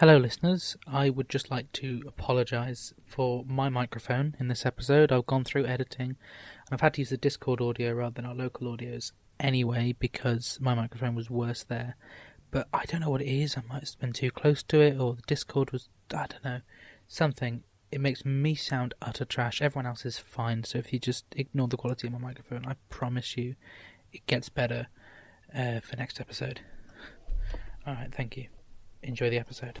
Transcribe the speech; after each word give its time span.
Hello, 0.00 0.16
listeners. 0.16 0.78
I 0.86 1.10
would 1.10 1.28
just 1.28 1.50
like 1.50 1.70
to 1.72 2.02
apologise 2.06 2.94
for 3.04 3.44
my 3.46 3.68
microphone 3.68 4.34
in 4.40 4.48
this 4.48 4.64
episode. 4.64 5.12
I've 5.12 5.26
gone 5.26 5.44
through 5.44 5.66
editing 5.66 6.16
and 6.16 6.72
I've 6.72 6.80
had 6.80 6.94
to 6.94 7.02
use 7.02 7.10
the 7.10 7.18
Discord 7.18 7.60
audio 7.60 7.92
rather 7.92 8.14
than 8.14 8.24
our 8.24 8.34
local 8.34 8.74
audios 8.74 9.12
anyway 9.38 9.94
because 9.98 10.56
my 10.58 10.72
microphone 10.74 11.14
was 11.14 11.28
worse 11.28 11.64
there. 11.64 11.96
But 12.50 12.66
I 12.72 12.86
don't 12.86 13.02
know 13.02 13.10
what 13.10 13.20
it 13.20 13.28
is. 13.28 13.58
I 13.58 13.62
might 13.68 13.86
have 13.86 13.98
been 13.98 14.14
too 14.14 14.30
close 14.30 14.62
to 14.62 14.80
it 14.80 14.98
or 14.98 15.16
the 15.16 15.22
Discord 15.26 15.70
was, 15.70 15.90
I 16.14 16.28
don't 16.28 16.44
know, 16.46 16.60
something. 17.06 17.62
It 17.92 18.00
makes 18.00 18.24
me 18.24 18.54
sound 18.54 18.94
utter 19.02 19.26
trash. 19.26 19.60
Everyone 19.60 19.84
else 19.84 20.06
is 20.06 20.16
fine. 20.16 20.64
So 20.64 20.78
if 20.78 20.94
you 20.94 20.98
just 20.98 21.26
ignore 21.36 21.68
the 21.68 21.76
quality 21.76 22.06
of 22.06 22.14
my 22.14 22.18
microphone, 22.20 22.64
I 22.64 22.76
promise 22.88 23.36
you 23.36 23.54
it 24.14 24.26
gets 24.26 24.48
better 24.48 24.86
uh, 25.54 25.80
for 25.80 25.96
next 25.96 26.22
episode. 26.22 26.62
Alright, 27.86 28.14
thank 28.14 28.38
you 28.38 28.46
enjoy 29.02 29.30
the 29.30 29.38
episode. 29.38 29.80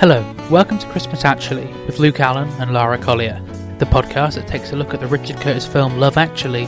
Hello, 0.00 0.34
welcome 0.50 0.78
to 0.78 0.86
Christmas 0.88 1.24
Actually 1.24 1.66
with 1.86 1.98
Luke 1.98 2.20
Allen 2.20 2.48
and 2.60 2.74
Lara 2.74 2.98
Collier, 2.98 3.40
the 3.78 3.86
podcast 3.86 4.34
that 4.34 4.46
takes 4.46 4.72
a 4.72 4.76
look 4.76 4.92
at 4.92 5.00
the 5.00 5.06
Richard 5.06 5.36
Curtis 5.36 5.66
film 5.66 5.98
Love 5.98 6.18
Actually, 6.18 6.66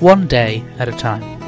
one 0.00 0.26
day 0.26 0.62
at 0.78 0.88
a 0.88 0.92
time. 0.92 1.43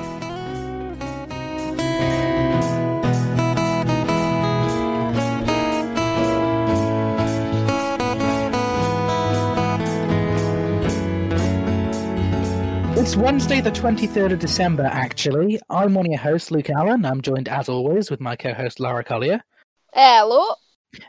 Wednesday, 13.36 13.60
the 13.60 13.70
23rd 13.70 14.32
of 14.32 14.38
December, 14.38 14.84
actually. 14.84 15.60
I'm 15.68 15.92
one 15.92 16.06
of 16.06 16.10
your 16.10 16.18
hosts, 16.18 16.50
Luke 16.50 16.70
Allen. 16.70 17.04
I'm 17.04 17.20
joined, 17.20 17.50
as 17.50 17.68
always, 17.68 18.10
with 18.10 18.18
my 18.18 18.34
co 18.34 18.54
host, 18.54 18.80
Lara 18.80 19.04
Collier. 19.04 19.44
Hello. 19.92 20.54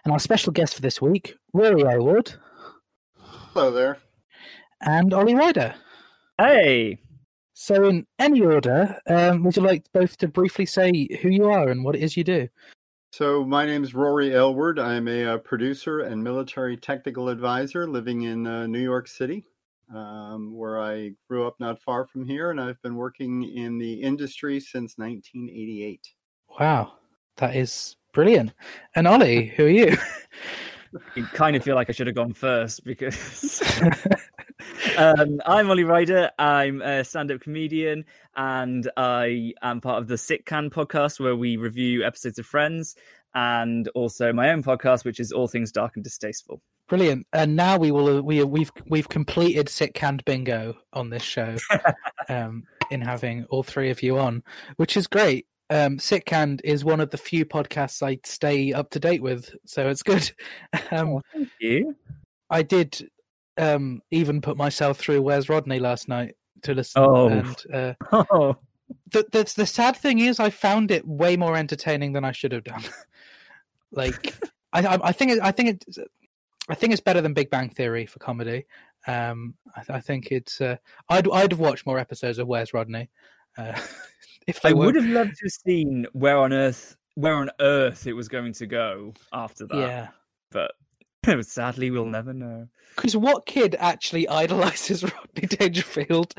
And 0.04 0.12
our 0.12 0.20
special 0.20 0.52
guest 0.52 0.76
for 0.76 0.82
this 0.82 1.02
week, 1.02 1.36
Rory 1.54 1.84
Aylward. 1.84 2.34
Hello 3.16 3.72
there. 3.72 4.00
And 4.82 5.14
Oli 5.14 5.36
Ryder. 5.36 5.74
Hey. 6.38 7.00
So, 7.54 7.88
in 7.88 8.06
any 8.20 8.42
order, 8.42 9.00
um, 9.08 9.46
would 9.46 9.56
you 9.56 9.62
like 9.62 9.86
both 9.94 10.18
to 10.18 10.28
briefly 10.28 10.66
say 10.66 11.08
who 11.22 11.30
you 11.30 11.46
are 11.46 11.70
and 11.70 11.86
what 11.86 11.96
it 11.96 12.04
is 12.04 12.18
you 12.18 12.26
do? 12.26 12.50
So, 13.14 13.46
my 13.46 13.66
name 13.66 13.86
is 13.86 13.96
Rory 13.96 14.34
Aylward. 14.34 14.80
I'm 14.80 15.08
a, 15.08 15.24
uh, 15.24 15.38
producer 15.38 16.02
and 16.02 16.22
military 16.22 16.76
technical 16.76 17.30
advisor 17.30 17.88
living 17.88 18.24
in 18.24 18.46
uh, 18.46 18.68
New 18.68 18.84
York 18.84 19.08
City 19.08 19.46
um, 19.94 20.54
where 20.54 20.82
I 20.82 21.12
grew 21.28 21.48
up 21.48 21.56
not 21.60 21.80
far 21.82 22.06
from 22.06 22.26
here, 22.26 22.52
and 22.52 22.60
I've 22.60 22.82
been 22.82 22.96
working 22.96 23.44
in 23.44 23.78
the 23.78 23.94
industry 23.94 24.60
since 24.60 24.98
1988. 24.98 26.08
Wow, 26.60 26.94
that 27.38 27.56
is 27.56 27.96
brilliant. 28.14 28.54
And 28.96 29.08
Oli, 29.08 29.46
who 29.58 29.66
are 29.66 29.70
you? 29.70 29.98
You 31.16 31.26
kind 31.26 31.56
of 31.56 31.64
feel 31.64 31.76
like 31.76 31.90
I 31.90 31.94
should 31.94 32.08
have 32.08 32.16
gone 32.16 32.34
first 32.34 32.84
because 32.86 33.62
um, 34.98 35.42
I'm 35.46 35.70
Oli 35.70 35.84
Ryder. 35.84 36.32
I'm 36.40 36.82
a 36.82 37.04
stand-up 37.04 37.42
comedian, 37.42 38.06
and 38.36 38.90
I 38.98 39.54
am 39.62 39.82
part 39.82 40.02
of 40.02 40.08
the 40.08 40.16
Sitcan 40.16 40.70
podcast 40.70 41.20
where 41.20 41.36
we 41.36 41.58
review 41.58 42.04
episodes 42.04 42.40
of 42.40 42.46
Friends, 42.46 42.96
and 43.36 43.88
also 43.90 44.34
my 44.34 44.50
own 44.50 44.64
podcast, 44.64 45.06
which 45.06 45.20
is 45.20 45.32
All 45.32 45.48
Things 45.48 45.72
Dark 45.72 45.96
and 45.96 46.04
Distasteful. 46.04 46.62
Brilliant. 46.88 47.28
And 47.34 47.56
now 47.56 47.78
we 47.78 47.92
will 47.92 48.22
we 48.22 48.44
we've 48.44 48.72
we've 48.88 49.10
completed 49.10 49.68
Sitcand 49.68 50.24
bingo 50.26 50.78
on 50.94 51.10
this 51.10 51.24
show, 51.24 51.58
um, 52.30 52.64
in 52.90 53.02
having 53.02 53.46
all 53.50 53.64
three 53.64 53.90
of 53.90 54.02
you 54.02 54.18
on, 54.18 54.44
which 54.78 54.96
is 54.96 55.08
great. 55.08 55.48
Um, 55.70 55.98
Sitcand 55.98 56.62
is 56.64 56.86
one 56.86 57.02
of 57.02 57.10
the 57.10 57.18
few 57.18 57.46
podcasts 57.46 58.02
I 58.02 58.20
stay 58.26 58.72
up 58.72 58.90
to 58.92 59.00
date 59.00 59.22
with, 59.22 59.54
so 59.66 59.90
it's 59.90 60.04
good. 60.04 60.32
Um, 60.92 61.10
oh, 61.10 61.22
thank 61.34 61.50
you. 61.60 61.96
I 62.50 62.62
did 62.62 63.10
um, 63.58 64.02
even 64.12 64.40
put 64.40 64.56
myself 64.56 64.98
through 64.98 65.22
Where's 65.22 65.50
Rodney 65.50 65.80
last 65.80 66.08
night 66.08 66.36
to 66.62 66.74
listen. 66.74 67.04
Oh. 67.04 67.28
And, 67.28 67.56
uh, 67.74 67.94
Oh, 68.32 68.56
the, 69.12 69.26
the 69.32 69.54
the 69.56 69.66
sad 69.66 69.98
thing 69.98 70.20
is, 70.20 70.40
I 70.40 70.50
found 70.50 70.92
it 70.92 71.06
way 71.06 71.36
more 71.36 71.58
entertaining 71.58 72.14
than 72.14 72.24
I 72.24 72.32
should 72.32 72.54
have 72.54 72.64
done. 72.64 72.84
like, 73.92 74.34
I 74.72 74.98
I 75.04 75.12
think 75.12 75.32
it, 75.32 75.40
I 75.42 75.52
think 75.52 75.70
it 75.70 76.08
I 76.70 76.76
think 76.76 76.92
it's 76.94 77.02
better 77.02 77.22
than 77.22 77.34
Big 77.34 77.50
Bang 77.50 77.70
Theory 77.70 78.06
for 78.06 78.20
comedy. 78.20 78.66
Um, 79.08 79.56
I, 79.76 79.96
I 79.96 80.00
think 80.02 80.32
it's. 80.32 80.62
Uh, 80.62 80.78
I'd 81.10 81.30
I'd 81.32 81.52
have 81.52 81.60
watched 81.60 81.86
more 81.86 82.00
episodes 82.00 82.40
of 82.40 82.48
Where's 82.48 82.74
Rodney. 82.74 83.10
Uh, 83.58 83.80
if 84.48 84.66
I 84.66 84.74
were, 84.74 84.88
would 84.88 84.96
have 84.96 85.06
loved 85.06 85.36
to 85.38 85.46
have 85.46 85.52
seen 85.52 86.06
where 86.14 86.38
on 86.38 86.54
earth 86.54 86.96
where 87.18 87.34
on 87.34 87.50
earth 87.60 88.06
it 88.06 88.14
was 88.14 88.28
going 88.28 88.54
to 88.54 88.68
go 88.68 89.14
after 89.34 89.66
that. 89.66 89.78
yeah. 89.78 90.08
But 90.52 90.72
sadly, 91.46 91.90
we'll 91.90 92.06
never 92.06 92.34
know. 92.34 92.68
Because 92.96 93.18
what 93.18 93.46
kid 93.46 93.76
actually 93.80 94.28
idolizes 94.30 95.04
Rodney 95.04 95.48
Dangerfield? 95.48 96.36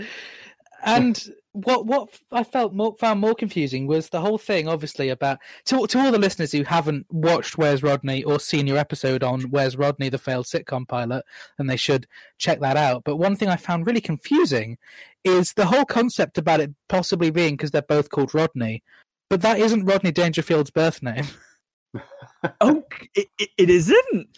And 0.85 1.21
what 1.65 1.87
what 1.87 2.09
I 2.33 2.45
felt 2.45 2.73
more, 2.73 2.95
found 2.99 3.21
more 3.21 3.35
confusing 3.35 3.87
was 3.87 4.09
the 4.09 4.21
whole 4.21 4.39
thing, 4.39 4.69
obviously, 4.69 5.09
about 5.09 5.39
to 5.67 5.87
to 5.87 5.99
all 5.99 6.13
the 6.13 6.19
listeners 6.19 6.53
who 6.53 6.63
haven't 6.63 7.07
watched 7.11 7.59
Where's 7.59 7.83
Rodney 7.83 8.23
or 8.23 8.39
seen 8.39 8.67
your 8.67 8.77
episode 8.77 9.23
on 9.23 9.43
Where's 9.43 9.77
Rodney, 9.77 10.09
the 10.09 10.19
failed 10.19 10.47
sitcom 10.47 10.87
pilot, 10.87 11.25
then 11.57 11.67
they 11.67 11.77
should 11.77 12.07
check 12.39 12.61
that 12.61 12.77
out. 12.77 13.05
But 13.05 13.17
one 13.17 13.37
thing 13.37 13.49
I 13.49 13.57
found 13.57 13.87
really 13.87 14.01
confusing 14.01 14.79
is 15.25 15.53
the 15.53 15.67
whole 15.67 15.85
concept 15.85 16.39
about 16.39 16.61
it 16.61 16.73
possibly 16.89 17.31
being 17.31 17.55
because 17.55 17.71
they're 17.71 17.83
both 17.83 18.11
called 18.11 18.35
Rodney, 18.35 18.83
but 19.31 19.43
that 19.43 19.59
isn't 19.59 19.85
Rodney 19.85 20.13
Dangerfield's 20.13 20.71
birth 20.71 21.03
name. 21.03 21.27
Oh, 22.61 22.85
it, 23.15 23.29
it 23.37 23.71
isn't. 23.71 24.29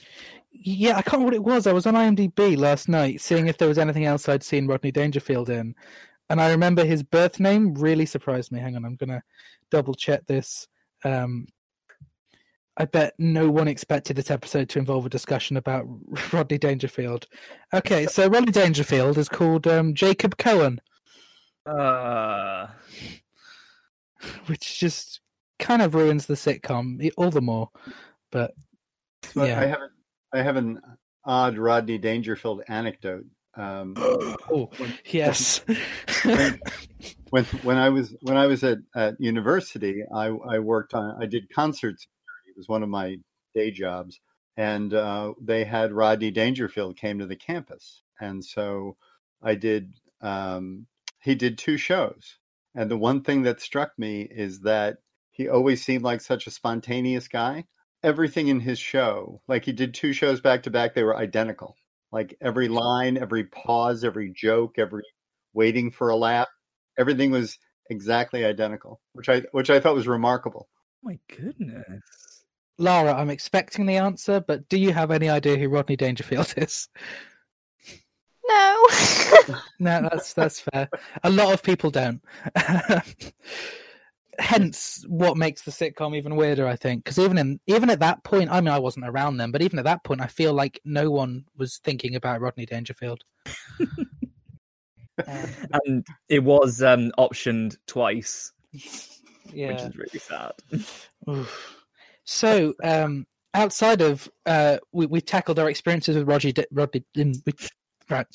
Yeah, 0.52 0.96
I 0.96 1.02
can't 1.02 1.14
remember 1.14 1.26
what 1.26 1.34
it 1.34 1.44
was. 1.44 1.66
I 1.66 1.72
was 1.72 1.86
on 1.86 1.94
IMDb 1.94 2.56
last 2.56 2.88
night 2.88 3.20
seeing 3.20 3.46
if 3.46 3.58
there 3.58 3.68
was 3.68 3.78
anything 3.78 4.04
else 4.04 4.28
I'd 4.28 4.42
seen 4.42 4.66
Rodney 4.66 4.90
Dangerfield 4.90 5.50
in. 5.50 5.74
And 6.30 6.40
I 6.40 6.50
remember 6.52 6.84
his 6.84 7.02
birth 7.02 7.38
name 7.40 7.74
really 7.74 8.06
surprised 8.06 8.52
me. 8.52 8.60
Hang 8.60 8.76
on, 8.76 8.84
I'm 8.86 8.94
going 8.96 9.10
to 9.10 9.22
double 9.70 9.94
check 9.94 10.26
this. 10.26 10.66
Um, 11.04 11.48
I 12.76 12.84
bet 12.86 13.14
no 13.18 13.50
one 13.50 13.68
expected 13.68 14.16
this 14.16 14.30
episode 14.30 14.68
to 14.70 14.78
involve 14.78 15.04
a 15.04 15.10
discussion 15.10 15.56
about 15.58 15.84
Rodney 16.32 16.56
Dangerfield. 16.56 17.26
Okay, 17.74 18.06
so 18.06 18.28
Rodney 18.28 18.52
Dangerfield 18.52 19.18
is 19.18 19.28
called 19.28 19.66
um, 19.66 19.92
Jacob 19.92 20.38
Cohen, 20.38 20.80
Uh, 21.66 22.68
which 24.46 24.78
just 24.78 25.20
kind 25.58 25.82
of 25.82 25.94
ruins 25.94 26.26
the 26.26 26.34
sitcom 26.34 27.10
all 27.16 27.30
the 27.30 27.40
more. 27.42 27.68
But 28.30 28.54
But 29.34 29.48
Yeah. 29.48 29.60
I 29.60 29.66
have 29.66 29.80
a- 29.80 29.90
I 30.32 30.42
have 30.42 30.54
an 30.56 30.80
odd 31.24 31.58
Rodney 31.58 31.98
Dangerfield 31.98 32.62
anecdote. 32.68 33.26
Um, 33.56 33.94
oh, 33.98 34.70
yes. 35.06 35.60
when 37.30 37.44
when 37.44 37.76
I 37.76 37.88
was 37.88 38.14
when 38.22 38.36
I 38.36 38.46
was 38.46 38.62
at, 38.64 38.78
at 38.94 39.20
university, 39.20 40.02
I, 40.12 40.26
I 40.26 40.58
worked 40.58 40.94
on 40.94 41.16
I 41.20 41.26
did 41.26 41.52
concert 41.52 42.00
security. 42.00 42.50
It 42.50 42.56
was 42.56 42.68
one 42.68 42.82
of 42.82 42.88
my 42.88 43.16
day 43.54 43.70
jobs, 43.70 44.20
and 44.56 44.92
uh, 44.92 45.34
they 45.40 45.64
had 45.64 45.92
Rodney 45.92 46.30
Dangerfield 46.30 46.96
came 46.96 47.18
to 47.18 47.26
the 47.26 47.36
campus, 47.36 48.02
and 48.20 48.44
so 48.44 48.96
I 49.42 49.54
did. 49.54 49.94
Um, 50.20 50.86
he 51.22 51.34
did 51.34 51.58
two 51.58 51.76
shows, 51.76 52.36
and 52.74 52.90
the 52.90 52.96
one 52.96 53.22
thing 53.22 53.42
that 53.42 53.60
struck 53.60 53.98
me 53.98 54.22
is 54.22 54.60
that 54.60 54.98
he 55.30 55.48
always 55.48 55.84
seemed 55.84 56.04
like 56.04 56.20
such 56.20 56.46
a 56.46 56.50
spontaneous 56.50 57.28
guy. 57.28 57.64
Everything 58.02 58.48
in 58.48 58.60
his 58.60 58.78
show, 58.78 59.42
like 59.46 59.64
he 59.64 59.72
did 59.72 59.92
two 59.92 60.14
shows 60.14 60.40
back 60.40 60.62
to 60.62 60.70
back, 60.70 60.94
they 60.94 61.02
were 61.02 61.16
identical. 61.16 61.76
Like 62.12 62.36
every 62.40 62.68
line, 62.68 63.16
every 63.16 63.44
pause, 63.44 64.04
every 64.04 64.32
joke, 64.34 64.78
every 64.78 65.02
waiting 65.52 65.90
for 65.90 66.08
a 66.08 66.16
laugh, 66.16 66.48
everything 66.98 67.30
was 67.30 67.58
exactly 67.88 68.44
identical, 68.44 69.00
which 69.12 69.28
I 69.28 69.42
which 69.52 69.70
I 69.70 69.80
thought 69.80 69.94
was 69.94 70.08
remarkable. 70.08 70.68
my 71.02 71.18
goodness. 71.28 72.44
Lara, 72.78 73.14
I'm 73.14 73.30
expecting 73.30 73.84
the 73.84 73.98
answer, 73.98 74.40
but 74.40 74.68
do 74.68 74.78
you 74.78 74.92
have 74.92 75.10
any 75.10 75.28
idea 75.28 75.58
who 75.58 75.68
Rodney 75.68 75.96
Dangerfield 75.96 76.54
is? 76.56 76.88
No. 78.48 78.86
No, 79.78 80.02
that's 80.02 80.34
that's 80.34 80.60
fair. 80.60 80.88
A 81.24 81.30
lot 81.30 81.54
of 81.54 81.62
people 81.62 81.90
don't. 81.90 82.20
Hence, 84.40 85.04
what 85.06 85.36
makes 85.36 85.62
the 85.62 85.70
sitcom 85.70 86.16
even 86.16 86.34
weirder, 86.34 86.66
I 86.66 86.74
think, 86.74 87.04
because 87.04 87.18
even 87.18 87.38
in 87.38 87.60
even 87.66 87.90
at 87.90 88.00
that 88.00 88.24
point, 88.24 88.50
I 88.50 88.60
mean, 88.60 88.72
I 88.72 88.78
wasn't 88.78 89.06
around 89.06 89.36
then, 89.36 89.50
but 89.50 89.62
even 89.62 89.78
at 89.78 89.84
that 89.84 90.02
point, 90.02 90.20
I 90.20 90.26
feel 90.26 90.54
like 90.54 90.80
no 90.84 91.10
one 91.10 91.44
was 91.56 91.78
thinking 91.78 92.16
about 92.16 92.40
Rodney 92.40 92.66
Dangerfield. 92.66 93.22
Um, 95.26 95.48
And 95.84 96.06
it 96.30 96.42
was 96.42 96.82
um, 96.82 97.12
optioned 97.18 97.76
twice. 97.86 98.52
Yeah. 99.52 99.68
which 99.72 99.80
is 99.82 99.96
really 99.96 100.18
sad. 100.18 100.52
Oof. 101.28 101.76
So, 102.24 102.74
um, 102.82 103.26
outside 103.54 104.00
of 104.00 104.28
uh, 104.46 104.78
we 104.92 105.06
we 105.06 105.20
tackled 105.20 105.58
our 105.58 105.68
experiences 105.68 106.16
with 106.16 106.28
Rodney, 106.28 106.52
D- 106.52 106.66
Rodney 106.70 107.04
we, 107.14 107.34
right. 108.08 108.26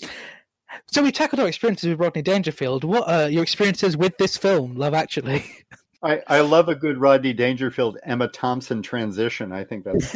So 0.88 1.02
we 1.02 1.12
tackled 1.12 1.40
our 1.40 1.48
experiences 1.48 1.90
with 1.90 2.00
Rodney 2.00 2.22
Dangerfield. 2.22 2.84
What 2.84 3.08
are 3.10 3.30
your 3.30 3.44
experiences 3.44 3.96
with 3.96 4.18
this 4.18 4.38
film, 4.38 4.76
Love 4.76 4.94
Actually? 4.94 5.46
I, 6.06 6.22
I 6.28 6.40
love 6.42 6.70
a 6.70 6.76
good 6.76 7.00
Rodney 7.00 7.34
Dangerfield 7.34 7.98
Emma 8.04 8.28
Thompson 8.28 8.82
transition. 8.84 9.52
I 9.52 9.64
think 9.64 9.86
that's 9.86 10.16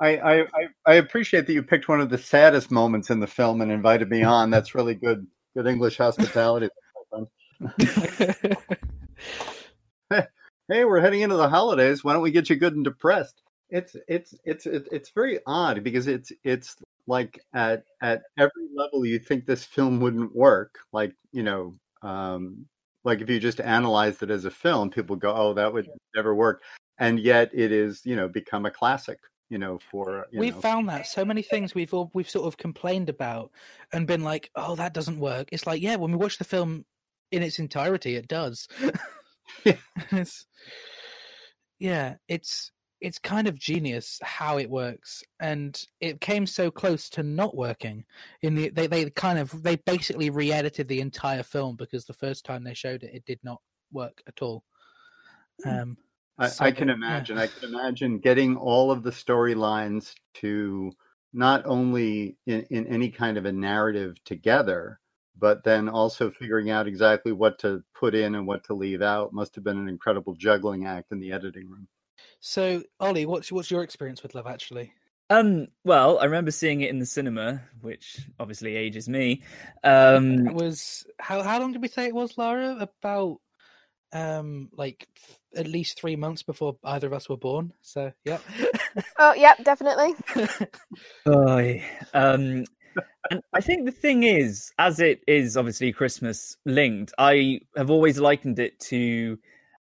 I, 0.00 0.16
I, 0.16 0.40
I- 0.40 0.46
I 0.86 0.94
appreciate 0.94 1.46
that 1.46 1.52
you 1.52 1.62
picked 1.62 1.88
one 1.88 2.00
of 2.00 2.10
the 2.10 2.18
saddest 2.18 2.70
moments 2.70 3.10
in 3.10 3.20
the 3.20 3.26
film 3.26 3.60
and 3.60 3.70
invited 3.72 4.10
me 4.10 4.22
on. 4.22 4.50
That's 4.50 4.74
really 4.74 4.94
good 4.94 5.26
good 5.56 5.66
English 5.66 5.96
hospitality. 5.98 6.68
hey, 10.10 10.84
we're 10.84 11.00
heading 11.00 11.20
into 11.20 11.36
the 11.36 11.48
holidays. 11.48 12.02
Why 12.02 12.12
don't 12.12 12.22
we 12.22 12.32
get 12.32 12.50
you 12.50 12.56
good 12.56 12.74
and 12.74 12.84
depressed? 12.84 13.40
It's 13.70 13.96
it's 14.08 14.34
it's 14.44 14.66
it's 14.66 15.10
very 15.10 15.40
odd 15.46 15.82
because 15.82 16.06
it's 16.06 16.32
it's 16.44 16.76
like 17.06 17.40
at 17.54 17.84
at 18.02 18.22
every 18.38 18.68
level 18.74 19.04
you 19.04 19.18
think 19.18 19.46
this 19.46 19.64
film 19.64 20.00
wouldn't 20.00 20.34
work. 20.34 20.78
Like 20.92 21.14
you 21.32 21.42
know, 21.42 21.74
um, 22.02 22.66
like 23.04 23.20
if 23.20 23.28
you 23.30 23.40
just 23.40 23.60
analyzed 23.60 24.22
it 24.22 24.30
as 24.30 24.44
a 24.44 24.50
film, 24.50 24.90
people 24.90 25.16
go, 25.16 25.34
"Oh, 25.34 25.54
that 25.54 25.72
would 25.72 25.88
never 26.14 26.34
work," 26.34 26.62
and 26.98 27.18
yet 27.18 27.50
it 27.52 27.72
is 27.72 28.02
you 28.04 28.16
know 28.16 28.28
become 28.28 28.66
a 28.66 28.70
classic. 28.70 29.18
You 29.50 29.58
know, 29.58 29.78
for 29.90 30.26
you 30.32 30.40
we've 30.40 30.54
know, 30.54 30.60
found 30.60 30.88
that 30.88 31.06
so 31.06 31.24
many 31.24 31.42
things 31.50 31.74
we've 31.74 31.92
all 31.94 32.10
we've 32.14 32.30
sort 32.30 32.46
of 32.46 32.56
complained 32.56 33.08
about 33.08 33.50
and 33.92 34.06
been 34.06 34.22
like, 34.22 34.50
"Oh, 34.54 34.76
that 34.76 34.94
doesn't 34.94 35.18
work." 35.18 35.48
It's 35.52 35.66
like, 35.66 35.82
yeah, 35.82 35.96
when 35.96 36.12
we 36.12 36.16
watch 36.16 36.38
the 36.38 36.44
film 36.44 36.84
in 37.32 37.42
its 37.42 37.58
entirety, 37.58 38.16
it 38.16 38.28
does. 38.28 38.68
Yeah. 39.64 39.76
it's, 40.12 40.46
yeah, 41.78 42.16
it's 42.28 42.72
it's 43.04 43.18
kind 43.18 43.46
of 43.46 43.58
genius 43.58 44.18
how 44.22 44.58
it 44.58 44.70
works, 44.70 45.22
and 45.40 45.80
it 46.00 46.20
came 46.20 46.46
so 46.46 46.70
close 46.70 47.10
to 47.10 47.22
not 47.22 47.54
working. 47.56 48.04
In 48.42 48.54
the 48.54 48.70
they 48.70 48.86
they 48.86 49.10
kind 49.10 49.38
of 49.38 49.62
they 49.62 49.76
basically 49.76 50.30
re-edited 50.30 50.88
the 50.88 51.00
entire 51.00 51.42
film 51.42 51.76
because 51.76 52.04
the 52.06 52.12
first 52.14 52.44
time 52.44 52.64
they 52.64 52.74
showed 52.74 53.02
it, 53.02 53.14
it 53.14 53.24
did 53.26 53.40
not 53.42 53.60
work 53.92 54.22
at 54.26 54.40
all. 54.42 54.64
Um, 55.66 55.96
I, 56.38 56.48
So 56.48 56.64
I 56.64 56.72
can 56.72 56.88
that- 56.88 56.98
yeah. 56.98 57.06
imagine. 57.06 57.38
I 57.38 57.46
can 57.46 57.68
imagine 57.74 58.18
getting 58.18 58.56
all 58.56 58.90
of 58.90 59.02
the 59.02 59.10
storylines 59.10 60.14
to 60.34 60.90
not 61.32 61.62
only 61.66 62.36
in, 62.46 62.62
in 62.70 62.86
any 62.86 63.10
kind 63.10 63.36
of 63.36 63.44
a 63.44 63.52
narrative 63.52 64.16
together, 64.24 64.98
but 65.36 65.62
then 65.64 65.88
also 65.88 66.30
figuring 66.30 66.70
out 66.70 66.86
exactly 66.86 67.32
what 67.32 67.58
to 67.58 67.82
put 67.94 68.14
in 68.14 68.34
and 68.36 68.46
what 68.46 68.64
to 68.64 68.74
leave 68.74 69.02
out 69.02 69.32
must 69.32 69.54
have 69.56 69.64
been 69.64 69.78
an 69.78 69.88
incredible 69.88 70.34
juggling 70.34 70.86
act 70.86 71.12
in 71.12 71.18
the 71.20 71.32
editing 71.32 71.68
room. 71.68 71.86
So, 72.46 72.82
Oli, 73.00 73.24
what's 73.24 73.50
what's 73.50 73.70
your 73.70 73.82
experience 73.82 74.22
with 74.22 74.34
Love 74.34 74.46
Actually? 74.46 74.92
Um, 75.30 75.68
well, 75.82 76.18
I 76.18 76.26
remember 76.26 76.50
seeing 76.50 76.82
it 76.82 76.90
in 76.90 76.98
the 76.98 77.06
cinema, 77.06 77.62
which 77.80 78.20
obviously 78.38 78.76
ages 78.76 79.08
me. 79.08 79.42
Um, 79.82 80.46
It 80.48 80.52
was 80.52 81.06
how 81.18 81.42
how 81.42 81.58
long 81.58 81.72
did 81.72 81.80
we 81.80 81.88
say 81.88 82.04
it 82.04 82.14
was, 82.14 82.36
Lara? 82.36 82.76
About 82.78 83.38
um 84.12 84.68
like 84.76 85.08
th- 85.26 85.38
at 85.56 85.72
least 85.72 85.98
three 85.98 86.16
months 86.16 86.42
before 86.42 86.76
either 86.84 87.06
of 87.06 87.14
us 87.14 87.30
were 87.30 87.38
born. 87.38 87.72
So 87.80 88.12
yeah. 88.26 88.40
Oh, 89.18 89.32
yep, 89.32 89.64
definitely. 89.64 90.12
Oy. 91.26 91.82
Um, 92.12 92.66
and 93.30 93.42
I 93.54 93.62
think 93.62 93.86
the 93.86 93.90
thing 93.90 94.24
is, 94.24 94.70
as 94.78 95.00
it 95.00 95.22
is 95.26 95.56
obviously 95.56 95.92
Christmas 95.92 96.58
linked, 96.66 97.14
I 97.16 97.60
have 97.74 97.88
always 97.90 98.18
likened 98.18 98.58
it 98.58 98.78
to 98.80 99.38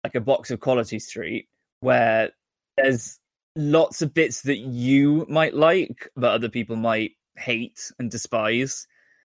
like 0.05 0.15
a 0.15 0.21
box 0.21 0.53
of 0.53 0.61
Quality 0.61 1.01
Street, 1.01 1.49
where 1.81 2.31
there's 2.77 3.19
lots 3.57 4.03
of 4.03 4.15
bits 4.15 4.43
that 4.43 4.59
you 4.59 5.27
might 5.29 5.55
like, 5.55 6.09
but 6.17 6.33
other 6.33 6.49
people 6.49 6.77
might 6.77 7.13
hate 7.37 7.93
and 7.99 8.11
despise. 8.11 8.87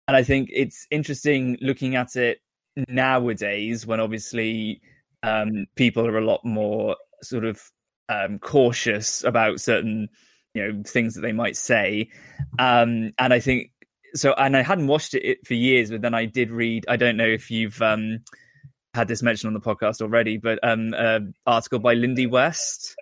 And 0.08 0.18
I 0.18 0.24
think 0.24 0.50
it's 0.52 0.88
interesting 0.92 1.58
looking 1.62 1.96
at 1.96 2.16
it 2.16 2.40
nowadays 2.88 3.86
when 3.86 4.00
obviously 4.00 4.82
um, 5.24 5.66
people 5.76 6.06
are 6.06 6.18
a 6.18 6.26
lot 6.26 6.44
more 6.44 6.96
sort 7.22 7.46
of 7.46 7.62
um, 8.10 8.40
cautious 8.40 9.24
about 9.24 9.60
certain 9.60 10.10
you 10.54 10.64
know 10.64 10.84
things 10.86 11.16
that 11.16 11.22
they 11.22 11.32
might 11.32 11.56
say 11.56 12.10
um 12.58 13.12
and 13.20 13.34
i 13.34 13.40
think 13.40 13.72
so 14.16 14.34
and 14.34 14.58
i 14.58 14.62
hadn't 14.62 14.88
watched 14.88 15.14
it 15.14 15.46
for 15.46 15.54
years 15.54 15.92
but 15.92 16.02
then 16.02 16.14
i 16.14 16.26
did 16.26 16.50
read 16.50 16.86
i 16.88 16.96
don't 16.96 17.18
know 17.18 17.28
if 17.28 17.52
you've 17.52 17.80
um 17.82 18.20
had 18.96 19.08
this 19.08 19.22
mentioned 19.22 19.50
on 19.50 19.54
the 19.54 19.60
podcast 19.60 20.02
already 20.02 20.38
but 20.38 20.58
um 20.64 20.94
an 20.96 21.34
article 21.46 21.80
by 21.80 21.94
lindy 21.94 22.26
west 22.26 22.96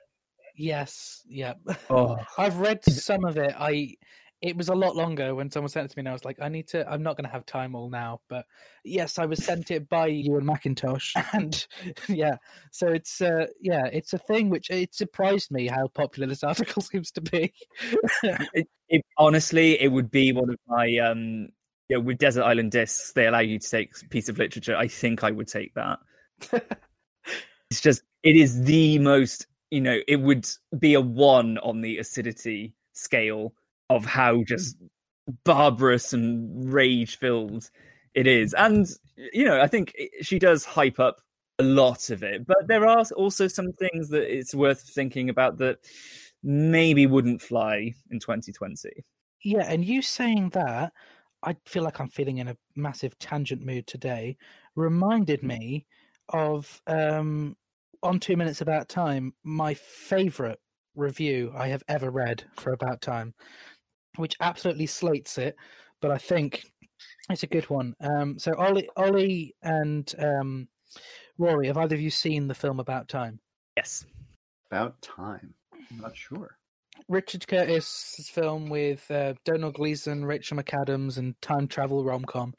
yes, 0.57 1.23
yeah. 1.27 1.53
oh 1.89 2.17
I've 2.37 2.57
read 2.57 2.83
some 2.83 3.25
of 3.25 3.37
it. 3.37 3.53
I 3.57 3.95
it 4.39 4.55
was 4.55 4.69
a 4.69 4.75
lot 4.75 4.95
longer 4.95 5.33
when 5.33 5.49
someone 5.49 5.69
sent 5.69 5.85
it 5.85 5.89
to 5.89 5.97
me 5.97 6.01
and 6.01 6.09
I 6.09 6.13
was 6.13 6.23
like, 6.23 6.37
I 6.41 6.49
need 6.49 6.67
to 6.69 6.87
I'm 6.89 7.01
not 7.01 7.17
gonna 7.17 7.29
have 7.29 7.45
time 7.45 7.75
all 7.75 7.89
now. 7.89 8.21
But 8.27 8.45
yes, 8.83 9.17
I 9.17 9.25
was 9.25 9.43
sent 9.43 9.71
it 9.71 9.89
by 9.89 10.07
you 10.07 10.35
and 10.37 10.45
Macintosh 10.45 11.13
and 11.33 11.65
yeah. 12.07 12.37
So 12.71 12.87
it's 12.87 13.21
uh 13.21 13.47
yeah, 13.61 13.85
it's 13.85 14.13
a 14.13 14.19
thing 14.19 14.49
which 14.49 14.69
it 14.69 14.93
surprised 14.93 15.51
me 15.51 15.67
how 15.67 15.87
popular 15.87 16.27
this 16.27 16.43
article 16.43 16.81
seems 16.81 17.11
to 17.11 17.21
be. 17.21 17.53
it, 18.23 18.67
it, 18.89 19.05
honestly 19.17 19.79
it 19.81 19.91
would 19.91 20.11
be 20.11 20.31
one 20.31 20.49
of 20.49 20.57
my 20.67 20.97
um 20.97 21.49
know, 21.89 21.99
with 21.99 22.17
desert 22.17 22.43
island 22.43 22.71
discs 22.71 23.13
they 23.13 23.27
allow 23.27 23.39
you 23.39 23.59
to 23.59 23.69
take 23.69 23.91
a 24.03 24.07
piece 24.09 24.29
of 24.29 24.37
literature 24.37 24.75
i 24.75 24.87
think 24.87 25.23
i 25.23 25.31
would 25.31 25.47
take 25.47 25.73
that 25.73 25.99
it's 27.69 27.81
just 27.81 28.03
it 28.23 28.35
is 28.35 28.63
the 28.63 28.99
most 28.99 29.47
you 29.71 29.81
know 29.81 29.99
it 30.07 30.17
would 30.17 30.47
be 30.79 30.93
a 30.93 31.01
one 31.01 31.57
on 31.59 31.81
the 31.81 31.97
acidity 31.97 32.73
scale 32.93 33.53
of 33.89 34.05
how 34.05 34.43
just 34.43 34.77
barbarous 35.43 36.13
and 36.13 36.71
rage 36.73 37.17
filled 37.17 37.69
it 38.13 38.27
is. 38.27 38.53
And 38.53 38.87
you 39.33 39.45
know 39.45 39.59
i 39.59 39.67
think 39.67 39.95
she 40.21 40.39
does 40.39 40.63
hype 40.63 40.99
up 40.99 41.21
a 41.59 41.63
lot 41.63 42.11
of 42.11 42.21
it 42.21 42.45
but 42.45 42.67
there 42.67 42.85
are 42.87 43.03
also 43.15 43.47
some 43.47 43.71
things 43.73 44.09
that 44.09 44.31
it's 44.31 44.53
worth 44.53 44.81
thinking 44.81 45.29
about 45.29 45.57
that 45.57 45.79
maybe 46.43 47.07
wouldn't 47.07 47.41
fly 47.41 47.93
in 48.11 48.19
2020 48.19 48.89
Yeah, 49.43 49.65
and 49.67 49.83
you 49.83 50.01
saying 50.01 50.49
that, 50.49 50.93
I 51.43 51.55
feel 51.65 51.83
like 51.83 51.99
I'm 51.99 52.09
feeling 52.09 52.37
in 52.37 52.47
a 52.47 52.57
massive 52.75 53.17
tangent 53.19 53.65
mood 53.65 53.87
today, 53.87 54.37
reminded 54.75 55.43
me 55.43 55.85
of 56.29 56.81
um 56.87 57.55
on 58.03 58.19
two 58.19 58.37
minutes 58.37 58.61
about 58.61 58.89
time, 58.89 59.33
my 59.43 59.73
favorite 59.73 60.59
review 60.95 61.51
I 61.55 61.67
have 61.67 61.83
ever 61.87 62.09
read 62.09 62.43
for 62.57 62.73
About 62.73 63.01
Time, 63.01 63.33
which 64.15 64.35
absolutely 64.41 64.87
slates 64.87 65.37
it, 65.37 65.55
but 66.01 66.11
I 66.11 66.17
think 66.17 66.63
it's 67.29 67.43
a 67.43 67.47
good 67.47 67.69
one. 67.69 67.93
Um 67.99 68.39
so 68.39 68.53
Oli 68.57 68.89
Oli 68.97 69.55
and 69.61 70.11
um 70.19 70.67
Rory, 71.37 71.67
have 71.67 71.77
either 71.77 71.95
of 71.95 72.01
you 72.01 72.09
seen 72.09 72.47
the 72.47 72.55
film 72.55 72.79
About 72.79 73.07
Time? 73.07 73.39
yes 73.75 74.05
About 74.71 74.99
time. 75.01 75.53
I'm 75.73 75.99
not 75.99 76.15
sure. 76.17 76.57
Richard 77.07 77.47
Curtis' 77.47 78.27
film 78.33 78.69
with 78.69 79.09
uh, 79.11 79.35
Domhnall 79.45 79.71
Gleeson, 79.71 80.25
Rachel 80.25 80.57
McAdams, 80.57 81.19
and 81.19 81.39
time 81.41 81.67
travel 81.67 82.03
rom 82.03 82.25
com. 82.25 82.53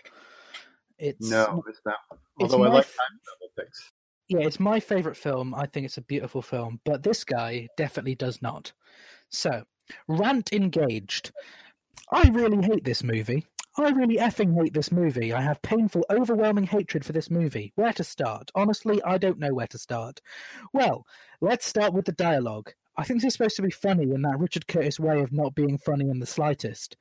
It's 0.99 1.29
No, 1.29 1.63
it's 1.69 1.81
that 1.85 1.97
one. 2.09 2.21
it's 2.39 2.53
Although 2.55 2.65
I 2.65 2.69
like 2.69 2.85
f- 2.87 2.97
time 2.97 3.19
travel 3.25 3.53
picks. 3.59 3.93
Yeah, 4.29 4.41
it's 4.41 4.61
my 4.61 4.81
favorite 4.81 5.17
film. 5.17 5.55
I 5.55 5.67
think 5.67 5.87
it's 5.87 5.97
a 5.97 6.03
beautiful 6.03 6.43
film, 6.43 6.81
but 6.85 7.03
this 7.03 7.25
guy 7.25 7.69
definitely 7.77 8.15
does 8.15 8.43
not. 8.43 8.73
So, 9.31 9.65
rant 10.07 10.53
engaged. 10.53 11.33
I 12.13 12.29
really 12.29 12.63
hate 12.63 12.85
this 12.85 13.03
movie. 13.03 13.47
I 13.77 13.91
really 13.91 14.17
effing 14.17 14.61
hate 14.61 14.75
this 14.75 14.91
movie. 14.91 15.33
I 15.33 15.41
have 15.41 15.63
painful, 15.63 16.05
overwhelming 16.11 16.65
hatred 16.65 17.05
for 17.05 17.13
this 17.13 17.31
movie. 17.31 17.73
Where 17.77 17.93
to 17.93 18.05
start? 18.05 18.51
Honestly, 18.55 19.01
I 19.05 19.19
don't 19.19 19.39
know 19.39 19.55
where 19.55 19.69
to 19.69 19.79
start. 19.79 20.21
Well, 20.73 21.07
let's 21.41 21.67
start 21.67 21.93
with 21.93 22.05
the 22.05 22.13
dialogue. 22.13 22.73
I 22.97 23.05
think 23.05 23.21
this 23.21 23.29
is 23.29 23.35
supposed 23.35 23.57
to 23.57 23.63
be 23.63 23.71
funny 23.71 24.11
in 24.11 24.23
that 24.23 24.39
Richard 24.41 24.67
Curtis 24.67 24.99
way 24.99 25.21
of 25.21 25.33
not 25.33 25.55
being 25.55 25.79
funny 25.79 26.11
in 26.11 26.19
the 26.19 26.27
slightest. 26.27 26.97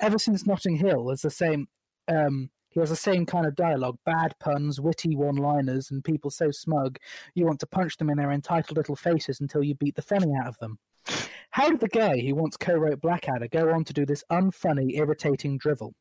Ever 0.00 0.18
since 0.18 0.46
Notting 0.46 0.76
Hill, 0.76 1.10
is 1.10 1.20
the 1.20 1.30
same. 1.30 1.68
Um, 2.08 2.50
he 2.72 2.80
has 2.80 2.90
the 2.90 2.96
same 2.96 3.26
kind 3.26 3.46
of 3.46 3.54
dialogue: 3.54 3.98
bad 4.04 4.34
puns, 4.40 4.80
witty 4.80 5.16
one-liners, 5.16 5.90
and 5.90 6.04
people 6.04 6.30
so 6.30 6.50
smug 6.50 6.98
you 7.34 7.46
want 7.46 7.60
to 7.60 7.66
punch 7.66 7.96
them 7.96 8.10
in 8.10 8.16
their 8.18 8.32
entitled 8.32 8.76
little 8.76 8.96
faces 8.96 9.40
until 9.40 9.62
you 9.62 9.74
beat 9.74 9.94
the 9.94 10.02
funny 10.02 10.32
out 10.40 10.48
of 10.48 10.58
them. 10.58 10.78
How 11.50 11.68
did 11.68 11.80
the 11.80 11.88
guy 11.88 12.20
who 12.20 12.34
once 12.34 12.56
co-wrote 12.56 13.00
Blackadder 13.00 13.48
go 13.48 13.72
on 13.72 13.84
to 13.84 13.92
do 13.92 14.06
this 14.06 14.24
unfunny, 14.30 14.96
irritating 14.96 15.58
drivel? 15.58 15.94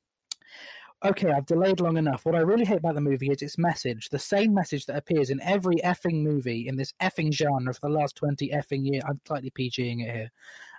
Okay, 1.03 1.31
I've 1.31 1.47
delayed 1.47 1.79
long 1.79 1.97
enough. 1.97 2.25
What 2.25 2.35
I 2.35 2.39
really 2.39 2.63
hate 2.63 2.77
about 2.77 2.93
the 2.93 3.01
movie 3.01 3.31
is 3.31 3.41
its 3.41 3.57
message, 3.57 4.09
the 4.09 4.19
same 4.19 4.53
message 4.53 4.85
that 4.85 4.97
appears 4.97 5.31
in 5.31 5.41
every 5.41 5.77
effing 5.77 6.21
movie 6.21 6.67
in 6.67 6.75
this 6.75 6.93
effing 7.01 7.33
genre 7.33 7.73
for 7.73 7.89
the 7.89 7.97
last 7.97 8.15
20 8.17 8.49
effing 8.49 8.85
years. 8.85 9.03
I'm 9.07 9.19
slightly 9.25 9.49
PGing 9.49 10.07
it 10.07 10.13
here. 10.13 10.31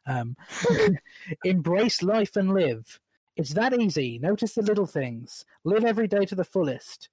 Um, 0.07 0.37
embrace 1.45 2.03
life 2.03 2.37
and 2.37 2.55
live. 2.55 3.01
It's 3.37 3.55
that 3.55 3.79
easy. 3.79 4.19
Notice 4.19 4.55
the 4.55 4.63
little 4.63 4.87
things. 4.87 5.45
Live 5.65 5.85
every 5.85 6.07
day 6.07 6.27
to 6.27 6.35
the 6.35 6.45
fullest. 6.45 7.09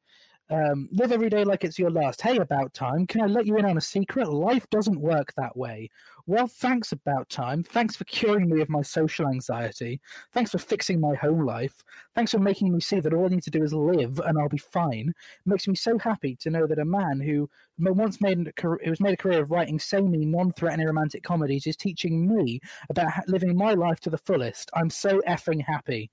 Um, 0.51 0.89
live 0.91 1.11
every 1.11 1.29
day 1.29 1.43
like 1.43 1.63
it's 1.63 1.77
your 1.77 1.91
last. 1.91 2.21
Hey, 2.21 2.37
about 2.37 2.73
time. 2.73 3.05
Can 3.05 3.21
I 3.21 3.27
let 3.27 3.45
you 3.45 3.57
in 3.57 3.65
on 3.65 3.77
a 3.77 3.81
secret? 3.81 4.27
Life 4.27 4.67
doesn't 4.71 4.99
work 4.99 5.31
that 5.35 5.55
way. 5.55 5.89
Well, 6.25 6.47
thanks, 6.47 6.91
about 6.91 7.29
time. 7.29 7.63
Thanks 7.63 7.95
for 7.95 8.03
curing 8.05 8.49
me 8.49 8.61
of 8.61 8.69
my 8.69 8.81
social 8.81 9.27
anxiety. 9.27 9.99
Thanks 10.33 10.51
for 10.51 10.57
fixing 10.57 10.99
my 10.99 11.13
home 11.15 11.45
life. 11.45 11.83
Thanks 12.15 12.31
for 12.31 12.39
making 12.39 12.73
me 12.73 12.79
see 12.79 12.99
that 12.99 13.13
all 13.13 13.25
I 13.25 13.29
need 13.29 13.43
to 13.43 13.51
do 13.51 13.63
is 13.63 13.73
live 13.73 14.19
and 14.19 14.39
I'll 14.39 14.49
be 14.49 14.57
fine. 14.57 15.09
It 15.09 15.49
makes 15.49 15.67
me 15.67 15.75
so 15.75 15.99
happy 15.99 16.35
to 16.37 16.49
know 16.49 16.65
that 16.65 16.79
a 16.79 16.85
man 16.85 17.19
who 17.19 17.47
once 17.77 18.19
made 18.19 18.47
a 18.47 18.53
career, 18.53 18.95
made 18.99 19.13
a 19.13 19.17
career 19.17 19.43
of 19.43 19.51
writing 19.51 19.79
samey, 19.79 20.25
non-threatening 20.25 20.87
romantic 20.87 21.23
comedies 21.23 21.67
is 21.67 21.77
teaching 21.77 22.27
me 22.27 22.59
about 22.89 23.11
living 23.27 23.55
my 23.55 23.73
life 23.73 23.99
to 24.01 24.09
the 24.09 24.17
fullest. 24.17 24.69
I'm 24.73 24.89
so 24.89 25.21
effing 25.27 25.63
happy 25.63 26.09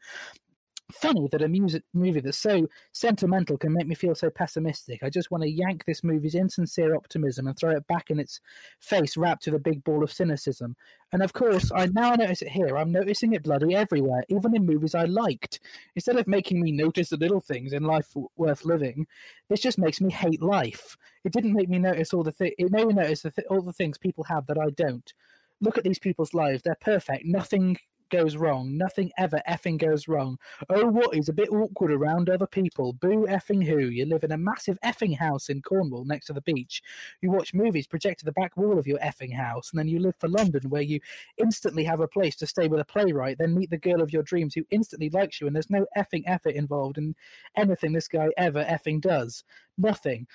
funny 0.93 1.28
that 1.33 1.43
a 1.43 1.49
music 1.49 1.83
movie 1.95 2.21
that's 2.21 2.38
so 2.38 2.69
sentimental 2.93 3.59
can 3.59 3.73
make 3.73 3.87
me 3.87 3.95
feel 3.95 4.14
so 4.14 4.31
pessimistic. 4.31 5.02
I 5.02 5.11
just 5.11 5.31
want 5.31 5.43
to 5.43 5.50
yank 5.50 5.85
this 5.85 6.05
movie's 6.05 6.35
insincere 6.35 6.95
optimism 6.95 7.47
and 7.47 7.59
throw 7.59 7.73
it 7.73 7.87
back 7.87 8.11
in 8.11 8.21
its 8.21 8.40
face, 8.81 9.16
wrapped 9.16 9.47
with 9.47 9.55
a 9.55 9.59
big 9.59 9.83
ball 9.85 10.05
of 10.05 10.12
cynicism. 10.12 10.76
And 11.12 11.23
of 11.23 11.33
course, 11.33 11.73
I 11.75 11.87
now 11.87 12.14
notice 12.14 12.43
it 12.43 12.49
here. 12.49 12.76
I'm 12.76 12.93
noticing 12.93 13.33
it 13.33 13.43
bloody 13.43 13.75
everywhere, 13.75 14.25
even 14.28 14.55
in 14.55 14.66
movies 14.66 14.95
I 14.95 15.05
liked. 15.05 15.61
Instead 15.97 16.16
of 16.16 16.28
making 16.28 16.61
me 16.61 16.73
notice 16.73 17.11
the 17.11 17.16
little 17.16 17.40
things 17.40 17.73
in 17.73 17.83
life 17.83 18.14
worth 18.37 18.64
living, 18.64 19.07
this 19.49 19.61
just 19.61 19.78
makes 19.78 20.00
me 20.00 20.12
hate 20.12 20.43
life. 20.43 20.97
It 21.25 21.33
didn't 21.33 21.55
make 21.55 21.69
me 21.69 21.78
notice 21.78 22.12
all 22.14 22.23
the 22.23 22.33
things. 22.33 22.55
It 22.59 22.71
made 22.71 22.87
me 22.87 22.95
notice 22.95 23.23
the 23.23 23.31
th- 23.31 23.49
all 23.50 23.62
the 23.62 23.73
things 23.73 23.99
people 23.99 24.25
have 24.25 24.47
that 24.47 24.59
I 24.59 24.71
don't 24.71 25.12
look 25.61 25.78
at 25.78 25.85
these 25.85 25.99
people's 25.99 26.35
lives. 26.35 26.62
They're 26.62 26.76
perfect. 26.81 27.25
Nothing 27.25 27.78
goes 28.10 28.36
wrong. 28.36 28.76
Nothing 28.76 29.10
ever 29.18 29.40
effing 29.48 29.78
goes 29.78 30.08
wrong. 30.08 30.38
Oh, 30.70 30.86
what 30.86 31.16
is 31.16 31.28
a 31.28 31.32
bit 31.32 31.50
awkward 31.50 31.92
around 31.92 32.28
other 32.28 32.46
people? 32.46 32.92
Boo 32.94 33.26
effing 33.28 33.64
who? 33.66 33.78
You 33.88 34.06
live 34.06 34.25
in 34.25 34.32
a 34.32 34.38
massive 34.38 34.78
effing 34.84 35.16
house 35.16 35.48
in 35.48 35.62
Cornwall 35.62 36.04
next 36.04 36.26
to 36.26 36.32
the 36.32 36.40
beach. 36.42 36.82
You 37.20 37.30
watch 37.30 37.54
movies 37.54 37.86
projected 37.86 38.20
to 38.20 38.25
the 38.26 38.32
back 38.32 38.56
wall 38.56 38.78
of 38.78 38.86
your 38.86 38.98
effing 38.98 39.34
house, 39.34 39.70
and 39.70 39.78
then 39.78 39.88
you 39.88 39.98
live 39.98 40.16
for 40.16 40.28
London 40.28 40.68
where 40.68 40.82
you 40.82 41.00
instantly 41.38 41.84
have 41.84 42.00
a 42.00 42.08
place 42.08 42.36
to 42.36 42.46
stay 42.46 42.68
with 42.68 42.80
a 42.80 42.84
playwright, 42.84 43.38
then 43.38 43.54
meet 43.54 43.70
the 43.70 43.78
girl 43.78 44.00
of 44.00 44.12
your 44.12 44.22
dreams 44.22 44.54
who 44.54 44.64
instantly 44.70 45.10
likes 45.10 45.40
you, 45.40 45.46
and 45.46 45.54
there's 45.54 45.70
no 45.70 45.86
effing 45.96 46.22
effort 46.26 46.54
involved 46.54 46.98
in 46.98 47.14
anything 47.56 47.92
this 47.92 48.08
guy 48.08 48.28
ever 48.36 48.64
effing 48.64 49.00
does. 49.00 49.44
Nothing. 49.78 50.26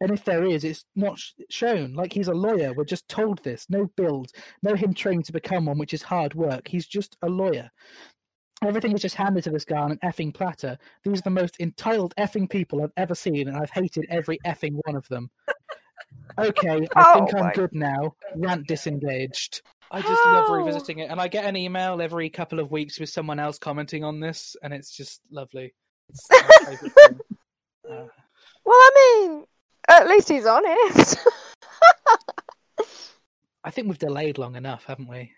And 0.00 0.10
if 0.10 0.24
there 0.24 0.44
is, 0.44 0.64
it's 0.64 0.84
not 0.96 1.18
shown. 1.50 1.94
Like 1.94 2.12
he's 2.12 2.28
a 2.28 2.34
lawyer. 2.34 2.72
We're 2.72 2.84
just 2.84 3.08
told 3.08 3.42
this. 3.42 3.66
No 3.68 3.86
build, 3.96 4.32
no 4.62 4.74
him 4.74 4.92
training 4.92 5.22
to 5.24 5.32
become 5.32 5.66
one, 5.66 5.78
which 5.78 5.94
is 5.94 6.02
hard 6.02 6.34
work. 6.34 6.68
He's 6.68 6.86
just 6.86 7.16
a 7.22 7.28
lawyer. 7.28 7.70
Everything 8.62 8.92
is 8.92 9.02
just 9.02 9.14
handed 9.14 9.44
to 9.44 9.50
this 9.50 9.64
guy 9.64 9.78
on 9.78 9.92
an 9.92 9.98
effing 10.04 10.32
platter. 10.32 10.78
These 11.04 11.20
are 11.20 11.22
the 11.22 11.30
most 11.30 11.56
entitled 11.60 12.14
effing 12.18 12.48
people 12.48 12.82
I've 12.82 12.92
ever 12.96 13.14
seen, 13.14 13.48
and 13.48 13.56
I've 13.56 13.70
hated 13.70 14.06
every 14.08 14.38
effing 14.46 14.78
one 14.84 14.96
of 14.96 15.06
them. 15.08 15.30
Okay, 16.38 16.70
I 16.70 16.88
oh 16.96 17.14
think 17.14 17.34
I'm 17.34 17.52
good 17.52 17.74
now. 17.74 18.14
Rant 18.36 18.66
disengaged. 18.66 19.62
I 19.90 20.00
just 20.00 20.22
oh. 20.24 20.32
love 20.32 20.50
revisiting 20.50 21.00
it, 21.00 21.10
and 21.10 21.20
I 21.20 21.28
get 21.28 21.44
an 21.44 21.56
email 21.56 22.00
every 22.00 22.30
couple 22.30 22.58
of 22.58 22.70
weeks 22.70 22.98
with 22.98 23.10
someone 23.10 23.38
else 23.38 23.58
commenting 23.58 24.02
on 24.02 24.20
this, 24.20 24.56
and 24.62 24.72
it's 24.72 24.90
just 24.90 25.20
lovely. 25.30 25.74
It's 26.08 26.28
uh, 26.32 27.16
well, 27.84 28.08
I 28.66 28.90
mean, 29.28 29.44
at 29.88 30.08
least 30.08 30.28
he's 30.28 30.46
honest. 30.46 31.18
I 33.64 33.70
think 33.70 33.88
we've 33.88 33.98
delayed 33.98 34.38
long 34.38 34.56
enough, 34.56 34.84
haven't 34.84 35.08
we? 35.08 35.32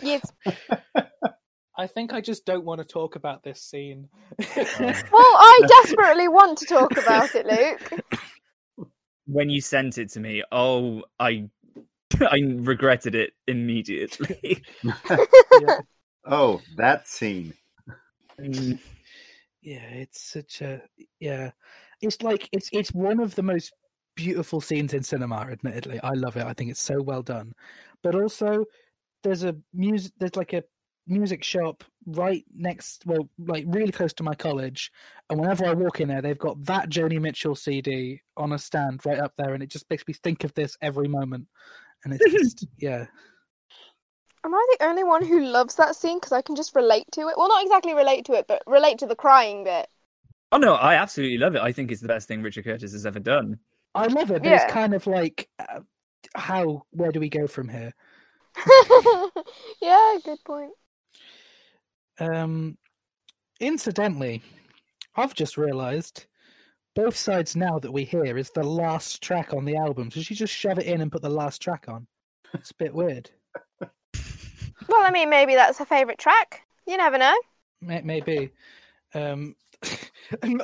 Yes. 0.00 0.22
I 1.78 1.86
think 1.86 2.14
I 2.14 2.22
just 2.22 2.46
don't 2.46 2.64
want 2.64 2.80
to 2.80 2.86
talk 2.86 3.16
about 3.16 3.42
this 3.42 3.60
scene. 3.60 4.08
well, 4.38 4.56
I 4.58 5.60
desperately 5.82 6.26
want 6.28 6.58
to 6.58 6.66
talk 6.66 6.96
about 6.96 7.34
it, 7.34 7.46
Luke. 7.46 8.88
When 9.26 9.50
you 9.50 9.60
sent 9.60 9.98
it 9.98 10.10
to 10.12 10.20
me, 10.20 10.42
oh, 10.52 11.02
I 11.20 11.50
I 12.20 12.40
regretted 12.44 13.14
it 13.14 13.32
immediately. 13.46 14.62
yeah. 14.82 15.80
Oh, 16.24 16.60
that 16.76 17.06
scene. 17.06 17.52
Mm. 18.40 18.78
Yeah, 19.62 19.88
it's 19.88 20.22
such 20.32 20.62
a 20.62 20.80
yeah. 21.20 21.50
It's 22.00 22.22
like 22.22 22.48
it's 22.52 22.70
it's 22.72 22.92
one 22.92 23.20
of 23.20 23.34
the 23.34 23.42
most 23.42 23.72
beautiful 24.16 24.60
scenes 24.60 24.94
in 24.94 25.02
cinema. 25.02 25.36
Admittedly, 25.50 26.00
I 26.02 26.14
love 26.14 26.36
it. 26.36 26.44
I 26.44 26.52
think 26.52 26.70
it's 26.70 26.82
so 26.82 27.00
well 27.00 27.22
done. 27.22 27.52
But 28.02 28.14
also, 28.14 28.64
there's 29.22 29.44
a 29.44 29.56
music. 29.72 30.12
There's 30.18 30.36
like 30.36 30.52
a 30.52 30.64
music 31.06 31.44
shop 31.44 31.84
right 32.06 32.44
next, 32.54 33.04
well, 33.06 33.28
like 33.38 33.64
really 33.68 33.92
close 33.92 34.12
to 34.14 34.22
my 34.22 34.34
college. 34.34 34.90
And 35.30 35.38
whenever 35.38 35.66
I 35.66 35.74
walk 35.74 36.00
in 36.00 36.08
there, 36.08 36.22
they've 36.22 36.38
got 36.38 36.64
that 36.64 36.90
Joni 36.90 37.20
Mitchell 37.20 37.54
CD 37.54 38.20
on 38.36 38.52
a 38.52 38.58
stand 38.58 39.04
right 39.06 39.18
up 39.18 39.34
there, 39.36 39.54
and 39.54 39.62
it 39.62 39.70
just 39.70 39.88
makes 39.88 40.04
me 40.06 40.14
think 40.14 40.44
of 40.44 40.52
this 40.54 40.76
every 40.82 41.08
moment. 41.08 41.46
And 42.04 42.14
it's 42.14 42.32
just, 42.32 42.66
yeah. 42.78 43.06
Am 44.44 44.54
I 44.54 44.66
the 44.78 44.86
only 44.86 45.04
one 45.04 45.24
who 45.24 45.44
loves 45.44 45.74
that 45.76 45.96
scene? 45.96 46.18
Because 46.18 46.32
I 46.32 46.42
can 46.42 46.56
just 46.56 46.74
relate 46.74 47.06
to 47.12 47.22
it. 47.22 47.34
Well, 47.36 47.48
not 47.48 47.64
exactly 47.64 47.94
relate 47.94 48.26
to 48.26 48.34
it, 48.34 48.46
but 48.46 48.62
relate 48.66 48.98
to 48.98 49.06
the 49.06 49.16
crying 49.16 49.64
bit. 49.64 49.88
Oh 50.52 50.58
no, 50.58 50.74
I 50.74 50.94
absolutely 50.94 51.38
love 51.38 51.56
it. 51.56 51.62
I 51.62 51.72
think 51.72 51.90
it's 51.90 52.00
the 52.00 52.08
best 52.08 52.28
thing 52.28 52.42
Richard 52.42 52.64
Curtis 52.64 52.92
has 52.92 53.06
ever 53.06 53.18
done. 53.18 53.58
I 53.96 54.06
love 54.06 54.30
it, 54.30 54.42
but 54.42 54.48
yeah. 54.48 54.64
it's 54.64 54.72
kind 54.72 54.94
of 54.94 55.06
like 55.06 55.48
uh, 55.58 55.80
how 56.34 56.84
where 56.90 57.12
do 57.12 57.20
we 57.20 57.28
go 57.28 57.46
from 57.46 57.68
here? 57.68 57.92
yeah, 59.82 60.16
good 60.24 60.38
point. 60.44 60.72
Um, 62.18 62.78
incidentally, 63.60 64.42
I've 65.14 65.34
just 65.34 65.56
realised 65.56 66.26
both 66.94 67.16
sides 67.16 67.56
now 67.56 67.78
that 67.78 67.92
we 67.92 68.04
hear 68.04 68.38
is 68.38 68.50
the 68.50 68.62
last 68.62 69.22
track 69.22 69.52
on 69.52 69.64
the 69.64 69.76
album. 69.76 70.10
So 70.10 70.20
she 70.20 70.34
just 70.34 70.54
shove 70.54 70.78
it 70.78 70.86
in 70.86 71.00
and 71.00 71.12
put 71.12 71.22
the 71.22 71.28
last 71.28 71.60
track 71.60 71.86
on. 71.88 72.06
It's 72.54 72.70
a 72.70 72.74
bit 72.74 72.94
weird. 72.94 73.30
Well, 74.88 75.02
I 75.02 75.10
mean, 75.10 75.30
maybe 75.30 75.54
that's 75.54 75.78
her 75.78 75.84
favourite 75.84 76.18
track. 76.18 76.62
You 76.86 76.96
never 76.96 77.18
know. 77.18 77.34
Maybe. 77.80 78.52
Um, 79.14 79.56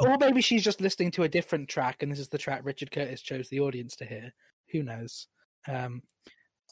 or 0.00 0.16
maybe 0.19 0.40
she's 0.40 0.64
just 0.64 0.81
listening 0.81 1.11
to 1.12 1.23
a 1.23 1.28
different 1.28 1.69
track, 1.69 2.02
and 2.02 2.11
this 2.11 2.19
is 2.19 2.28
the 2.28 2.38
track 2.38 2.62
Richard 2.64 2.90
Curtis 2.90 3.23
chose 3.23 3.49
the 3.49 3.61
audience 3.61 3.97
to 3.97 4.04
hear. 4.04 4.33
Who 4.73 4.83
knows? 4.83 5.26
Um, 5.69 6.02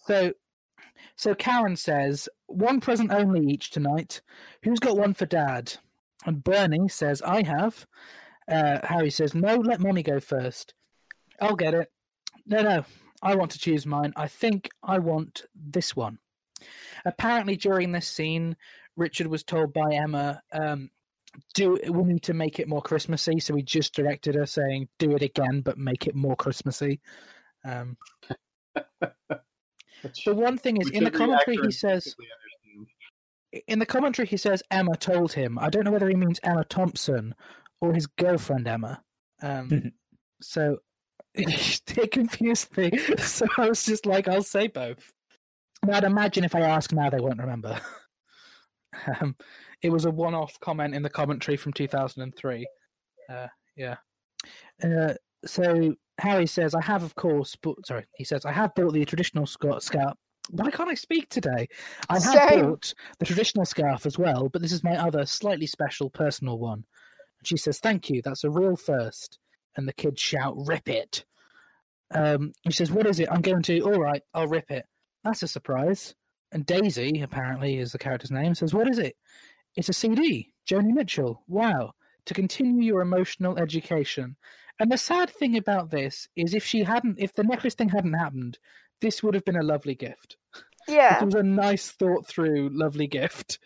so, 0.06 0.32
so 1.16 1.34
Karen 1.34 1.76
says 1.76 2.28
one 2.46 2.80
present 2.80 3.12
only 3.12 3.46
each 3.46 3.70
tonight. 3.70 4.22
Who's 4.62 4.80
got 4.80 4.96
one 4.96 5.14
for 5.14 5.26
Dad? 5.26 5.72
And 6.26 6.42
Bernie 6.42 6.88
says 6.88 7.22
I 7.22 7.42
have. 7.46 7.86
Uh, 8.50 8.78
Harry 8.82 9.10
says 9.10 9.34
no. 9.34 9.56
Let 9.56 9.80
Mommy 9.80 10.02
go 10.02 10.20
first. 10.20 10.74
I'll 11.40 11.56
get 11.56 11.74
it. 11.74 11.90
No, 12.46 12.62
no. 12.62 12.84
I 13.22 13.34
want 13.34 13.52
to 13.52 13.58
choose 13.58 13.86
mine. 13.86 14.12
I 14.16 14.28
think 14.28 14.70
I 14.82 14.98
want 14.98 15.42
this 15.54 15.94
one. 15.94 16.18
Apparently, 17.04 17.56
during 17.56 17.92
this 17.92 18.08
scene, 18.08 18.56
Richard 18.96 19.26
was 19.26 19.42
told 19.42 19.72
by 19.72 19.92
Emma, 19.92 20.42
um, 20.52 20.90
do 21.54 21.78
we 21.88 22.04
need 22.04 22.22
to 22.24 22.34
make 22.34 22.58
it 22.58 22.68
more 22.68 22.82
Christmassy? 22.82 23.40
So 23.40 23.54
we 23.54 23.62
just 23.62 23.94
directed 23.94 24.34
her 24.34 24.46
saying, 24.46 24.88
"Do 24.98 25.14
it 25.14 25.22
again, 25.22 25.60
but 25.62 25.78
make 25.78 26.06
it 26.06 26.14
more 26.14 26.36
Christmassy." 26.36 27.00
Um, 27.64 27.96
the 30.24 30.34
one 30.34 30.58
thing 30.58 30.78
is, 30.78 30.90
in 30.90 31.04
the 31.04 31.10
commentary, 31.10 31.58
he 31.62 31.70
says, 31.70 32.14
in 33.66 33.78
the 33.78 33.86
commentary, 33.86 34.26
he 34.26 34.36
says 34.36 34.62
Emma 34.70 34.96
told 34.96 35.32
him. 35.32 35.58
I 35.58 35.70
don't 35.70 35.84
know 35.84 35.90
whether 35.90 36.08
he 36.08 36.14
means 36.14 36.40
Emma 36.42 36.64
Thompson 36.64 37.34
or 37.80 37.92
his 37.92 38.06
girlfriend 38.06 38.68
Emma. 38.68 39.02
Um, 39.42 39.92
so 40.40 40.78
it 41.34 42.12
confused 42.12 42.76
me. 42.76 42.90
So 43.18 43.46
I 43.56 43.68
was 43.68 43.84
just 43.84 44.06
like, 44.06 44.28
I'll 44.28 44.42
say 44.42 44.68
both. 44.68 45.12
I'd 45.90 46.04
imagine 46.04 46.44
if 46.44 46.54
I 46.54 46.60
ask 46.60 46.92
now, 46.92 47.08
they 47.08 47.20
won't 47.20 47.40
remember. 47.40 47.80
um, 49.20 49.34
it 49.82 49.90
was 49.90 50.04
a 50.04 50.10
one-off 50.10 50.58
comment 50.60 50.94
in 50.94 51.02
the 51.02 51.10
commentary 51.10 51.56
from 51.56 51.72
2003. 51.72 52.66
Uh, 53.28 53.46
yeah. 53.76 53.96
Uh, 54.82 55.14
so 55.44 55.94
Harry 56.18 56.46
says, 56.46 56.74
"I 56.74 56.82
have, 56.82 57.02
of 57.02 57.14
course, 57.14 57.56
but 57.60 57.86
sorry." 57.86 58.06
He 58.16 58.24
says, 58.24 58.44
"I 58.44 58.52
have 58.52 58.74
bought 58.74 58.92
the 58.92 59.04
traditional 59.04 59.46
scarf. 59.46 59.88
Why 60.50 60.70
can't 60.70 60.90
I 60.90 60.94
speak 60.94 61.28
today? 61.28 61.68
I 62.08 62.14
have 62.14 62.22
Same. 62.22 62.62
bought 62.62 62.94
the 63.18 63.26
traditional 63.26 63.64
scarf 63.64 64.04
as 64.06 64.18
well, 64.18 64.48
but 64.48 64.62
this 64.62 64.72
is 64.72 64.82
my 64.84 64.96
other 64.96 65.24
slightly 65.26 65.66
special 65.66 66.10
personal 66.10 66.58
one." 66.58 66.84
And 67.38 67.46
she 67.46 67.56
says, 67.56 67.78
"Thank 67.78 68.10
you. 68.10 68.22
That's 68.22 68.44
a 68.44 68.50
real 68.50 68.76
first. 68.76 69.38
And 69.76 69.86
the 69.86 69.92
kids 69.92 70.20
shout, 70.20 70.54
"Rip 70.56 70.88
it!" 70.88 71.24
Um, 72.12 72.52
he 72.62 72.72
says, 72.72 72.90
"What 72.90 73.06
is 73.06 73.20
it?" 73.20 73.30
I'm 73.30 73.42
going 73.42 73.62
to. 73.62 73.80
All 73.80 74.00
right, 74.00 74.22
I'll 74.34 74.48
rip 74.48 74.70
it. 74.70 74.86
That's 75.24 75.42
a 75.42 75.48
surprise. 75.48 76.14
And 76.52 76.66
Daisy, 76.66 77.20
apparently, 77.22 77.78
is 77.78 77.92
the 77.92 77.98
character's 77.98 78.30
name, 78.30 78.54
says, 78.54 78.74
What 78.74 78.88
is 78.88 78.98
it? 78.98 79.16
It's 79.76 79.88
a 79.88 79.92
CD. 79.92 80.52
Joni 80.68 80.92
Mitchell. 80.92 81.42
Wow. 81.48 81.92
To 82.26 82.34
continue 82.34 82.82
your 82.82 83.00
emotional 83.00 83.58
education. 83.58 84.36
And 84.78 84.90
the 84.90 84.98
sad 84.98 85.30
thing 85.30 85.56
about 85.56 85.90
this 85.90 86.28
is 86.36 86.54
if 86.54 86.64
she 86.64 86.82
hadn't, 86.82 87.18
if 87.18 87.34
the 87.34 87.44
necklace 87.44 87.74
thing 87.74 87.88
hadn't 87.88 88.14
happened, 88.14 88.58
this 89.00 89.22
would 89.22 89.34
have 89.34 89.44
been 89.44 89.56
a 89.56 89.62
lovely 89.62 89.94
gift. 89.94 90.36
Yeah. 90.88 91.20
It 91.20 91.26
was 91.26 91.34
a 91.34 91.42
nice, 91.42 91.90
thought 91.90 92.26
through, 92.26 92.70
lovely 92.72 93.06
gift. 93.06 93.58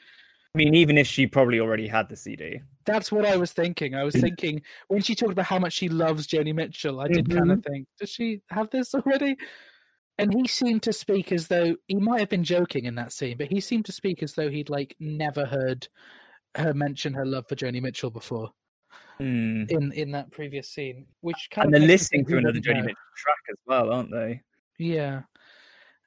I 0.55 0.59
mean, 0.59 0.75
even 0.75 0.99
if 0.99 1.07
she 1.07 1.27
probably 1.27 1.59
already 1.59 1.89
had 1.89 2.09
the 2.09 2.17
CD. 2.17 2.61
That's 2.85 3.11
what 3.11 3.27
I 3.27 3.37
was 3.37 3.53
thinking. 3.53 3.95
I 3.95 4.05
was 4.05 4.15
mm. 4.15 4.21
thinking 4.21 4.63
when 4.89 5.03
she 5.03 5.15
talked 5.15 5.33
about 5.33 5.47
how 5.47 5.59
much 5.59 5.73
she 5.73 5.89
loves 5.89 6.29
Joni 6.29 6.55
Mitchell, 6.55 7.01
I 7.01 7.09
did 7.09 7.29
kind 7.29 7.51
of 7.51 7.59
mm-hmm. 7.59 7.73
think, 7.73 7.89
does 7.99 8.11
she 8.11 8.41
have 8.51 8.71
this 8.71 8.95
already? 8.95 9.37
And 10.19 10.33
he 10.33 10.47
seemed 10.47 10.83
to 10.85 10.93
speak 10.93 11.33
as 11.33 11.49
though 11.49 11.75
he 11.89 11.97
might 11.97 12.21
have 12.21 12.29
been 12.29 12.45
joking 12.45 12.85
in 12.85 12.95
that 12.95 13.13
scene, 13.13 13.37
but 13.37 13.49
he 13.49 13.61
seemed 13.61 13.85
to 13.87 13.93
speak 13.93 14.23
as 14.23 14.35
though 14.35 14.49
he'd 14.49 14.71
like 14.71 14.95
never 15.01 15.45
heard 15.45 15.89
her 16.57 16.73
mention 16.73 17.13
her 17.15 17.27
love 17.27 17.47
for 17.49 17.57
Joni 17.57 17.83
Mitchell 17.83 18.11
before 18.11 18.51
Hmm. 19.19 19.65
in 19.69 19.93
in 19.93 20.11
that 20.13 20.31
previous 20.33 20.71
scene, 20.71 21.07
which 21.21 21.49
kind 21.51 21.67
And 21.67 21.75
of 21.75 21.81
they're 21.81 21.89
listening 21.89 22.25
to 22.27 22.37
another 22.39 22.61
Joni. 22.61 22.83
Mitchell 22.83 22.95
track 23.17 23.37
as 23.51 23.57
well, 23.67 23.93
aren't 23.93 24.11
they? 24.13 24.41
Yeah. 24.79 25.23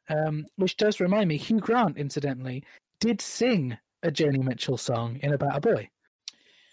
Um, 0.10 0.46
which 0.56 0.78
does 0.78 1.00
remind 1.02 1.28
me, 1.28 1.36
Hugh 1.38 1.60
Grant, 1.60 1.98
incidentally, 1.98 2.64
did 3.02 3.20
sing 3.22 3.78
a 4.04 4.12
Joni 4.12 4.42
Mitchell 4.44 4.78
song 4.78 5.20
in 5.22 5.34
About 5.34 5.58
a 5.58 5.60
Boy. 5.62 5.90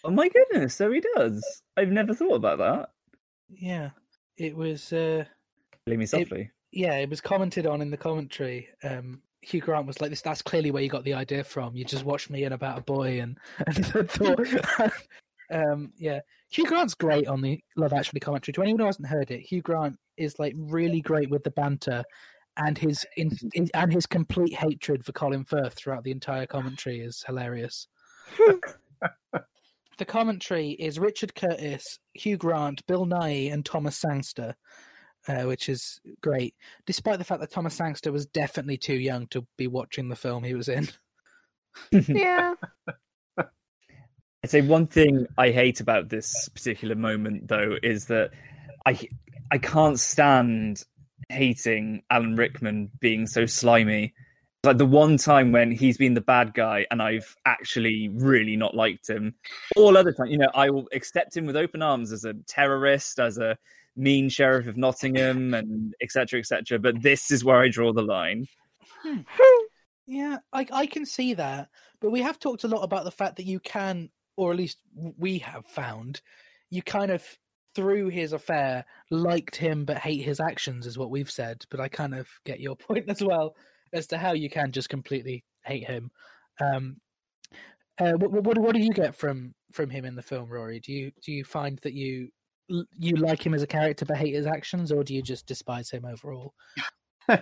Oh 0.05 0.11
my 0.11 0.29
goodness, 0.29 0.75
so 0.75 0.91
he 0.91 1.01
does. 1.15 1.43
I've 1.75 1.89
never 1.89 2.13
thought 2.13 2.35
about 2.35 2.59
that. 2.59 2.89
Yeah. 3.49 3.89
It 4.37 4.55
was 4.55 4.91
uh 4.93 5.25
Play 5.85 5.97
me 5.97 6.05
softly. 6.05 6.51
Yeah, 6.71 6.95
it 6.97 7.09
was 7.09 7.21
commented 7.21 7.65
on 7.65 7.81
in 7.81 7.91
the 7.91 7.97
commentary. 7.97 8.69
Um 8.83 9.21
Hugh 9.41 9.61
Grant 9.61 9.85
was 9.85 10.01
like 10.01 10.09
this 10.09 10.21
that's 10.21 10.41
clearly 10.41 10.71
where 10.71 10.81
you 10.81 10.89
got 10.89 11.03
the 11.03 11.13
idea 11.13 11.43
from. 11.43 11.75
You 11.75 11.85
just 11.85 12.05
watched 12.05 12.29
me 12.29 12.43
in 12.43 12.53
About 12.53 12.79
a 12.79 12.81
Boy 12.81 13.21
and, 13.21 13.37
and 13.67 14.09
thought 14.09 14.39
um 15.51 15.91
yeah. 15.97 16.19
Hugh 16.49 16.65
Grant's 16.65 16.95
great 16.95 17.27
on 17.27 17.41
the 17.41 17.59
Love 17.75 17.93
Actually 17.93 18.19
commentary. 18.19 18.53
To 18.53 18.61
anyone 18.61 18.79
who 18.79 18.85
hasn't 18.85 19.07
heard 19.07 19.31
it, 19.31 19.41
Hugh 19.41 19.61
Grant 19.61 19.97
is 20.17 20.39
like 20.39 20.53
really 20.57 21.01
great 21.01 21.29
with 21.29 21.43
the 21.43 21.51
banter 21.51 22.03
and 22.57 22.77
his 22.77 23.05
in, 23.17 23.37
in- 23.53 23.69
and 23.73 23.91
his 23.91 24.05
complete 24.05 24.53
hatred 24.53 25.05
for 25.05 25.11
Colin 25.11 25.43
Firth 25.43 25.73
throughout 25.73 26.03
the 26.03 26.11
entire 26.11 26.45
commentary 26.45 27.01
is 27.01 27.23
hilarious. 27.25 27.87
the 29.97 30.05
commentary 30.05 30.71
is 30.71 30.99
Richard 30.99 31.35
Curtis, 31.35 31.99
Hugh 32.13 32.37
Grant, 32.37 32.85
Bill 32.87 33.05
Nighy, 33.05 33.51
and 33.51 33.65
Thomas 33.65 33.97
Sangster, 33.97 34.55
uh, 35.27 35.43
which 35.43 35.69
is 35.69 35.99
great, 36.21 36.55
despite 36.85 37.19
the 37.19 37.25
fact 37.25 37.41
that 37.41 37.51
Thomas 37.51 37.75
Sangster 37.75 38.11
was 38.11 38.25
definitely 38.25 38.77
too 38.77 38.95
young 38.95 39.27
to 39.27 39.45
be 39.57 39.67
watching 39.67 40.09
the 40.09 40.15
film 40.15 40.43
he 40.43 40.53
was 40.53 40.69
in. 40.69 40.87
Yeah. 41.91 42.53
I'd 43.37 44.49
say 44.49 44.61
one 44.61 44.87
thing 44.87 45.25
I 45.37 45.49
hate 45.49 45.81
about 45.81 46.07
this 46.07 46.47
particular 46.49 46.95
moment, 46.95 47.47
though, 47.47 47.77
is 47.81 48.05
that 48.05 48.31
I 48.85 49.09
I 49.51 49.57
can't 49.57 49.99
stand 49.99 50.83
hating 51.29 52.03
Alan 52.09 52.35
Rickman 52.35 52.91
being 52.99 53.27
so 53.27 53.45
slimy. 53.45 54.13
Like 54.63 54.77
the 54.77 54.85
one 54.85 55.17
time 55.17 55.51
when 55.51 55.71
he's 55.71 55.97
been 55.97 56.13
the 56.13 56.21
bad 56.21 56.53
guy 56.53 56.85
and 56.89 57.01
I've 57.01 57.35
actually 57.45 58.09
really 58.09 58.55
not 58.55 58.75
liked 58.75 59.09
him. 59.09 59.35
All 59.75 59.97
other 59.97 60.11
times, 60.11 60.31
you 60.31 60.37
know, 60.37 60.49
I 60.53 60.69
will 60.69 60.87
accept 60.93 61.35
him 61.35 61.45
with 61.45 61.55
open 61.55 61.81
arms 61.81 62.11
as 62.11 62.23
a 62.23 62.33
terrorist, 62.47 63.19
as 63.19 63.37
a 63.37 63.57
mean 63.95 64.29
sheriff 64.29 64.67
of 64.67 64.77
Nottingham, 64.77 65.53
and 65.53 65.93
etc. 66.01 66.39
etc. 66.39 66.79
But 66.79 67.01
this 67.01 67.31
is 67.31 67.43
where 67.43 67.57
I 67.57 67.69
draw 67.69 67.93
the 67.93 68.01
line. 68.01 68.47
Yeah, 70.07 70.37
I 70.53 70.67
I 70.71 70.85
can 70.85 71.05
see 71.05 71.33
that, 71.33 71.69
but 71.99 72.11
we 72.11 72.21
have 72.21 72.39
talked 72.39 72.63
a 72.63 72.67
lot 72.67 72.83
about 72.83 73.05
the 73.05 73.11
fact 73.11 73.37
that 73.37 73.45
you 73.45 73.59
can, 73.59 74.09
or 74.37 74.51
at 74.51 74.57
least 74.57 74.77
we 74.95 75.39
have 75.39 75.65
found, 75.65 76.21
you 76.69 76.83
kind 76.83 77.11
of 77.11 77.23
through 77.73 78.07
his 78.07 78.31
affair 78.31 78.85
liked 79.11 79.57
him 79.57 79.83
but 79.83 79.97
hate 79.97 80.21
his 80.21 80.39
actions 80.39 80.87
is 80.87 80.97
what 80.97 81.09
we've 81.09 81.31
said. 81.31 81.65
But 81.69 81.81
I 81.81 81.89
kind 81.89 82.15
of 82.15 82.27
get 82.45 82.59
your 82.59 82.75
point 82.87 83.09
as 83.09 83.21
well 83.21 83.55
as 83.93 84.07
to 84.07 84.17
how 84.17 84.33
you 84.33 84.49
can 84.49 84.71
just 84.71 84.89
completely 84.89 85.43
hate 85.65 85.85
him. 85.85 86.11
Um, 86.61 86.97
uh, 87.99 88.13
what, 88.13 88.31
what 88.31 88.57
what 88.57 88.75
do 88.75 88.81
you 88.81 88.91
get 88.91 89.15
from 89.15 89.53
from 89.71 89.89
him 89.89 90.05
in 90.05 90.15
the 90.15 90.21
film, 90.21 90.49
Rory? 90.49 90.79
Do 90.79 90.91
you 90.91 91.11
do 91.23 91.31
you 91.31 91.43
find 91.43 91.79
that 91.83 91.93
you 91.93 92.29
you 92.67 93.15
like 93.15 93.45
him 93.45 93.53
as 93.53 93.63
a 93.63 93.67
character 93.67 94.05
but 94.05 94.17
hate 94.17 94.33
his 94.33 94.47
actions, 94.47 94.91
or 94.91 95.03
do 95.03 95.13
you 95.13 95.21
just 95.21 95.45
despise 95.45 95.89
him 95.89 96.05
overall? 96.05 96.53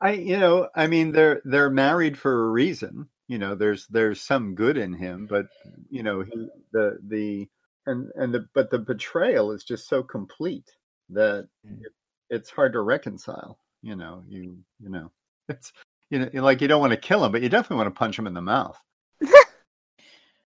I, 0.00 0.12
you 0.12 0.38
know, 0.38 0.68
I 0.74 0.86
mean, 0.86 1.12
they're 1.12 1.40
they're 1.44 1.70
married 1.70 2.18
for 2.18 2.46
a 2.46 2.50
reason. 2.50 3.08
You 3.28 3.38
know, 3.38 3.54
there's 3.54 3.86
there's 3.86 4.20
some 4.20 4.54
good 4.54 4.76
in 4.76 4.92
him, 4.92 5.26
but 5.26 5.46
you 5.90 6.02
know, 6.02 6.22
he 6.22 6.48
the 6.72 6.98
the 7.06 7.48
and 7.86 8.10
and 8.14 8.34
the 8.34 8.46
but 8.54 8.70
the 8.70 8.78
betrayal 8.78 9.52
is 9.52 9.64
just 9.64 9.88
so 9.88 10.02
complete 10.02 10.70
that 11.10 11.48
Mm. 11.66 11.80
it, 11.82 11.92
it's 12.30 12.50
hard 12.50 12.72
to 12.72 12.80
reconcile. 12.80 13.58
You 13.82 13.96
know, 13.96 14.24
you 14.28 14.58
you 14.80 14.90
know, 14.90 15.10
it's 15.48 15.72
you 16.10 16.18
know, 16.18 16.28
like 16.42 16.60
you 16.60 16.68
don't 16.68 16.80
want 16.80 16.92
to 16.92 16.98
kill 16.98 17.24
him, 17.24 17.32
but 17.32 17.42
you 17.42 17.48
definitely 17.48 17.82
want 17.82 17.94
to 17.94 17.98
punch 17.98 18.18
him 18.18 18.26
in 18.26 18.34
the 18.34 18.42
mouth. 18.42 18.78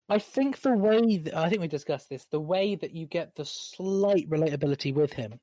I 0.09 0.19
think 0.19 0.61
the 0.61 0.75
way 0.75 1.17
that, 1.17 1.35
I 1.35 1.49
think 1.49 1.61
we 1.61 1.67
discussed 1.67 2.09
this, 2.09 2.25
the 2.25 2.39
way 2.39 2.75
that 2.75 2.93
you 2.93 3.05
get 3.05 3.35
the 3.35 3.45
slight 3.45 4.29
relatability 4.29 4.93
with 4.93 5.13
him 5.13 5.39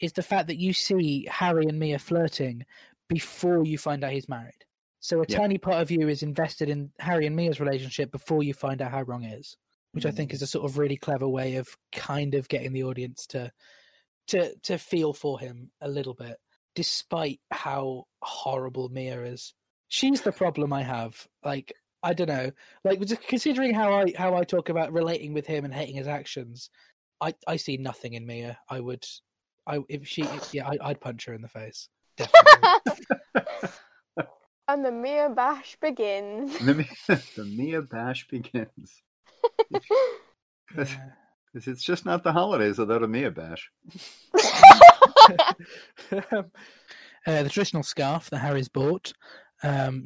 is 0.00 0.12
the 0.12 0.22
fact 0.22 0.48
that 0.48 0.58
you 0.58 0.72
see 0.72 1.26
Harry 1.30 1.66
and 1.66 1.78
Mia 1.78 1.98
flirting 1.98 2.64
before 3.08 3.64
you 3.64 3.78
find 3.78 4.02
out 4.02 4.12
he's 4.12 4.28
married. 4.28 4.64
So 5.00 5.20
a 5.20 5.26
Yeah. 5.28 5.38
tiny 5.38 5.58
part 5.58 5.82
of 5.82 5.90
you 5.90 6.08
is 6.08 6.22
invested 6.22 6.70
in 6.70 6.90
Harry 6.98 7.26
and 7.26 7.36
Mia's 7.36 7.60
relationship 7.60 8.10
before 8.10 8.42
you 8.42 8.54
find 8.54 8.80
out 8.80 8.90
how 8.90 9.02
wrong 9.02 9.24
it 9.24 9.38
is, 9.38 9.56
which 9.92 10.06
I 10.06 10.08
mm-hmm. 10.08 10.16
think 10.16 10.32
is 10.32 10.40
a 10.40 10.46
sort 10.46 10.64
of 10.64 10.78
really 10.78 10.96
clever 10.96 11.28
way 11.28 11.56
of 11.56 11.68
kind 11.92 12.34
of 12.34 12.48
getting 12.48 12.72
the 12.72 12.84
audience 12.84 13.26
to 13.28 13.52
to 14.28 14.56
to 14.62 14.78
feel 14.78 15.12
for 15.12 15.38
him 15.38 15.70
a 15.82 15.88
little 15.88 16.14
bit, 16.14 16.38
despite 16.74 17.40
how 17.50 18.04
horrible 18.22 18.88
Mia 18.88 19.22
is. 19.24 19.52
She's 19.88 20.22
the 20.22 20.32
problem 20.32 20.72
I 20.72 20.82
have. 20.82 21.28
Like 21.44 21.74
I 22.04 22.12
don't 22.12 22.28
know, 22.28 22.50
like 22.84 23.00
just 23.00 23.22
considering 23.26 23.72
how 23.74 23.92
I 23.92 24.12
how 24.16 24.34
I 24.36 24.44
talk 24.44 24.68
about 24.68 24.92
relating 24.92 25.32
with 25.34 25.46
him 25.46 25.64
and 25.64 25.72
hating 25.74 25.96
his 25.96 26.06
actions, 26.06 26.70
I 27.20 27.34
I 27.48 27.56
see 27.56 27.76
nothing 27.78 28.12
in 28.14 28.26
Mia. 28.26 28.58
I 28.68 28.78
would, 28.80 29.04
I 29.66 29.80
if 29.88 30.06
she 30.06 30.24
yeah 30.52 30.68
I, 30.68 30.76
I'd 30.90 31.00
punch 31.00 31.24
her 31.26 31.32
in 31.34 31.42
the 31.42 31.48
face. 31.48 31.88
Definitely. 32.16 33.00
and 34.68 34.84
the 34.84 34.92
Mia 34.92 35.30
Bash 35.30 35.76
begins. 35.80 36.58
The, 36.58 36.74
Mi- 36.74 36.90
the 37.36 37.44
Mia 37.44 37.82
Bash 37.82 38.26
begins. 38.28 39.02
Because 39.70 40.92
Yeah. 40.92 41.10
it's 41.54 41.84
just 41.84 42.04
not 42.04 42.22
the 42.24 42.32
holidays 42.32 42.78
without 42.78 43.02
a 43.02 43.08
Mia 43.08 43.30
Bash. 43.30 43.70
uh, 46.12 46.42
the 47.42 47.48
traditional 47.50 47.82
scarf 47.82 48.30
that 48.30 48.38
Harry's 48.38 48.68
bought. 48.68 49.12
Um, 49.62 50.04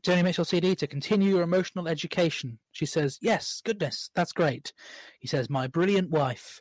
Joni 0.00 0.24
Mitchell 0.24 0.44
CD 0.44 0.74
to 0.76 0.86
continue 0.86 1.30
your 1.30 1.42
emotional 1.42 1.88
education. 1.88 2.58
She 2.72 2.86
says, 2.86 3.18
"Yes, 3.20 3.60
goodness, 3.64 4.10
that's 4.14 4.32
great." 4.32 4.72
He 5.18 5.28
says, 5.28 5.50
"My 5.50 5.66
brilliant 5.66 6.10
wife." 6.10 6.60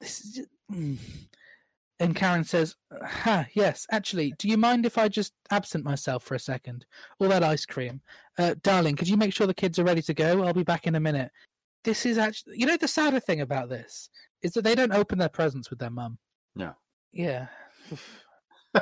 This 0.00 0.20
is 0.20 0.46
mm. 0.70 0.98
And 2.00 2.14
Karen 2.14 2.44
says, 2.44 2.76
"Ha, 2.92 3.46
yes. 3.54 3.86
Actually, 3.90 4.32
do 4.38 4.48
you 4.48 4.56
mind 4.56 4.86
if 4.86 4.98
I 4.98 5.08
just 5.08 5.32
absent 5.50 5.84
myself 5.84 6.22
for 6.22 6.34
a 6.34 6.40
second? 6.40 6.86
All 7.18 7.28
that 7.28 7.42
ice 7.42 7.66
cream, 7.66 8.02
uh, 8.38 8.54
darling. 8.62 8.96
Could 8.96 9.08
you 9.08 9.16
make 9.16 9.34
sure 9.34 9.46
the 9.46 9.54
kids 9.54 9.78
are 9.78 9.84
ready 9.84 10.02
to 10.02 10.14
go? 10.14 10.44
I'll 10.44 10.52
be 10.54 10.62
back 10.62 10.86
in 10.86 10.94
a 10.94 11.00
minute." 11.00 11.32
This 11.84 12.04
is 12.06 12.18
actually, 12.18 12.58
you 12.58 12.66
know, 12.66 12.76
the 12.76 12.88
sadder 12.88 13.20
thing 13.20 13.40
about 13.40 13.68
this 13.68 14.10
is 14.42 14.52
that 14.52 14.62
they 14.62 14.74
don't 14.74 14.92
open 14.92 15.18
their 15.18 15.28
presents 15.28 15.70
with 15.70 15.78
their 15.78 15.90
mum. 15.90 16.18
No. 16.54 16.74
Yeah. 17.12 17.48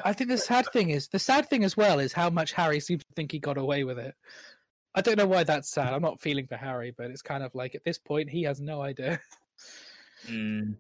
I 0.04 0.12
think 0.12 0.30
the 0.30 0.38
sad 0.38 0.66
thing 0.72 0.90
is 0.90 1.08
the 1.08 1.18
sad 1.18 1.48
thing 1.48 1.64
as 1.64 1.76
well 1.76 1.98
is 1.98 2.12
how 2.12 2.30
much 2.30 2.52
Harry 2.52 2.80
seems 2.80 3.02
to 3.04 3.12
think 3.14 3.32
he 3.32 3.38
got 3.38 3.58
away 3.58 3.84
with 3.84 3.98
it. 3.98 4.14
I 4.94 5.00
don't 5.02 5.18
know 5.18 5.26
why 5.26 5.44
that's 5.44 5.70
sad. 5.70 5.92
I'm 5.92 6.02
not 6.02 6.20
feeling 6.20 6.46
for 6.46 6.56
Harry, 6.56 6.94
but 6.96 7.10
it's 7.10 7.22
kind 7.22 7.42
of 7.42 7.54
like 7.54 7.74
at 7.74 7.84
this 7.84 7.98
point 7.98 8.30
he 8.30 8.44
has 8.44 8.60
no 8.60 8.80
idea. 8.80 9.20
Mm. 10.26 10.76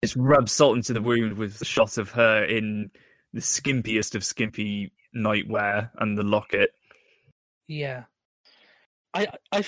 It's 0.00 0.16
rubbed 0.16 0.48
salt 0.48 0.76
into 0.76 0.92
the 0.92 1.02
wound 1.02 1.36
with 1.36 1.58
the 1.58 1.64
shot 1.64 1.98
of 1.98 2.10
her 2.12 2.44
in 2.44 2.90
the 3.32 3.40
skimpiest 3.40 4.14
of 4.14 4.24
skimpy 4.24 4.92
nightwear 5.14 5.90
and 5.98 6.16
the 6.16 6.22
locket. 6.22 6.70
Yeah. 7.68 8.04
I 9.14 9.28
I 9.50 9.64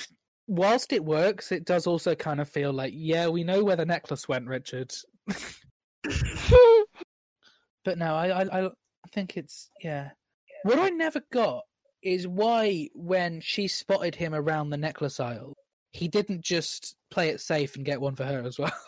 whilst 0.46 0.92
it 0.92 1.04
works, 1.04 1.52
it 1.52 1.64
does 1.64 1.87
also 1.87 2.14
kind 2.14 2.40
of 2.40 2.48
feel 2.48 2.72
like, 2.72 2.92
yeah, 2.94 3.28
we 3.28 3.44
know 3.44 3.64
where 3.64 3.76
the 3.76 3.87
necklace 3.87 4.28
went, 4.28 4.46
Richard. 4.46 4.94
But 7.84 7.98
no, 7.98 8.14
I, 8.14 8.42
I, 8.42 8.66
I 8.66 8.70
think 9.12 9.36
it's 9.36 9.70
yeah. 9.82 10.10
What 10.62 10.78
I 10.78 10.88
never 10.88 11.20
got 11.32 11.62
is 12.02 12.26
why, 12.26 12.88
when 12.94 13.40
she 13.40 13.68
spotted 13.68 14.14
him 14.14 14.34
around 14.34 14.70
the 14.70 14.76
necklace 14.76 15.20
aisle, 15.20 15.54
he 15.92 16.08
didn't 16.08 16.42
just 16.42 16.96
play 17.10 17.28
it 17.28 17.40
safe 17.40 17.76
and 17.76 17.84
get 17.84 18.00
one 18.00 18.14
for 18.16 18.24
her 18.24 18.42
as 18.44 18.58
well. 18.58 18.72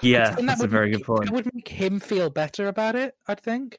Yeah, 0.00 0.36
And 0.38 0.48
that's 0.48 0.62
a 0.62 0.68
very 0.68 0.90
make- 0.90 0.98
good 0.98 1.06
point. 1.06 1.24
It 1.24 1.32
would 1.32 1.50
make 1.52 1.66
him 1.66 1.98
feel 1.98 2.30
better 2.30 2.68
about 2.68 2.94
it. 2.94 3.14
I 3.26 3.34
think, 3.34 3.78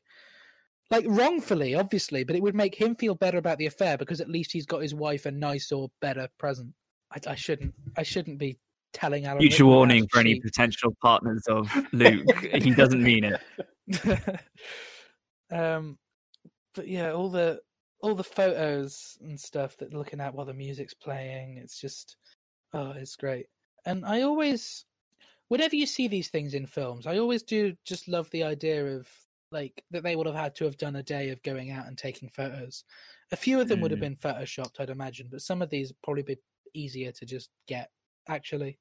like 0.92 1.06
wrongfully, 1.08 1.76
obviously, 1.76 2.26
but 2.26 2.36
it 2.36 2.44
would 2.44 2.56
make 2.56 2.76
him 2.76 2.94
feel 2.94 3.16
better 3.16 3.38
about 3.38 3.58
the 3.58 3.68
affair 3.68 3.98
because 3.98 4.20
at 4.20 4.30
least 4.30 4.52
he's 4.52 4.66
got 4.66 4.82
his 4.82 4.94
wife 4.94 5.26
a 5.26 5.32
nice 5.32 5.72
or 5.72 5.90
better 6.02 6.28
present. 6.38 6.74
I, 7.10 7.32
I 7.32 7.36
shouldn't. 7.36 7.74
I 7.98 8.04
shouldn't 8.04 8.38
be 8.38 8.60
telling 8.92 9.26
Alan. 9.26 9.40
Future 9.40 9.66
warning 9.66 10.06
for 10.12 10.20
any 10.20 10.42
potential 10.42 10.94
partners 11.02 11.44
of 11.48 11.70
Luke. 11.94 12.30
he 12.54 12.72
doesn't 12.72 13.02
mean 13.02 13.24
it. 13.24 13.40
um, 15.52 16.00
but 16.76 16.88
yeah, 16.88 17.12
all 17.12 17.30
the 17.30 17.62
all 18.02 18.16
the 18.16 18.24
photos 18.24 19.18
and 19.22 19.40
stuff 19.40 19.78
that 19.78 19.94
looking 19.94 20.22
at 20.22 20.34
while 20.36 20.46
the 20.46 20.54
music's 20.54 20.94
playing, 20.94 21.58
it's 21.58 21.80
just 21.80 22.18
oh, 22.74 22.92
it's 22.92 23.16
great. 23.18 23.48
And 23.86 24.06
I 24.06 24.22
always, 24.24 24.86
whenever 25.50 25.76
you 25.76 25.86
see 25.88 26.08
these 26.08 26.30
things 26.30 26.54
in 26.54 26.68
films, 26.68 27.08
I 27.08 27.18
always 27.20 27.44
do 27.44 27.76
just 27.86 28.08
love 28.08 28.30
the 28.32 28.44
idea 28.44 28.98
of 28.98 29.10
like 29.52 29.86
that 29.92 30.04
they 30.04 30.16
would 30.16 30.28
have 30.28 30.36
had 30.36 30.56
to 30.56 30.66
have 30.66 30.78
done 30.78 30.96
a 30.98 31.04
day 31.04 31.30
of 31.30 31.44
going 31.44 31.72
out 31.72 31.88
and 31.88 31.98
taking 31.98 32.30
photos. 32.30 32.86
A 33.32 33.38
few 33.38 33.62
of 33.62 33.70
them 33.70 33.82
would 33.82 33.92
have 33.92 34.00
Mm. 34.00 34.02
been 34.02 34.18
photoshopped, 34.18 34.80
I'd 34.80 34.90
imagine, 34.92 35.30
but 35.30 35.42
some 35.42 35.62
of 35.62 35.70
these 35.70 35.94
probably 36.04 36.24
be 36.24 36.38
easier 36.74 37.12
to 37.14 37.26
just 37.26 37.52
get 37.68 37.92
actually. 38.28 38.80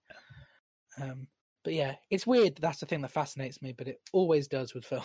Um, 1.00 1.28
but 1.64 1.74
yeah, 1.74 1.96
it's 2.10 2.26
weird. 2.26 2.56
That's 2.56 2.80
the 2.80 2.86
thing 2.86 3.02
that 3.02 3.10
fascinates 3.10 3.62
me, 3.62 3.72
but 3.72 3.88
it 3.88 4.00
always 4.12 4.48
does 4.48 4.74
with 4.74 4.84
film. 4.84 5.02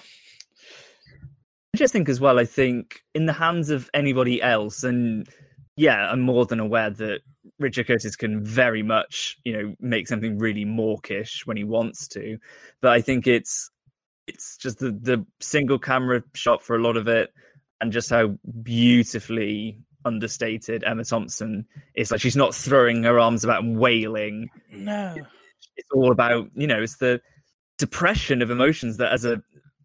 I 1.74 1.78
just 1.78 1.94
think 1.94 2.10
as 2.10 2.20
well, 2.20 2.40
I 2.40 2.46
think 2.46 3.02
in 3.14 3.26
the 3.26 3.34
hands 3.34 3.70
of 3.70 3.90
anybody 3.94 4.42
else, 4.42 4.84
and 4.84 5.28
yeah, 5.76 6.10
I'm 6.10 6.22
more 6.22 6.46
than 6.46 6.60
aware 6.60 6.90
that 6.90 7.20
Richard 7.60 7.88
Curtis 7.88 8.16
can 8.16 8.44
very 8.44 8.84
much, 8.84 9.38
you 9.44 9.54
know, 9.54 9.76
make 9.80 10.08
something 10.08 10.40
really 10.40 10.66
mawkish 10.66 11.46
when 11.46 11.58
he 11.58 11.64
wants 11.64 12.08
to. 12.10 12.38
But 12.82 12.94
I 12.94 13.02
think 13.02 13.28
it's 13.28 13.70
it's 14.26 14.58
just 14.58 14.80
the 14.80 14.92
the 14.92 15.26
single 15.40 15.80
camera 15.80 16.24
shot 16.34 16.64
for 16.64 16.76
a 16.76 16.82
lot 16.82 16.98
of 16.98 17.08
it, 17.08 17.32
and 17.80 17.92
just 17.92 18.10
how 18.10 18.38
beautifully 18.64 19.80
understated 20.04 20.84
Emma 20.84 21.04
Thompson 21.04 21.66
is. 21.94 22.12
Like 22.12 22.22
she's 22.22 22.36
not 22.36 22.56
throwing 22.56 23.04
her 23.04 23.20
arms 23.20 23.44
about 23.44 23.64
and 23.64 23.78
wailing. 23.78 24.50
No, 24.72 25.16
It's 25.76 25.90
all 25.94 26.12
about 26.12 26.50
you 26.56 26.68
know, 26.68 26.82
it's 26.82 26.98
the 26.98 27.22
depression 27.78 28.42
of 28.42 28.50
emotions 28.50 28.98
that 28.98 29.12
as 29.12 29.26
a 29.26 29.42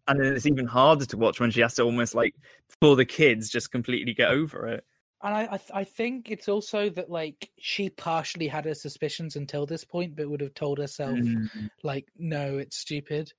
and 0.07 0.19
then 0.19 0.35
it's 0.35 0.45
even 0.45 0.65
harder 0.65 1.05
to 1.05 1.17
watch 1.17 1.39
when 1.39 1.51
she 1.51 1.61
has 1.61 1.75
to 1.75 1.83
almost 1.83 2.13
like 2.15 2.35
for 2.81 2.95
the 2.95 3.05
kids 3.05 3.49
just 3.49 3.71
completely 3.71 4.13
get 4.13 4.29
over 4.31 4.67
it. 4.67 4.83
and 5.23 5.33
I 5.33 5.43
I, 5.53 5.59
I 5.81 5.83
think 5.85 6.29
it's 6.31 6.49
also 6.49 6.89
that 6.89 7.09
like 7.09 7.49
she 7.59 7.89
partially 7.89 8.47
had 8.47 8.65
her 8.65 8.73
suspicions 8.73 9.35
until 9.35 9.65
this 9.65 9.85
point, 9.85 10.15
but 10.15 10.29
would 10.29 10.41
have 10.41 10.53
told 10.55 10.77
herself 10.79 11.17
Mm. 11.19 11.69
like, 11.83 12.07
no, 12.17 12.57
it's 12.57 12.77
stupid. 12.77 13.31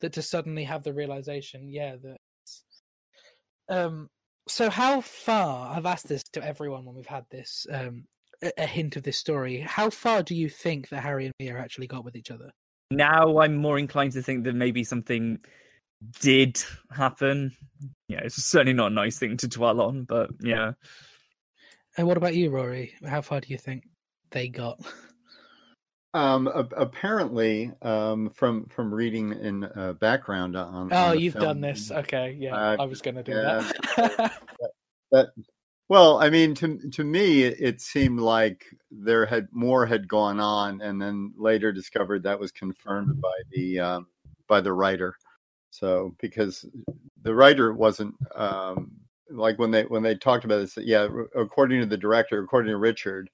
That 0.00 0.12
to 0.14 0.22
suddenly 0.22 0.64
have 0.64 0.82
the 0.82 0.92
realization, 0.92 1.68
yeah, 1.70 1.96
that. 2.02 2.20
Um. 3.68 4.08
So 4.48 4.68
how 4.68 5.00
far? 5.00 5.76
I've 5.76 5.86
asked 5.86 6.08
this 6.08 6.24
to 6.32 6.42
everyone 6.44 6.84
when 6.84 6.96
we've 6.96 7.06
had 7.06 7.26
this 7.30 7.66
um 7.70 8.04
a, 8.42 8.52
a 8.58 8.66
hint 8.66 8.96
of 8.96 9.02
this 9.02 9.16
story. 9.18 9.60
How 9.60 9.90
far 9.90 10.22
do 10.22 10.34
you 10.34 10.48
think 10.48 10.88
that 10.88 11.02
Harry 11.02 11.26
and 11.26 11.34
Mia 11.38 11.56
actually 11.56 11.86
got 11.86 12.04
with 12.04 12.16
each 12.16 12.30
other? 12.30 12.50
Now 12.90 13.38
I'm 13.38 13.56
more 13.56 13.78
inclined 13.78 14.12
to 14.12 14.22
think 14.22 14.44
that 14.44 14.54
maybe 14.54 14.82
something 14.84 15.38
did 16.20 16.62
happen. 16.90 17.56
Yeah, 18.08 18.20
it's 18.24 18.42
certainly 18.42 18.72
not 18.72 18.90
a 18.92 18.94
nice 18.94 19.18
thing 19.18 19.36
to 19.38 19.48
dwell 19.48 19.80
on, 19.80 20.04
but 20.04 20.30
yeah. 20.40 20.72
And 21.96 22.06
what 22.06 22.16
about 22.16 22.34
you, 22.34 22.50
Rory? 22.50 22.94
How 23.06 23.20
far 23.20 23.40
do 23.40 23.48
you 23.48 23.58
think 23.58 23.84
they 24.30 24.48
got? 24.48 24.80
Um, 26.12 26.48
a- 26.48 26.68
apparently, 26.76 27.70
um, 27.82 28.30
from 28.30 28.66
from 28.66 28.92
reading 28.92 29.32
in 29.32 29.64
uh, 29.64 29.92
background 30.00 30.56
on. 30.56 30.92
Oh, 30.92 30.96
on 30.96 31.10
the 31.16 31.20
you've 31.20 31.34
film, 31.34 31.44
done 31.44 31.60
this. 31.60 31.92
Okay, 31.92 32.36
yeah, 32.38 32.54
Uh, 32.54 32.76
I 32.80 32.84
was 32.86 33.00
going 33.00 33.14
to 33.16 33.22
do 33.22 33.32
yeah. 33.32 33.70
that. 33.96 34.32
That 35.12 35.28
well, 35.90 36.22
I 36.22 36.30
mean, 36.30 36.54
to 36.54 36.78
to 36.92 37.02
me, 37.02 37.42
it, 37.42 37.80
seemed 37.80 38.20
like 38.20 38.64
there 38.92 39.26
had 39.26 39.48
more 39.50 39.84
had 39.84 40.06
gone 40.06 40.38
on, 40.38 40.80
and 40.82 41.02
then 41.02 41.34
later 41.36 41.72
discovered 41.72 42.22
that 42.22 42.38
was 42.38 42.52
confirmed 42.52 43.20
by 43.20 43.32
the 43.50 43.80
um, 43.80 44.06
by 44.46 44.60
the 44.60 44.72
writer. 44.72 45.16
So 45.70 46.14
because 46.20 46.64
the 47.22 47.34
writer 47.34 47.72
wasn't 47.72 48.14
um, 48.36 48.92
like 49.30 49.58
when 49.58 49.72
they 49.72 49.82
when 49.82 50.04
they 50.04 50.14
talked 50.14 50.44
about 50.44 50.58
this, 50.58 50.76
yeah, 50.76 51.08
according 51.34 51.80
to 51.80 51.86
the 51.86 51.96
director, 51.96 52.40
according 52.40 52.70
to 52.70 52.76
Richard, 52.78 53.28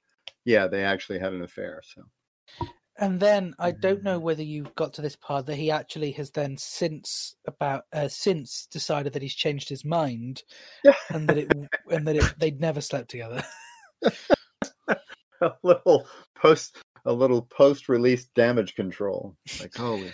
yeah, 0.47 0.67
they 0.67 0.83
actually 0.83 1.19
had 1.19 1.35
an 1.35 1.43
affair. 1.43 1.83
So 1.85 2.67
And 2.99 3.21
then 3.21 3.55
I 3.59 3.73
don't 3.73 4.03
know 4.03 4.19
whether 4.19 4.43
you 4.43 4.67
got 4.77 4.95
to 4.95 5.03
this 5.03 5.17
part 5.17 5.47
that 5.47 5.57
he 5.57 5.71
actually 5.71 6.13
has 6.13 6.31
then 6.31 6.57
since 6.57 7.35
about 7.47 7.85
uh, 7.93 8.09
since 8.09 8.67
decided 8.71 9.13
that 9.13 9.23
he's 9.23 9.35
changed 9.35 9.69
his 9.69 9.85
mind 9.85 10.43
and 11.11 11.29
that 11.29 11.39
it 11.39 11.53
and 11.91 12.07
that 12.07 12.17
it, 12.17 12.35
they'd 12.39 12.61
never 12.61 12.81
slept 12.81 13.11
together. 13.11 13.43
a 15.41 15.53
little 15.63 16.07
post 16.37 16.77
a 17.05 17.13
little 17.13 17.43
post 17.43 17.89
release 17.89 18.25
damage 18.35 18.75
control. 18.75 19.37
Like 19.61 19.75
holy, 19.77 20.13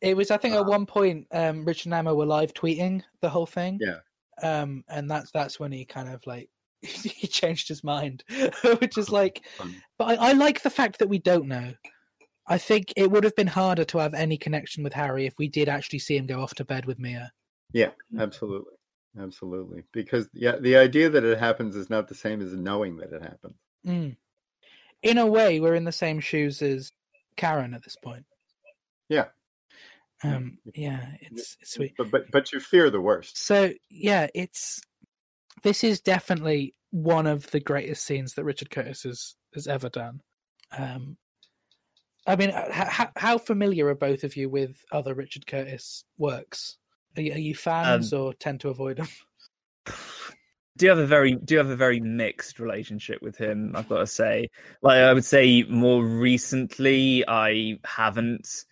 It 0.00 0.16
was 0.16 0.30
I 0.30 0.36
think 0.36 0.54
at 0.54 0.60
Ah. 0.60 0.68
one 0.68 0.86
point 0.86 1.26
um, 1.32 1.64
Richard 1.64 1.86
and 1.86 1.94
Emma 1.94 2.14
were 2.14 2.26
live 2.26 2.54
tweeting 2.54 3.02
the 3.20 3.28
whole 3.30 3.46
thing. 3.46 3.78
Yeah. 3.80 3.98
Um, 4.42 4.84
and 4.88 5.10
that's 5.10 5.30
that's 5.32 5.58
when 5.60 5.72
he 5.72 5.84
kind 5.84 6.08
of 6.08 6.24
like 6.26 6.48
he 6.82 7.26
changed 7.26 7.68
his 7.68 7.82
mind, 7.84 8.22
which 8.78 8.96
is 8.96 9.10
like. 9.10 9.44
But 9.98 10.18
I, 10.18 10.30
I 10.30 10.32
like 10.32 10.62
the 10.62 10.70
fact 10.70 11.00
that 11.00 11.08
we 11.08 11.18
don't 11.18 11.48
know. 11.48 11.72
I 12.48 12.58
think 12.58 12.92
it 12.96 13.10
would 13.10 13.24
have 13.24 13.36
been 13.36 13.46
harder 13.46 13.84
to 13.84 13.98
have 13.98 14.14
any 14.14 14.38
connection 14.38 14.82
with 14.82 14.94
Harry 14.94 15.26
if 15.26 15.38
we 15.38 15.48
did 15.48 15.68
actually 15.68 15.98
see 15.98 16.16
him 16.16 16.26
go 16.26 16.40
off 16.40 16.54
to 16.54 16.64
bed 16.64 16.86
with 16.86 16.98
Mia. 16.98 17.30
Yeah, 17.72 17.90
absolutely. 18.18 18.72
Absolutely. 19.20 19.84
Because 19.92 20.28
yeah, 20.32 20.56
the 20.56 20.76
idea 20.76 21.10
that 21.10 21.24
it 21.24 21.38
happens 21.38 21.76
is 21.76 21.90
not 21.90 22.08
the 22.08 22.14
same 22.14 22.40
as 22.40 22.54
knowing 22.54 22.96
that 22.96 23.12
it 23.12 23.22
happened. 23.22 23.54
Mm. 23.86 24.16
In 25.02 25.18
a 25.18 25.26
way, 25.26 25.60
we're 25.60 25.74
in 25.74 25.84
the 25.84 25.92
same 25.92 26.20
shoes 26.20 26.62
as 26.62 26.90
Karen 27.36 27.74
at 27.74 27.84
this 27.84 27.96
point. 27.96 28.24
Yeah. 29.08 29.26
Um, 30.24 30.58
yeah, 30.74 31.06
it's, 31.20 31.56
it's 31.60 31.74
sweet. 31.74 31.94
But 31.96 32.10
but 32.10 32.30
but 32.32 32.52
you 32.52 32.58
fear 32.58 32.90
the 32.90 33.00
worst. 33.00 33.38
So 33.38 33.72
yeah, 33.88 34.26
it's 34.34 34.80
this 35.62 35.84
is 35.84 36.00
definitely 36.00 36.74
one 36.90 37.26
of 37.26 37.48
the 37.50 37.60
greatest 37.60 38.04
scenes 38.04 38.34
that 38.34 38.44
Richard 38.44 38.70
Curtis 38.70 39.04
has 39.04 39.36
has 39.54 39.68
ever 39.68 39.88
done. 39.88 40.20
Um, 40.76 41.16
I 42.28 42.36
mean, 42.36 42.50
h- 42.50 43.00
h- 43.00 43.08
how 43.16 43.38
familiar 43.38 43.86
are 43.86 43.94
both 43.94 44.22
of 44.22 44.36
you 44.36 44.50
with 44.50 44.84
other 44.92 45.14
Richard 45.14 45.46
Curtis 45.46 46.04
works? 46.18 46.76
Are 47.16 47.22
you, 47.22 47.32
are 47.32 47.38
you 47.38 47.54
fans 47.54 48.12
or 48.12 48.34
tend 48.34 48.60
to 48.60 48.68
avoid 48.68 48.98
them? 48.98 49.08
do 50.76 50.86
have 50.86 50.98
a 50.98 51.06
very 51.06 51.34
do 51.34 51.56
have 51.56 51.68
a 51.68 51.76
very 51.76 52.00
mixed 52.00 52.60
relationship 52.60 53.20
with 53.20 53.36
him 53.36 53.72
i've 53.74 53.88
got 53.88 53.98
to 53.98 54.06
say 54.06 54.48
like 54.80 54.98
i 54.98 55.12
would 55.12 55.24
say 55.24 55.64
more 55.64 56.04
recently 56.04 57.24
i 57.26 57.76
haven't 57.84 58.64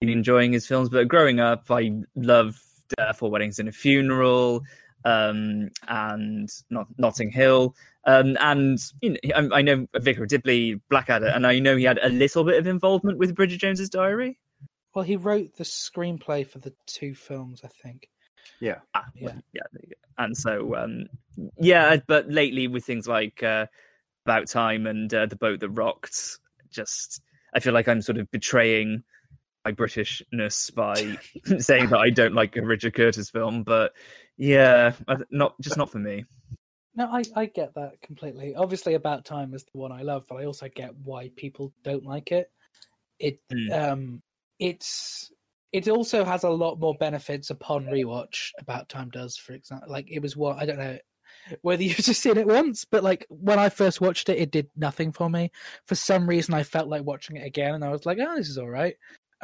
been 0.00 0.10
enjoying 0.10 0.52
his 0.52 0.66
films 0.66 0.90
but 0.90 1.08
growing 1.08 1.40
up 1.40 1.64
i 1.70 1.90
loved 2.14 2.60
uh, 2.98 3.12
four 3.12 3.30
weddings 3.30 3.58
and 3.58 3.68
a 3.68 3.72
funeral 3.72 4.62
um 5.04 5.70
and 5.88 6.48
not 6.70 6.86
notting 6.98 7.30
hill 7.30 7.74
um 8.06 8.36
and 8.40 8.78
you 9.00 9.10
know 9.10 9.16
I, 9.34 9.58
I 9.58 9.62
know 9.62 9.86
vicar 9.94 10.22
of 10.24 10.28
dibley 10.28 10.80
blackadder 10.90 11.26
and 11.26 11.46
i 11.46 11.58
know 11.58 11.76
he 11.76 11.84
had 11.84 11.98
a 12.02 12.08
little 12.08 12.42
bit 12.44 12.58
of 12.58 12.66
involvement 12.66 13.18
with 13.18 13.34
bridget 13.34 13.60
jones's 13.60 13.90
diary 13.90 14.38
Well, 14.94 15.04
he 15.04 15.16
wrote 15.16 15.56
the 15.56 15.64
screenplay 15.64 16.46
for 16.46 16.58
the 16.58 16.72
two 16.86 17.14
films, 17.14 17.60
I 17.62 17.68
think. 17.68 18.08
Yeah. 18.60 18.78
Ah, 18.94 19.04
Yeah. 19.14 19.34
yeah. 19.52 19.62
there 19.72 19.82
you 19.82 19.88
go. 19.90 20.24
And 20.24 20.34
so, 20.34 20.74
um, 20.74 21.06
yeah, 21.60 21.96
but 22.06 22.30
lately 22.30 22.66
with 22.66 22.86
things 22.86 23.06
like 23.06 23.42
uh, 23.42 23.66
About 24.24 24.48
Time 24.48 24.86
and 24.86 25.12
uh, 25.12 25.26
The 25.26 25.36
Boat 25.36 25.60
That 25.60 25.68
Rocked, 25.68 26.38
just 26.70 27.20
I 27.52 27.60
feel 27.60 27.74
like 27.74 27.88
I'm 27.88 28.00
sort 28.00 28.16
of 28.16 28.30
betraying 28.30 29.02
my 29.66 29.72
Britishness 29.72 30.74
by 30.74 31.18
saying 31.58 31.90
that 31.90 31.98
I 31.98 32.08
don't 32.08 32.34
like 32.34 32.56
a 32.56 32.62
Richard 32.64 32.94
Curtis 32.94 33.28
film. 33.28 33.62
But 33.64 33.92
yeah, 34.36 34.92
not 35.30 35.60
just 35.60 35.76
not 35.76 35.90
for 35.90 35.98
me. 35.98 36.24
No, 36.94 37.06
I, 37.12 37.22
I 37.34 37.46
get 37.46 37.74
that 37.74 38.00
completely. 38.00 38.54
Obviously, 38.54 38.94
About 38.94 39.24
Time 39.26 39.52
is 39.52 39.64
the 39.64 39.78
one 39.78 39.92
I 39.92 40.02
love, 40.02 40.24
but 40.28 40.36
I 40.36 40.46
also 40.46 40.68
get 40.74 40.96
why 40.96 41.30
people 41.36 41.72
don't 41.84 42.04
like 42.04 42.32
it. 42.32 42.50
It 43.18 43.40
Hmm. 43.50 43.72
um, 43.72 44.22
it's 44.58 45.30
it 45.72 45.88
also 45.88 46.24
has 46.24 46.44
a 46.44 46.50
lot 46.50 46.80
more 46.80 46.94
benefits 46.98 47.50
upon 47.50 47.86
rewatch. 47.86 48.50
About 48.58 48.88
Time 48.88 49.10
does, 49.10 49.36
for 49.36 49.52
example. 49.52 49.90
Like 49.90 50.10
it 50.10 50.20
was 50.20 50.36
what 50.36 50.56
I 50.58 50.64
don't 50.64 50.78
know 50.78 50.98
whether 51.60 51.82
you've 51.82 51.96
just 51.96 52.22
seen 52.22 52.38
it 52.38 52.46
once, 52.46 52.84
but 52.84 53.04
like 53.04 53.26
when 53.28 53.58
I 53.58 53.68
first 53.68 54.00
watched 54.00 54.28
it, 54.28 54.38
it 54.38 54.50
did 54.50 54.68
nothing 54.76 55.12
for 55.12 55.28
me. 55.28 55.50
For 55.86 55.94
some 55.94 56.26
reason, 56.26 56.54
I 56.54 56.62
felt 56.62 56.88
like 56.88 57.04
watching 57.04 57.36
it 57.36 57.46
again, 57.46 57.74
and 57.74 57.84
I 57.84 57.90
was 57.90 58.06
like, 58.06 58.18
"Oh, 58.20 58.36
this 58.36 58.48
is 58.48 58.58
all 58.58 58.70
right." 58.70 58.96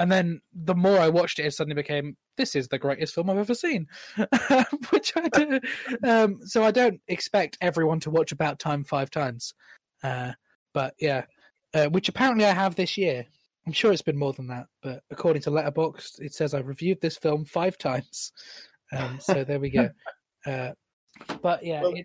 And 0.03 0.11
then 0.11 0.41
the 0.53 0.75
more 0.75 0.99
I 0.99 1.09
watched 1.09 1.39
it, 1.39 1.47
it 1.47 1.55
suddenly 1.55 1.81
became, 1.81 2.17
"This 2.37 2.57
is 2.57 2.67
the 2.67 2.77
greatest 2.77 3.15
film 3.15 3.31
I've 3.31 3.39
ever 3.39 3.55
seen," 3.55 3.87
which 4.91 5.13
I 5.15 5.29
do. 5.29 5.61
Um, 6.05 6.41
so 6.45 6.65
I 6.65 6.73
don't 6.73 7.01
expect 7.07 7.57
everyone 7.61 8.01
to 8.01 8.11
watch 8.11 8.33
About 8.33 8.59
Time 8.59 8.83
five 8.83 9.13
times, 9.13 9.55
uh, 10.03 10.33
but 10.75 10.95
yeah, 10.99 11.27
uh, 11.73 11.87
which 11.87 12.09
apparently 12.09 12.45
I 12.47 12.53
have 12.53 12.75
this 12.75 12.99
year. 12.99 13.25
I'm 13.65 13.73
sure 13.73 13.93
it's 13.93 14.03
been 14.03 14.19
more 14.19 14.33
than 14.33 14.49
that, 14.49 14.67
but 14.83 15.05
according 15.13 15.43
to 15.43 15.51
Letterboxd, 15.53 16.19
it 16.19 16.35
says 16.35 16.53
I've 16.53 16.67
reviewed 16.67 17.01
this 17.01 17.17
film 17.17 17.45
five 17.45 17.79
times. 17.79 18.33
Um, 18.91 19.21
so 19.21 19.45
there 19.45 19.61
we 19.61 19.71
go. 19.71 19.89
Uh, 20.45 20.73
but 21.41 21.65
yeah, 21.65 21.83
Well, 21.83 21.93
it, 21.95 22.05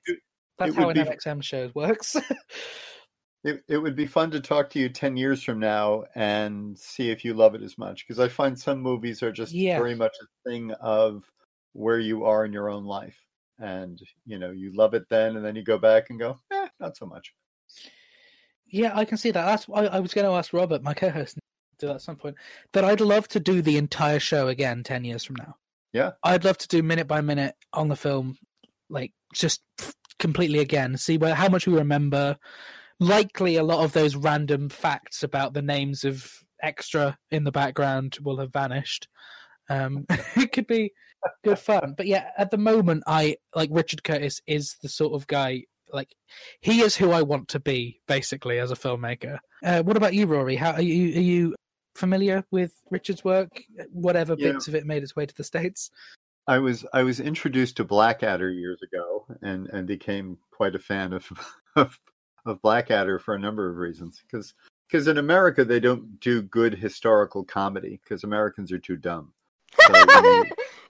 that's 0.59 0.71
it 0.71 0.75
how 0.77 0.89
an 0.89 0.93
be- 0.93 1.01
LXM 1.01 1.41
show 1.41 1.71
works. 1.73 2.15
it, 3.47 3.63
it 3.67 3.77
would 3.77 3.95
be 3.95 4.05
fun 4.05 4.29
to 4.31 4.41
talk 4.41 4.69
to 4.71 4.79
you 4.79 4.89
10 4.89 5.15
years 5.17 5.41
from 5.43 5.59
now 5.59 6.03
and 6.15 6.77
see 6.77 7.09
if 7.09 7.23
you 7.25 7.33
love 7.33 7.55
it 7.55 7.63
as 7.63 7.77
much. 7.77 8.05
Because 8.05 8.19
I 8.19 8.27
find 8.27 8.59
some 8.59 8.79
movies 8.81 9.23
are 9.23 9.31
just 9.31 9.53
Yeah. 9.53 9.77
very 9.79 9.95
much 9.95 10.15
a 10.21 10.49
thing 10.49 10.71
of 10.81 11.23
where 11.73 11.99
you 11.99 12.25
are 12.25 12.45
in 12.45 12.53
your 12.53 12.69
own 12.69 12.85
life. 12.85 13.19
and 13.59 13.99
you 14.27 14.37
know 14.37 14.51
you 14.51 14.71
love 14.75 14.93
it 14.93 15.09
then, 15.09 15.35
and 15.35 15.43
then 15.43 15.55
you 15.55 15.63
go 15.63 15.79
back 15.79 16.11
and 16.11 16.19
go, 16.19 16.37
eh, 16.51 16.67
not 16.79 16.95
so 16.95 17.07
much. 17.07 17.33
Yeah, 18.67 18.91
I 18.95 19.03
can 19.03 19.17
see 19.17 19.31
that. 19.31 19.45
That's 19.45 19.65
I, 19.73 19.85
I 19.97 19.99
was 19.99 20.13
going 20.13 20.25
to 20.27 20.33
ask 20.33 20.53
Robert, 20.53 20.83
my 20.83 20.93
co-host, 20.93 21.35
to 21.35 21.41
do 21.79 21.87
that 21.87 21.95
at 21.95 22.01
some 22.01 22.17
point. 22.17 22.35
That 22.73 22.83
I'd 22.83 23.01
love 23.01 23.27
to 23.29 23.39
do 23.39 23.63
the 23.63 23.77
entire 23.77 24.19
show 24.19 24.49
again 24.49 24.83
ten 24.83 25.03
years 25.03 25.23
from 25.23 25.37
now. 25.37 25.55
Yeah. 25.93 26.11
I'd 26.23 26.45
love 26.45 26.59
to 26.59 26.67
do 26.67 26.83
minute 26.83 27.07
by 27.07 27.21
minute 27.21 27.55
on 27.73 27.87
the 27.87 27.95
film, 27.95 28.37
like 28.89 29.11
just 29.33 29.61
completely 30.19 30.59
again, 30.59 30.95
see 30.97 31.17
where 31.17 31.33
how 31.33 31.49
much 31.49 31.65
we 31.65 31.73
remember. 31.73 32.37
Likely, 32.99 33.57
a 33.57 33.63
lot 33.63 33.83
of 33.83 33.93
those 33.93 34.15
random 34.15 34.69
facts 34.69 35.23
about 35.23 35.53
the 35.53 35.61
names 35.61 36.03
of 36.03 36.31
extra 36.61 37.17
in 37.29 37.43
the 37.43 37.51
background 37.51 38.17
will 38.21 38.39
have 38.39 38.51
vanished. 38.51 39.07
Um, 39.69 40.05
it 40.35 40.51
could 40.51 40.67
be 40.67 40.93
good 41.43 41.59
fun, 41.59 41.93
but 41.95 42.07
yeah, 42.07 42.29
at 42.37 42.51
the 42.51 42.57
moment, 42.57 43.03
I 43.05 43.37
like 43.55 43.69
Richard 43.71 44.03
Curtis 44.03 44.41
is 44.47 44.77
the 44.81 44.89
sort 44.89 45.13
of 45.13 45.27
guy 45.27 45.63
like 45.93 46.13
he 46.61 46.81
is 46.81 46.95
who 46.95 47.11
I 47.11 47.21
want 47.21 47.49
to 47.49 47.59
be, 47.59 48.01
basically, 48.07 48.59
as 48.59 48.71
a 48.71 48.75
filmmaker. 48.75 49.39
Uh, 49.63 49.83
what 49.83 49.97
about 49.97 50.13
you, 50.13 50.25
Rory? 50.25 50.55
How 50.55 50.73
are 50.73 50.81
you? 50.81 51.17
Are 51.17 51.21
you 51.21 51.55
familiar 51.95 52.43
with 52.51 52.73
Richard's 52.91 53.23
work? 53.23 53.63
Whatever 53.91 54.35
Yeah. 54.37 54.51
bits 54.51 54.67
of 54.67 54.75
it 54.75 54.85
made 54.85 55.03
its 55.03 55.15
way 55.15 55.25
to 55.25 55.35
the 55.35 55.43
states. 55.43 55.89
I 56.47 56.59
was 56.59 56.85
I 56.93 57.03
was 57.03 57.19
introduced 57.19 57.77
to 57.77 57.83
Blackadder 57.83 58.49
years 58.49 58.79
ago, 58.81 59.25
and 59.41 59.67
and 59.67 59.87
became 59.87 60.37
quite 60.51 60.75
a 60.75 60.79
fan 60.79 61.13
of 61.13 61.27
of, 61.75 61.99
of 62.47 62.61
Blackadder 62.61 63.19
for 63.19 63.35
a 63.35 63.39
number 63.39 63.69
of 63.69 63.77
reasons. 63.77 64.21
Because 64.21 64.53
because 64.87 65.07
in 65.07 65.17
America 65.17 65.65
they 65.65 65.79
don't 65.79 66.19
do 66.19 66.41
good 66.41 66.73
historical 66.73 67.43
comedy 67.43 67.99
because 68.03 68.23
Americans 68.23 68.71
are 68.71 68.79
too 68.79 68.97
dumb. 68.97 69.33
So, 69.79 69.93
you 70.23 70.45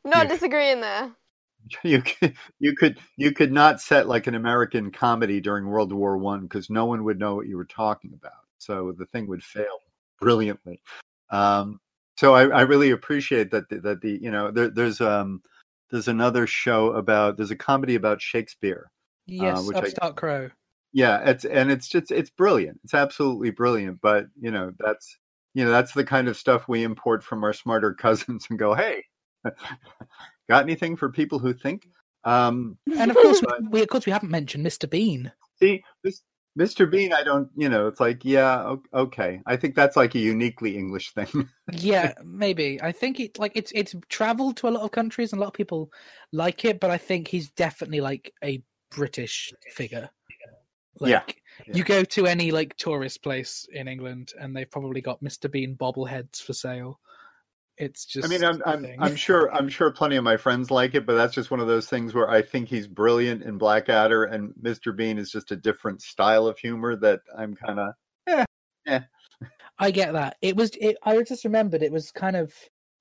Not 0.05 0.29
disagreeing 0.29 0.81
there. 0.81 1.11
you 1.83 2.01
could 2.01 2.33
you 2.59 2.75
could 2.75 2.97
you 3.17 3.31
could 3.31 3.51
not 3.51 3.81
set 3.81 4.07
like 4.07 4.27
an 4.27 4.35
American 4.35 4.91
comedy 4.91 5.41
during 5.41 5.67
World 5.67 5.91
War 5.91 6.17
One 6.17 6.41
because 6.41 6.69
no 6.69 6.85
one 6.85 7.03
would 7.03 7.19
know 7.19 7.35
what 7.35 7.47
you 7.47 7.57
were 7.57 7.65
talking 7.65 8.13
about. 8.13 8.31
So 8.57 8.93
the 8.97 9.05
thing 9.07 9.27
would 9.27 9.43
fail 9.43 9.79
brilliantly. 10.19 10.81
Um, 11.29 11.79
so 12.17 12.33
I, 12.33 12.47
I 12.47 12.61
really 12.61 12.91
appreciate 12.91 13.51
that 13.51 13.69
the, 13.69 13.79
that 13.79 14.01
the 14.01 14.19
you 14.21 14.31
know 14.31 14.51
there, 14.51 14.69
there's 14.69 15.01
um 15.01 15.41
there's 15.89 16.07
another 16.07 16.47
show 16.47 16.93
about 16.93 17.37
there's 17.37 17.51
a 17.51 17.55
comedy 17.55 17.95
about 17.95 18.21
Shakespeare. 18.21 18.89
Yes, 19.25 19.65
which 19.67 19.77
I- 19.77 19.79
Upstart 19.81 20.15
Crow. 20.15 20.49
Yeah, 20.93 21.19
it's 21.29 21.45
and 21.45 21.71
it's 21.71 21.87
just 21.87 22.11
it's 22.11 22.29
brilliant. 22.29 22.79
It's 22.83 22.93
absolutely 22.93 23.51
brilliant. 23.51 23.99
But 24.01 24.27
you 24.39 24.51
know 24.51 24.71
that's 24.79 25.17
you 25.53 25.65
know 25.65 25.71
that's 25.71 25.93
the 25.93 26.03
kind 26.05 26.27
of 26.27 26.37
stuff 26.37 26.67
we 26.67 26.83
import 26.83 27.23
from 27.23 27.43
our 27.43 27.53
smarter 27.53 27.93
cousins 27.99 28.47
and 28.49 28.57
go, 28.57 28.73
hey, 28.73 29.03
got 30.49 30.63
anything 30.63 30.95
for 30.95 31.11
people 31.11 31.39
who 31.39 31.53
think? 31.53 31.87
Um, 32.23 32.77
And 32.97 33.11
of 33.11 33.17
course, 33.17 33.41
But- 33.41 33.71
we 33.71 33.81
of 33.81 33.87
course 33.89 34.05
we 34.05 34.11
haven't 34.11 34.31
mentioned 34.31 34.65
Mr. 34.65 34.89
Bean. 34.89 35.31
See, 35.59 35.83
this, 36.03 36.21
Mr. 36.59 36.89
Bean, 36.89 37.13
I 37.13 37.23
don't, 37.23 37.49
you 37.55 37.69
know, 37.69 37.87
it's 37.87 37.99
like, 37.99 38.25
yeah, 38.25 38.75
okay. 38.93 39.41
I 39.45 39.55
think 39.57 39.75
that's 39.75 39.95
like 39.95 40.15
a 40.15 40.19
uniquely 40.19 40.75
English 40.77 41.11
thing. 41.13 41.49
Yeah, 41.71 42.13
maybe. 42.25 42.81
I 42.81 42.91
think 42.91 43.19
it 43.19 43.37
like 43.39 43.51
it's 43.55 43.71
it's 43.75 43.95
traveled 44.09 44.57
to 44.57 44.67
a 44.67 44.71
lot 44.71 44.83
of 44.83 44.91
countries 44.91 45.31
and 45.31 45.39
a 45.39 45.41
lot 45.41 45.49
of 45.49 45.53
people 45.53 45.91
like 46.31 46.65
it, 46.65 46.79
but 46.79 46.89
I 46.91 46.97
think 46.97 47.27
he's 47.27 47.49
definitely 47.51 48.01
like 48.01 48.33
a 48.43 48.61
British 48.91 49.53
figure. 49.73 50.09
Like, 50.99 51.09
Yeah, 51.09 51.23
yeah. 51.67 51.75
You 51.77 51.83
go 51.83 52.03
to 52.03 52.27
any 52.27 52.51
like 52.51 52.75
tourist 52.77 53.23
place 53.23 53.67
in 53.71 53.87
England, 53.87 54.33
and 54.39 54.55
they've 54.55 54.69
probably 54.69 55.01
got 55.01 55.23
Mr. 55.23 55.49
Bean 55.49 55.75
bobbleheads 55.75 56.41
for 56.41 56.53
sale. 56.53 56.99
It's 57.77 58.05
just. 58.05 58.27
I 58.27 58.29
mean, 58.29 58.43
I'm, 58.43 58.61
I'm. 58.65 58.87
I'm 58.99 59.15
sure, 59.15 59.53
I'm 59.53 59.69
sure 59.69 59.91
plenty 59.91 60.15
of 60.15 60.23
my 60.23 60.37
friends 60.37 60.71
like 60.71 60.95
it, 60.95 61.05
but 61.05 61.15
that's 61.15 61.35
just 61.35 61.51
one 61.51 61.59
of 61.59 61.67
those 61.67 61.87
things 61.87 62.13
where 62.13 62.29
I 62.29 62.41
think 62.41 62.69
he's 62.69 62.87
brilliant 62.87 63.43
in 63.43 63.59
Blackadder, 63.59 64.23
and 64.25 64.53
Mr. 64.61 64.95
Bean 64.95 65.19
is 65.19 65.31
just 65.31 65.51
a 65.51 65.55
different 65.55 66.01
style 66.01 66.47
of 66.47 66.57
humor 66.57 66.95
that 66.95 67.21
I'm 67.37 67.55
kind 67.55 67.79
of. 67.79 67.93
yeah. 68.27 68.45
Eh. 68.87 68.99
I 69.79 69.91
get 69.91 70.13
that. 70.13 70.37
It 70.41 70.55
was. 70.55 70.71
It, 70.81 70.97
I 71.03 71.21
just 71.21 71.45
remembered 71.45 71.83
it 71.83 71.91
was 71.91 72.11
kind 72.11 72.35
of. 72.35 72.51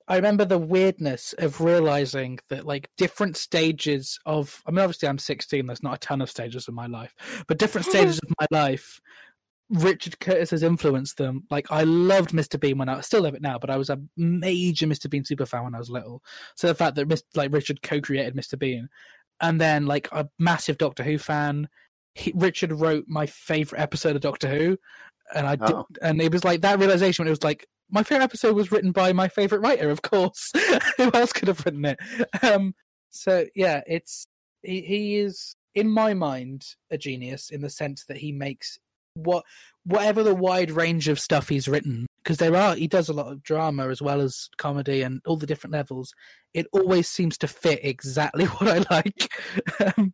I 0.07 0.15
remember 0.15 0.45
the 0.45 0.57
weirdness 0.57 1.33
of 1.37 1.59
realizing 1.59 2.39
that 2.49 2.65
like 2.65 2.89
different 2.97 3.35
stages 3.37 4.17
of. 4.25 4.61
I 4.65 4.71
mean, 4.71 4.79
obviously, 4.79 5.09
I'm 5.09 5.17
16. 5.17 5.65
There's 5.65 5.83
not 5.83 5.95
a 5.95 5.99
ton 5.99 6.21
of 6.21 6.29
stages 6.29 6.67
of 6.67 6.73
my 6.73 6.87
life, 6.87 7.13
but 7.47 7.57
different 7.59 7.85
stages 7.89 8.19
of 8.19 8.33
my 8.39 8.47
life. 8.51 9.01
Richard 9.69 10.17
Curtis 10.21 10.51
has 10.51 10.63
influenced 10.63 11.17
them. 11.17 11.43
Like 11.51 11.67
I 11.71 11.83
loved 11.83 12.31
Mr. 12.31 12.57
Bean 12.57 12.77
when 12.77 12.87
I 12.87 13.01
still 13.01 13.23
love 13.23 13.33
it 13.35 13.41
now, 13.41 13.59
but 13.59 13.69
I 13.69 13.75
was 13.75 13.89
a 13.89 13.99
major 14.15 14.87
Mr. 14.87 15.09
Bean 15.09 15.25
super 15.25 15.45
fan 15.45 15.65
when 15.65 15.75
I 15.75 15.79
was 15.79 15.89
little. 15.89 16.23
So 16.55 16.67
the 16.67 16.75
fact 16.75 16.95
that 16.95 17.07
Mis- 17.09 17.23
like 17.35 17.51
Richard 17.51 17.81
co-created 17.81 18.33
Mr. 18.35 18.57
Bean, 18.57 18.87
and 19.41 19.59
then 19.59 19.85
like 19.85 20.07
a 20.13 20.27
massive 20.39 20.77
Doctor 20.77 21.03
Who 21.03 21.17
fan. 21.17 21.67
He, 22.15 22.31
Richard 22.35 22.71
wrote 22.71 23.05
my 23.07 23.25
favorite 23.27 23.79
episode 23.81 24.15
of 24.15 24.21
Doctor 24.21 24.47
Who, 24.47 24.77
and 25.35 25.45
I 25.45 25.55
did, 25.57 25.75
Oh. 25.75 25.85
and 26.01 26.19
it 26.21 26.31
was 26.31 26.43
like 26.45 26.61
that 26.61 26.79
realization 26.79 27.23
when 27.23 27.27
it 27.27 27.31
was 27.31 27.43
like 27.43 27.67
my 27.89 28.03
favorite 28.03 28.25
episode 28.25 28.55
was 28.55 28.71
written 28.71 28.91
by 28.91 29.13
my 29.13 29.27
favorite 29.27 29.61
writer, 29.61 29.89
of 29.89 30.01
course. 30.01 30.51
Who 30.97 31.11
else 31.13 31.33
could 31.33 31.47
have 31.47 31.65
written 31.65 31.85
it? 31.85 31.99
Um, 32.41 32.73
so 33.09 33.45
yeah, 33.55 33.81
it's 33.87 34.27
he, 34.63 34.81
he 34.81 35.17
is 35.17 35.55
in 35.75 35.89
my 35.89 36.13
mind 36.13 36.65
a 36.91 36.97
genius 36.97 37.49
in 37.49 37.61
the 37.61 37.69
sense 37.69 38.05
that 38.05 38.17
he 38.17 38.31
makes 38.31 38.77
what 39.13 39.43
whatever 39.83 40.21
the 40.21 40.35
wide 40.35 40.69
range 40.69 41.07
of 41.07 41.19
stuff 41.19 41.49
he's 41.49 41.67
written 41.67 42.05
because 42.23 42.37
there 42.37 42.55
are 42.55 42.75
he 42.75 42.87
does 42.87 43.09
a 43.09 43.13
lot 43.13 43.31
of 43.31 43.41
drama 43.41 43.87
as 43.87 43.99
well 43.99 44.21
as 44.21 44.47
comedy 44.57 45.01
and 45.01 45.21
all 45.25 45.37
the 45.37 45.47
different 45.47 45.73
levels 45.73 46.13
it 46.53 46.67
always 46.71 47.07
seems 47.07 47.35
to 47.35 47.47
fit 47.47 47.79
exactly 47.81 48.45
what 48.59 48.67
i 48.67 48.95
like 48.95 49.31
um, 49.97 50.13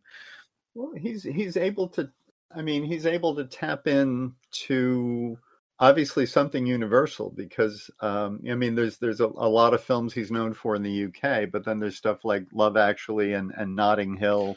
Well, 0.74 0.92
he's 0.96 1.22
he's 1.22 1.56
able 1.56 1.88
to. 1.90 2.10
I 2.54 2.62
mean, 2.62 2.84
he's 2.84 3.06
able 3.06 3.34
to 3.36 3.44
tap 3.44 3.86
in 3.86 4.34
to 4.66 5.38
obviously 5.78 6.26
something 6.26 6.66
universal 6.66 7.30
because 7.30 7.90
um, 8.00 8.40
I 8.48 8.54
mean, 8.54 8.74
there's 8.74 8.98
there's 8.98 9.20
a, 9.20 9.26
a 9.26 9.48
lot 9.48 9.74
of 9.74 9.82
films 9.82 10.12
he's 10.12 10.30
known 10.30 10.54
for 10.54 10.74
in 10.74 10.82
the 10.82 11.06
UK, 11.06 11.50
but 11.50 11.64
then 11.64 11.78
there's 11.78 11.96
stuff 11.96 12.24
like 12.24 12.46
Love 12.52 12.76
Actually 12.76 13.34
and 13.34 13.52
and 13.56 13.74
Notting 13.76 14.16
Hill 14.16 14.56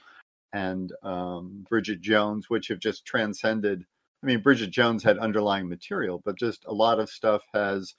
and 0.54 0.92
um, 1.04 1.66
Bridget 1.70 2.02
Jones, 2.02 2.50
which 2.50 2.68
have 2.70 2.80
just 2.80 3.06
transcended. 3.06 3.86
I 4.24 4.26
mean, 4.26 4.42
Bridget 4.42 4.72
Jones 4.72 5.04
had 5.04 5.20
underlying 5.20 5.70
material, 5.70 6.22
but 6.26 6.38
just 6.38 6.66
a 6.66 6.74
lot 6.74 7.00
of 7.00 7.10
stuff 7.10 7.44
has 7.54 7.94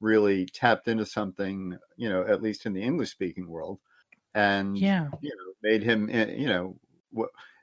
really 0.00 0.46
tapped 0.46 0.88
into 0.88 1.06
something, 1.06 1.78
you 1.96 2.08
know, 2.10 2.26
at 2.26 2.42
least 2.42 2.66
in 2.66 2.74
the 2.74 2.82
English 2.82 3.10
speaking 3.10 3.48
world, 3.48 3.78
and 4.34 4.78
yeah 4.78 5.08
you 5.20 5.30
know 5.30 5.52
made 5.62 5.82
him 5.82 6.08
eh, 6.10 6.32
you 6.32 6.46
know 6.46 6.76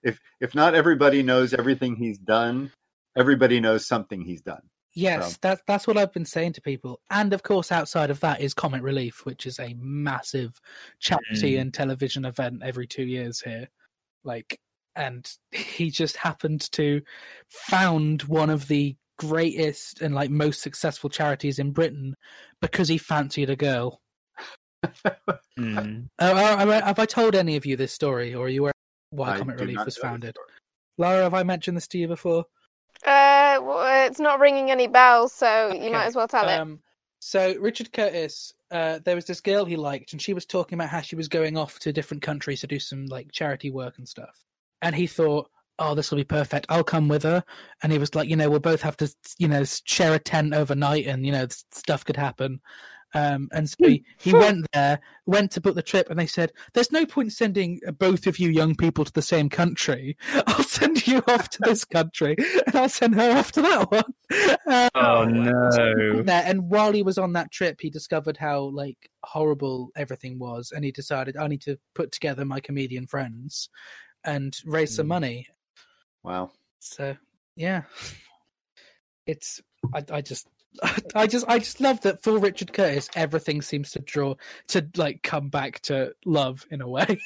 if 0.03 0.19
if 0.39 0.53
not 0.53 0.75
everybody 0.75 1.23
knows 1.23 1.53
everything 1.53 1.95
he's 1.95 2.17
done 2.17 2.71
everybody 3.15 3.59
knows 3.59 3.85
something 3.85 4.21
he's 4.21 4.41
done 4.41 4.61
Yes, 4.99 5.37
that's 5.41 5.61
that's 5.65 5.87
what 5.87 5.97
I've 5.97 6.13
been 6.13 6.25
saying 6.25 6.53
to 6.53 6.61
people, 6.61 6.99
and 7.09 7.33
of 7.33 7.43
course, 7.43 7.71
outside 7.71 8.09
of 8.09 8.19
that 8.19 8.41
is 8.41 8.53
Comic 8.53 8.83
Relief, 8.83 9.25
which 9.25 9.45
is 9.45 9.59
a 9.59 9.75
massive 9.79 10.59
charity 10.99 11.53
Mm. 11.53 11.61
and 11.61 11.73
television 11.73 12.25
event 12.25 12.61
every 12.63 12.87
two 12.87 13.03
years 13.03 13.39
here. 13.39 13.69
Like, 14.23 14.59
and 14.95 15.29
he 15.51 15.89
just 15.89 16.17
happened 16.17 16.69
to 16.73 17.01
found 17.47 18.23
one 18.23 18.49
of 18.49 18.67
the 18.67 18.95
greatest 19.17 20.01
and 20.01 20.15
like 20.15 20.29
most 20.29 20.61
successful 20.61 21.09
charities 21.09 21.59
in 21.59 21.71
Britain 21.71 22.15
because 22.61 22.87
he 22.87 22.97
fancied 22.97 23.49
a 23.49 23.55
girl. 23.55 24.01
Mm. 25.57 26.07
Uh, 26.19 26.23
uh, 26.23 26.81
have 26.85 26.99
I 26.99 27.05
told 27.05 27.35
any 27.35 27.55
of 27.57 27.65
you 27.65 27.75
this 27.75 27.93
story, 27.93 28.33
or 28.33 28.45
are 28.45 28.49
you 28.49 28.61
aware 28.61 28.73
why 29.11 29.31
I 29.31 29.37
Comic 29.37 29.59
Relief 29.59 29.83
was 29.85 29.97
founded? 29.97 30.35
Lara, 30.97 31.23
have 31.23 31.33
I 31.33 31.43
mentioned 31.43 31.77
this 31.77 31.87
to 31.89 31.97
you 31.97 32.07
before? 32.07 32.45
Uh, 33.05 33.59
well, 33.61 34.07
it's 34.07 34.19
not 34.19 34.39
ringing 34.39 34.71
any 34.71 34.87
bells, 34.87 35.33
so 35.33 35.71
you 35.73 35.91
might 35.91 36.05
as 36.05 36.15
well 36.15 36.27
tell 36.27 36.47
it. 36.47 36.59
Um, 36.59 36.79
so 37.19 37.55
Richard 37.59 37.91
Curtis, 37.93 38.53
uh, 38.71 38.99
there 39.03 39.15
was 39.15 39.25
this 39.25 39.41
girl 39.41 39.65
he 39.65 39.75
liked, 39.75 40.13
and 40.13 40.21
she 40.21 40.33
was 40.33 40.45
talking 40.45 40.77
about 40.77 40.89
how 40.89 41.01
she 41.01 41.15
was 41.15 41.27
going 41.27 41.57
off 41.57 41.79
to 41.79 41.93
different 41.93 42.23
countries 42.23 42.61
to 42.61 42.67
do 42.67 42.79
some 42.79 43.05
like 43.07 43.31
charity 43.31 43.71
work 43.71 43.97
and 43.97 44.07
stuff. 44.07 44.45
And 44.81 44.95
he 44.95 45.07
thought, 45.07 45.49
"Oh, 45.79 45.95
this 45.95 46.11
will 46.11 46.17
be 46.17 46.23
perfect. 46.23 46.65
I'll 46.69 46.83
come 46.83 47.07
with 47.07 47.23
her." 47.23 47.43
And 47.83 47.91
he 47.91 47.97
was 47.97 48.15
like, 48.15 48.29
"You 48.29 48.35
know, 48.35 48.49
we'll 48.49 48.59
both 48.59 48.81
have 48.81 48.97
to, 48.97 49.13
you 49.37 49.47
know, 49.47 49.63
share 49.63 50.13
a 50.13 50.19
tent 50.19 50.53
overnight, 50.53 51.07
and 51.07 51.25
you 51.25 51.31
know, 51.31 51.47
stuff 51.71 52.05
could 52.05 52.17
happen." 52.17 52.61
Um, 53.13 53.49
and 53.51 53.67
so 53.69 53.75
he, 53.79 54.03
he 54.19 54.33
went 54.33 54.67
there, 54.71 54.99
went 55.25 55.51
to 55.51 55.61
book 55.61 55.75
the 55.75 55.81
trip, 55.81 56.09
and 56.09 56.19
they 56.19 56.27
said, 56.27 56.51
"There's 56.73 56.91
no 56.91 57.05
point 57.05 57.33
sending 57.33 57.79
both 57.97 58.27
of 58.27 58.37
you 58.37 58.49
young 58.49 58.75
people 58.75 59.03
to 59.03 59.11
the 59.11 59.21
same 59.21 59.49
country. 59.49 60.15
I'll 60.47 60.63
send 60.63 61.07
you 61.07 61.23
off 61.27 61.49
to 61.51 61.59
this 61.63 61.85
country, 61.85 62.35
and 62.67 62.75
I'll 62.75 62.89
send 62.89 63.15
her 63.15 63.37
off 63.37 63.51
to 63.53 63.61
that 63.61 63.91
one." 63.91 64.03
Um, 64.67 64.89
Oh 64.93 65.25
no! 65.25 66.13
went 66.13 66.27
there, 66.27 66.43
and 66.45 66.69
while 66.69 66.91
he 66.93 67.01
was 67.01 67.17
on 67.17 67.33
that 67.33 67.51
trip, 67.51 67.79
he 67.81 67.89
discovered 67.89 68.37
how 68.37 68.65
like 68.65 69.09
horrible 69.23 69.89
everything 69.95 70.37
was, 70.37 70.71
and 70.71 70.85
he 70.85 70.91
decided 70.91 71.35
I 71.35 71.47
need 71.47 71.61
to 71.61 71.77
put 71.95 72.11
together 72.11 72.45
my 72.45 72.59
comedian 72.59 73.07
friends 73.07 73.69
and 74.23 74.55
raise 74.65 74.95
some 74.95 75.07
Mm. 75.07 75.09
money. 75.09 75.47
wow 76.23 76.51
So 76.79 77.15
yeah, 77.55 77.83
it's 79.25 79.61
I, 79.93 80.03
I 80.11 80.21
just 80.21 80.47
I 81.15 81.25
just 81.27 81.45
I 81.47 81.59
just 81.59 81.81
love 81.81 81.99
that 82.01 82.21
for 82.23 82.37
Richard 82.37 82.73
Curtis 82.73 83.09
everything 83.15 83.61
seems 83.61 83.91
to 83.91 83.99
draw 83.99 84.35
to 84.69 84.87
like 84.95 85.23
come 85.23 85.49
back 85.49 85.79
to 85.81 86.13
love 86.25 86.65
in 86.71 86.81
a 86.81 86.87
way. 86.87 87.19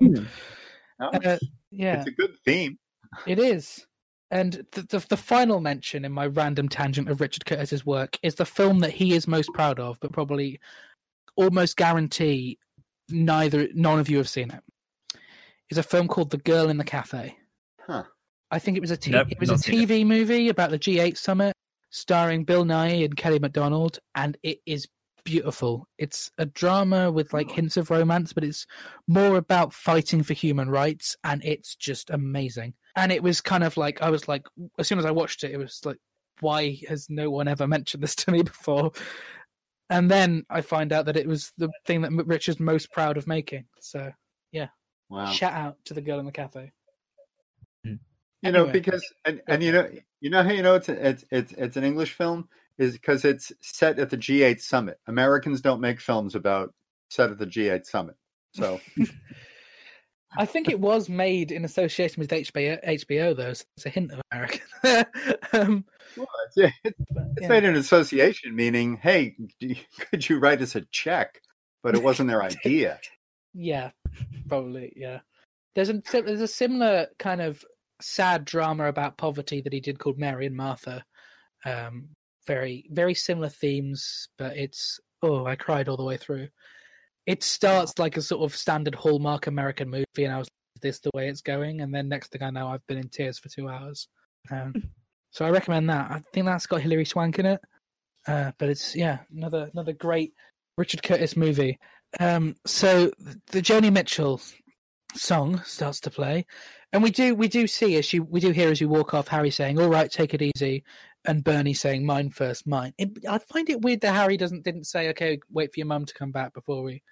No, 0.00 0.24
Uh, 1.00 1.36
yeah, 1.70 1.98
It's 2.00 2.08
a 2.08 2.10
good 2.12 2.34
theme. 2.44 2.76
it 3.26 3.38
is. 3.38 3.86
And 4.30 4.64
the, 4.72 4.82
the 4.82 5.06
the 5.10 5.16
final 5.16 5.60
mention 5.60 6.04
in 6.04 6.12
my 6.12 6.26
random 6.26 6.68
tangent 6.68 7.08
of 7.08 7.20
Richard 7.20 7.46
Curtis's 7.46 7.86
work 7.86 8.18
is 8.22 8.34
the 8.34 8.44
film 8.44 8.80
that 8.80 8.90
he 8.90 9.14
is 9.14 9.28
most 9.28 9.50
proud 9.54 9.78
of, 9.78 9.98
but 10.00 10.12
probably 10.12 10.58
almost 11.36 11.76
guarantee 11.76 12.58
neither 13.10 13.68
none 13.74 13.98
of 14.00 14.08
you 14.10 14.16
have 14.18 14.28
seen 14.28 14.50
it. 14.50 14.62
Is 15.70 15.78
a 15.78 15.82
film 15.82 16.08
called 16.08 16.30
The 16.30 16.38
Girl 16.38 16.68
in 16.68 16.78
the 16.78 16.84
Cafe. 16.84 17.36
Huh. 17.86 18.04
I 18.50 18.58
think 18.58 18.76
it 18.76 18.80
was 18.80 18.90
a 18.90 18.96
t- 18.96 19.10
Nope, 19.12 19.28
it 19.30 19.38
was 19.38 19.50
a 19.50 19.52
not 19.52 19.60
seen 19.60 19.80
it. 19.82 19.88
TV 19.88 20.04
movie 20.06 20.48
about 20.48 20.70
the 20.70 20.78
G8 20.78 21.16
summit, 21.16 21.54
starring 21.90 22.44
Bill 22.44 22.64
Nighy 22.64 23.04
and 23.04 23.16
Kelly 23.16 23.38
MacDonald, 23.38 23.98
and 24.14 24.36
it 24.42 24.58
is 24.66 24.86
beautiful. 25.24 25.86
It's 25.98 26.30
a 26.38 26.46
drama 26.46 27.10
with 27.10 27.32
like 27.32 27.50
hints 27.50 27.76
of 27.76 27.90
romance, 27.90 28.32
but 28.32 28.44
it's 28.44 28.66
more 29.06 29.36
about 29.36 29.74
fighting 29.74 30.22
for 30.22 30.32
human 30.34 30.70
rights, 30.70 31.16
and 31.24 31.44
it's 31.44 31.74
just 31.76 32.10
amazing. 32.10 32.74
And 32.96 33.12
it 33.12 33.22
was 33.22 33.40
kind 33.40 33.62
of 33.62 33.76
like 33.76 34.00
I 34.02 34.10
was 34.10 34.26
like, 34.28 34.46
as 34.78 34.88
soon 34.88 34.98
as 34.98 35.04
I 35.04 35.10
watched 35.10 35.44
it, 35.44 35.52
it 35.52 35.58
was 35.58 35.80
like, 35.84 35.98
why 36.40 36.78
has 36.88 37.08
no 37.10 37.30
one 37.30 37.48
ever 37.48 37.66
mentioned 37.68 38.02
this 38.02 38.14
to 38.16 38.30
me 38.30 38.42
before? 38.42 38.92
And 39.90 40.10
then 40.10 40.44
I 40.50 40.60
find 40.60 40.92
out 40.92 41.06
that 41.06 41.16
it 41.16 41.26
was 41.26 41.52
the 41.56 41.70
thing 41.86 42.02
that 42.02 42.12
Richard's 42.26 42.60
most 42.60 42.92
proud 42.92 43.16
of 43.16 43.26
making. 43.26 43.64
So 43.80 44.12
yeah, 44.52 44.68
Wow. 45.08 45.30
shout 45.30 45.52
out 45.54 45.76
to 45.86 45.94
the 45.94 46.02
girl 46.02 46.18
in 46.20 46.26
the 46.26 46.32
cafe. 46.32 46.72
Hmm. 47.84 47.94
You 48.42 48.52
know, 48.52 48.66
because 48.66 49.04
and, 49.24 49.40
and 49.46 49.62
you 49.62 49.72
know 49.72 49.88
you 50.20 50.30
know 50.30 50.42
how 50.42 50.50
you 50.50 50.62
know 50.62 50.74
it's 50.74 50.88
it's 50.88 51.24
it's 51.30 51.52
it's 51.52 51.76
an 51.76 51.84
English 51.84 52.12
film 52.12 52.48
is 52.78 52.92
because 52.92 53.24
it's 53.24 53.52
set 53.60 53.98
at 53.98 54.10
the 54.10 54.16
G8 54.16 54.60
summit. 54.60 54.98
Americans 55.06 55.60
don't 55.60 55.80
make 55.80 56.00
films 56.00 56.34
about 56.34 56.72
set 57.10 57.30
at 57.30 57.38
the 57.38 57.46
G8 57.46 57.86
summit. 57.86 58.16
So 58.54 58.80
I 60.36 60.44
think 60.44 60.68
it 60.68 60.78
was 60.78 61.08
made 61.08 61.52
in 61.52 61.64
association 61.64 62.20
with 62.20 62.30
HBO, 62.30 62.84
HBO 62.86 63.36
though, 63.36 63.52
so 63.54 63.64
it's 63.76 63.86
a 63.86 63.90
hint 63.90 64.12
of 64.12 64.20
American. 64.30 64.60
um, 65.52 65.84
well, 66.16 66.28
it's, 66.56 66.74
it's 66.84 66.98
but, 67.10 67.24
yeah. 67.40 67.48
made 67.48 67.64
in 67.64 67.76
association, 67.76 68.54
meaning, 68.54 68.98
hey, 69.00 69.34
you- 69.60 69.76
could 70.10 70.28
you 70.28 70.38
write 70.38 70.60
us 70.62 70.76
a 70.76 70.82
check? 70.92 71.40
But 71.82 71.94
it 71.94 72.02
wasn't 72.02 72.28
their 72.28 72.42
idea. 72.42 72.98
yeah, 73.54 73.90
probably, 74.48 74.92
yeah. 74.96 75.20
There's 75.76 75.90
a 75.90 76.02
there's 76.10 76.40
a 76.40 76.48
similar 76.48 77.06
kind 77.20 77.40
of 77.40 77.64
sad 78.00 78.44
drama 78.44 78.86
about 78.86 79.16
poverty 79.16 79.60
that 79.60 79.72
he 79.72 79.80
did 79.80 79.98
called 79.98 80.18
Mary 80.18 80.46
and 80.46 80.56
Martha. 80.56 81.04
Um, 81.64 82.10
very 82.46 82.86
very 82.90 83.14
similar 83.14 83.48
themes, 83.48 84.28
but 84.38 84.56
it's 84.56 84.98
oh, 85.22 85.46
I 85.46 85.56
cried 85.56 85.88
all 85.88 85.96
the 85.96 86.04
way 86.04 86.16
through. 86.16 86.48
It 87.26 87.42
starts 87.42 87.98
like 87.98 88.16
a 88.16 88.22
sort 88.22 88.42
of 88.42 88.56
standard 88.56 88.94
Hallmark 88.94 89.46
American 89.46 89.90
movie, 89.90 90.24
and 90.24 90.32
I 90.32 90.38
was 90.38 90.48
"Is 90.76 90.80
this 90.82 91.00
the 91.00 91.10
way 91.14 91.28
it's 91.28 91.42
going, 91.42 91.80
and 91.80 91.94
then 91.94 92.08
next 92.08 92.32
thing 92.32 92.42
I 92.42 92.50
know, 92.50 92.68
I've 92.68 92.86
been 92.86 92.98
in 92.98 93.08
tears 93.08 93.38
for 93.38 93.48
two 93.48 93.68
hours. 93.68 94.08
Um, 94.50 94.74
so 95.30 95.44
I 95.44 95.50
recommend 95.50 95.90
that. 95.90 96.10
I 96.10 96.22
think 96.32 96.46
that's 96.46 96.66
got 96.66 96.80
Hilary 96.80 97.04
Swank 97.04 97.38
in 97.38 97.46
it, 97.46 97.60
uh, 98.26 98.52
but 98.58 98.70
it's 98.70 98.96
yeah 98.96 99.18
another 99.30 99.70
another 99.72 99.92
great 99.92 100.32
Richard 100.78 101.02
Curtis 101.02 101.36
movie. 101.36 101.78
Um, 102.18 102.56
so 102.64 103.10
the 103.48 103.60
Joni 103.60 103.92
Mitchell 103.92 104.40
song 105.14 105.62
starts 105.64 106.00
to 106.00 106.10
play, 106.10 106.46
and 106.92 107.02
we 107.02 107.10
do 107.10 107.34
we 107.34 107.48
do 107.48 107.66
see 107.66 107.96
as 107.96 108.12
you 108.12 108.22
we 108.22 108.40
do 108.40 108.50
hear 108.50 108.70
as 108.70 108.80
you 108.80 108.88
walk 108.88 109.14
off 109.14 109.28
Harry 109.28 109.50
saying, 109.50 109.78
"All 109.78 109.88
right, 109.88 110.10
take 110.10 110.34
it 110.34 110.42
easy," 110.42 110.84
and 111.26 111.44
Bernie 111.44 111.74
saying, 111.74 112.06
"Mine 112.06 112.30
first, 112.30 112.66
mine." 112.66 112.94
It, 112.98 113.10
I 113.28 113.38
find 113.38 113.68
it 113.68 113.82
weird 113.82 114.00
that 114.00 114.14
Harry 114.14 114.36
doesn't 114.36 114.64
didn't 114.64 114.84
say, 114.84 115.10
"Okay, 115.10 115.38
wait 115.50 115.72
for 115.72 115.80
your 115.80 115.86
mum 115.86 116.06
to 116.06 116.14
come 116.14 116.32
back 116.32 116.54
before 116.54 116.82
we 116.82 117.02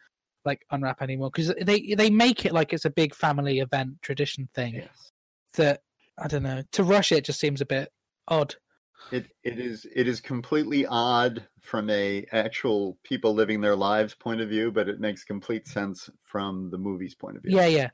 like 0.44 0.64
unwrap 0.70 1.02
anymore," 1.02 1.30
because 1.30 1.54
they 1.60 1.94
they 1.94 2.10
make 2.10 2.46
it 2.46 2.52
like 2.52 2.72
it's 2.72 2.84
a 2.84 2.90
big 2.90 3.14
family 3.14 3.60
event 3.60 4.00
tradition 4.02 4.48
thing 4.54 4.76
Yes. 4.76 5.12
that 5.54 5.82
I 6.18 6.28
don't 6.28 6.42
know. 6.42 6.62
To 6.72 6.82
rush 6.82 7.12
it 7.12 7.24
just 7.24 7.40
seems 7.40 7.60
a 7.60 7.66
bit 7.66 7.92
odd. 8.28 8.54
It 9.12 9.26
it 9.44 9.58
is 9.58 9.86
it 9.94 10.08
is 10.08 10.20
completely 10.20 10.86
odd 10.86 11.46
from 11.60 11.90
a 11.90 12.26
actual 12.32 12.98
people 13.04 13.34
living 13.34 13.60
their 13.60 13.76
lives 13.76 14.14
point 14.14 14.40
of 14.40 14.48
view, 14.48 14.72
but 14.72 14.88
it 14.88 15.00
makes 15.00 15.22
complete 15.22 15.66
sense 15.66 16.08
from 16.24 16.70
the 16.70 16.78
movie's 16.78 17.14
point 17.14 17.36
of 17.36 17.42
view. 17.42 17.56
Yeah, 17.56 17.66
yeah. 17.66 17.90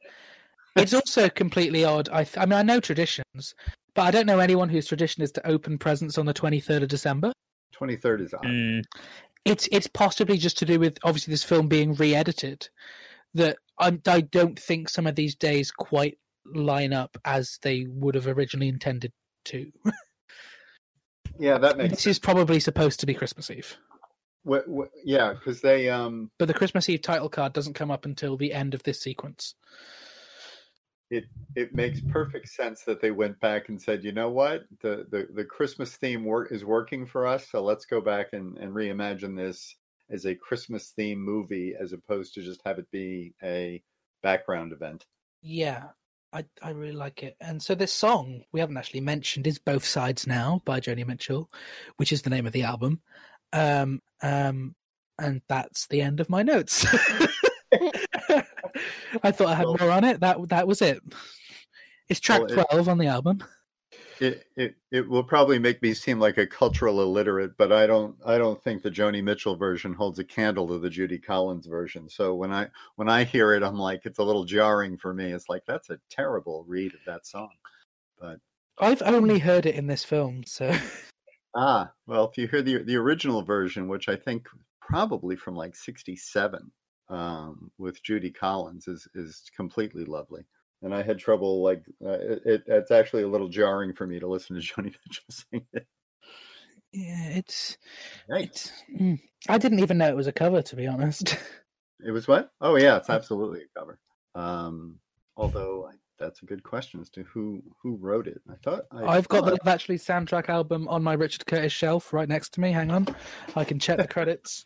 It's 0.76 0.94
also 0.94 1.28
completely 1.28 1.84
odd. 1.84 2.08
I, 2.10 2.24
th- 2.24 2.38
I 2.38 2.46
mean, 2.46 2.58
I 2.58 2.62
know 2.62 2.80
traditions, 2.80 3.54
but 3.94 4.02
I 4.02 4.10
don't 4.10 4.26
know 4.26 4.38
anyone 4.38 4.68
whose 4.68 4.86
tradition 4.86 5.22
is 5.22 5.32
to 5.32 5.46
open 5.46 5.78
presents 5.78 6.16
on 6.18 6.26
the 6.26 6.32
twenty 6.32 6.60
third 6.60 6.82
of 6.82 6.88
December. 6.88 7.32
Twenty 7.72 7.96
third 7.96 8.20
is 8.22 8.32
odd. 8.34 8.44
Mm, 8.44 8.82
It's 9.44 9.68
it's 9.70 9.86
possibly 9.86 10.38
just 10.38 10.58
to 10.58 10.64
do 10.64 10.78
with 10.78 10.98
obviously 11.04 11.32
this 11.32 11.44
film 11.44 11.68
being 11.68 11.94
re-edited. 11.94 12.68
That 13.34 13.56
I, 13.78 13.98
I 14.06 14.20
don't 14.22 14.58
think 14.58 14.88
some 14.88 15.06
of 15.06 15.14
these 15.14 15.34
days 15.34 15.70
quite 15.70 16.18
line 16.46 16.92
up 16.92 17.16
as 17.24 17.58
they 17.62 17.86
would 17.88 18.14
have 18.14 18.26
originally 18.26 18.68
intended 18.68 19.12
to. 19.46 19.70
Yeah, 21.38 21.58
that 21.58 21.78
makes 21.78 21.90
this 21.94 22.06
is 22.06 22.18
probably 22.18 22.60
supposed 22.60 23.00
to 23.00 23.06
be 23.06 23.14
Christmas 23.14 23.50
Eve, 23.50 23.76
Wh- 24.46 24.68
wh- 24.70 24.92
yeah, 25.02 25.32
because 25.32 25.60
they 25.62 25.88
um 25.88 26.30
but 26.38 26.46
the 26.46 26.54
Christmas 26.54 26.88
Eve 26.90 27.00
title 27.00 27.30
card 27.30 27.54
doesn't 27.54 27.72
come 27.72 27.90
up 27.90 28.04
until 28.04 28.36
the 28.36 28.52
end 28.52 28.74
of 28.74 28.82
this 28.82 29.00
sequence. 29.00 29.54
It 31.12 31.24
it 31.54 31.74
makes 31.74 32.00
perfect 32.00 32.48
sense 32.48 32.84
that 32.84 33.02
they 33.02 33.10
went 33.10 33.38
back 33.38 33.68
and 33.68 33.80
said, 33.80 34.02
you 34.02 34.12
know 34.12 34.30
what, 34.30 34.64
the 34.80 35.06
the, 35.10 35.28
the 35.34 35.44
Christmas 35.44 35.94
theme 35.96 36.24
work 36.24 36.50
is 36.50 36.64
working 36.64 37.04
for 37.04 37.26
us, 37.26 37.46
so 37.50 37.62
let's 37.62 37.84
go 37.84 38.00
back 38.00 38.28
and, 38.32 38.56
and 38.56 38.72
reimagine 38.72 39.36
this 39.36 39.76
as 40.10 40.24
a 40.24 40.34
Christmas 40.34 40.88
theme 40.96 41.22
movie 41.22 41.74
as 41.78 41.92
opposed 41.92 42.34
to 42.34 42.42
just 42.42 42.62
have 42.64 42.78
it 42.78 42.90
be 42.90 43.34
a 43.42 43.82
background 44.22 44.72
event. 44.72 45.04
Yeah, 45.42 45.88
I 46.32 46.46
I 46.62 46.70
really 46.70 46.96
like 46.96 47.22
it. 47.22 47.36
And 47.42 47.62
so 47.62 47.74
this 47.74 47.92
song 47.92 48.44
we 48.50 48.60
haven't 48.60 48.78
actually 48.78 49.02
mentioned 49.02 49.46
is 49.46 49.58
"Both 49.58 49.84
Sides 49.84 50.26
Now" 50.26 50.62
by 50.64 50.80
Joni 50.80 51.06
Mitchell, 51.06 51.50
which 51.98 52.10
is 52.12 52.22
the 52.22 52.30
name 52.30 52.46
of 52.46 52.54
the 52.54 52.62
album. 52.62 53.02
Um, 53.52 54.00
um, 54.22 54.74
and 55.18 55.42
that's 55.46 55.88
the 55.88 56.00
end 56.00 56.20
of 56.20 56.30
my 56.30 56.42
notes. 56.42 56.86
I 59.22 59.30
thought 59.30 59.48
I 59.48 59.54
had 59.54 59.66
Well- 59.66 59.76
more 59.80 59.90
on 59.90 60.04
it. 60.04 60.20
That 60.20 60.48
that 60.48 60.66
was 60.66 60.82
it. 60.82 61.00
It's 62.08 62.20
track 62.20 62.40
Well, 62.42 62.50
it- 62.60 62.66
twelve 62.68 62.88
on 62.88 62.98
the 62.98 63.06
album. 63.06 63.42
It, 64.20 64.46
it 64.56 64.76
it 64.92 65.08
will 65.08 65.24
probably 65.24 65.58
make 65.58 65.82
me 65.82 65.94
seem 65.94 66.20
like 66.20 66.38
a 66.38 66.46
cultural 66.46 67.00
illiterate, 67.02 67.56
but 67.56 67.72
I 67.72 67.86
don't 67.88 68.14
I 68.24 68.38
don't 68.38 68.62
think 68.62 68.82
the 68.82 68.90
Joni 68.90 69.22
Mitchell 69.22 69.56
version 69.56 69.92
holds 69.94 70.18
a 70.20 70.24
candle 70.24 70.68
to 70.68 70.78
the 70.78 70.88
Judy 70.90 71.18
Collins 71.18 71.66
version. 71.66 72.08
So 72.08 72.34
when 72.34 72.52
I 72.52 72.68
when 72.96 73.08
I 73.08 73.24
hear 73.24 73.52
it, 73.54 73.64
I'm 73.64 73.78
like 73.78 74.02
it's 74.04 74.20
a 74.20 74.22
little 74.22 74.44
jarring 74.44 74.96
for 74.96 75.12
me. 75.12 75.32
It's 75.32 75.48
like 75.48 75.62
that's 75.66 75.90
a 75.90 75.98
terrible 76.08 76.64
read 76.68 76.94
of 76.94 77.00
that 77.06 77.26
song. 77.26 77.50
But 78.20 78.38
I've 78.78 79.02
only 79.02 79.40
heard 79.40 79.66
it 79.66 79.74
in 79.74 79.88
this 79.88 80.04
film, 80.04 80.44
so 80.46 80.72
ah, 81.56 81.90
well, 82.06 82.28
if 82.30 82.38
you 82.38 82.46
hear 82.46 82.62
the 82.62 82.82
the 82.84 82.96
original 82.96 83.42
version, 83.42 83.88
which 83.88 84.08
I 84.08 84.14
think 84.16 84.46
probably 84.80 85.34
from 85.34 85.56
like 85.56 85.74
'67 85.74 86.70
um, 87.12 87.70
with 87.78 88.02
Judy 88.02 88.30
Collins, 88.30 88.88
is 88.88 89.06
is 89.14 89.42
completely 89.54 90.04
lovely. 90.04 90.44
And 90.82 90.92
I 90.94 91.02
had 91.02 91.18
trouble 91.18 91.62
like 91.62 91.84
uh, 92.04 92.10
it, 92.10 92.42
it. 92.44 92.62
It's 92.66 92.90
actually 92.90 93.22
a 93.22 93.28
little 93.28 93.48
jarring 93.48 93.92
for 93.94 94.06
me 94.06 94.18
to 94.18 94.26
listen 94.26 94.56
to 94.56 94.62
Joni 94.62 94.84
Mitchell 94.84 95.24
sing 95.30 95.66
it. 95.72 95.86
yeah, 96.92 97.28
it's 97.28 97.76
Yikes. 98.30 98.44
it's. 98.44 98.72
mm. 98.98 99.20
I 99.48 99.58
didn't 99.58 99.80
even 99.80 99.98
know 99.98 100.08
it 100.08 100.16
was 100.16 100.26
a 100.26 100.32
cover, 100.32 100.62
to 100.62 100.76
be 100.76 100.86
honest. 100.86 101.38
It 102.04 102.10
was 102.10 102.26
what? 102.26 102.50
Oh 102.60 102.74
yeah, 102.74 102.96
it's 102.96 103.08
absolutely 103.08 103.60
a 103.60 103.78
cover. 103.78 103.96
Um, 104.34 104.98
although 105.36 105.88
I, 105.88 105.94
that's 106.18 106.42
a 106.42 106.46
good 106.46 106.64
question 106.64 107.00
as 107.00 107.10
to 107.10 107.22
who 107.22 107.62
who 107.80 107.94
wrote 107.94 108.26
it. 108.26 108.40
I 108.50 108.54
thought 108.56 108.86
I 108.90 109.04
I've 109.04 109.28
got 109.28 109.44
the 109.44 109.52
Love 109.52 109.68
Actually 109.68 109.98
soundtrack 109.98 110.48
album 110.48 110.88
on 110.88 111.04
my 111.04 111.12
Richard 111.12 111.46
Curtis 111.46 111.72
shelf 111.72 112.12
right 112.12 112.28
next 112.28 112.54
to 112.54 112.60
me. 112.60 112.72
Hang 112.72 112.90
on, 112.90 113.06
I 113.54 113.62
can 113.62 113.78
check 113.78 113.98
the 113.98 114.08
credits. 114.08 114.64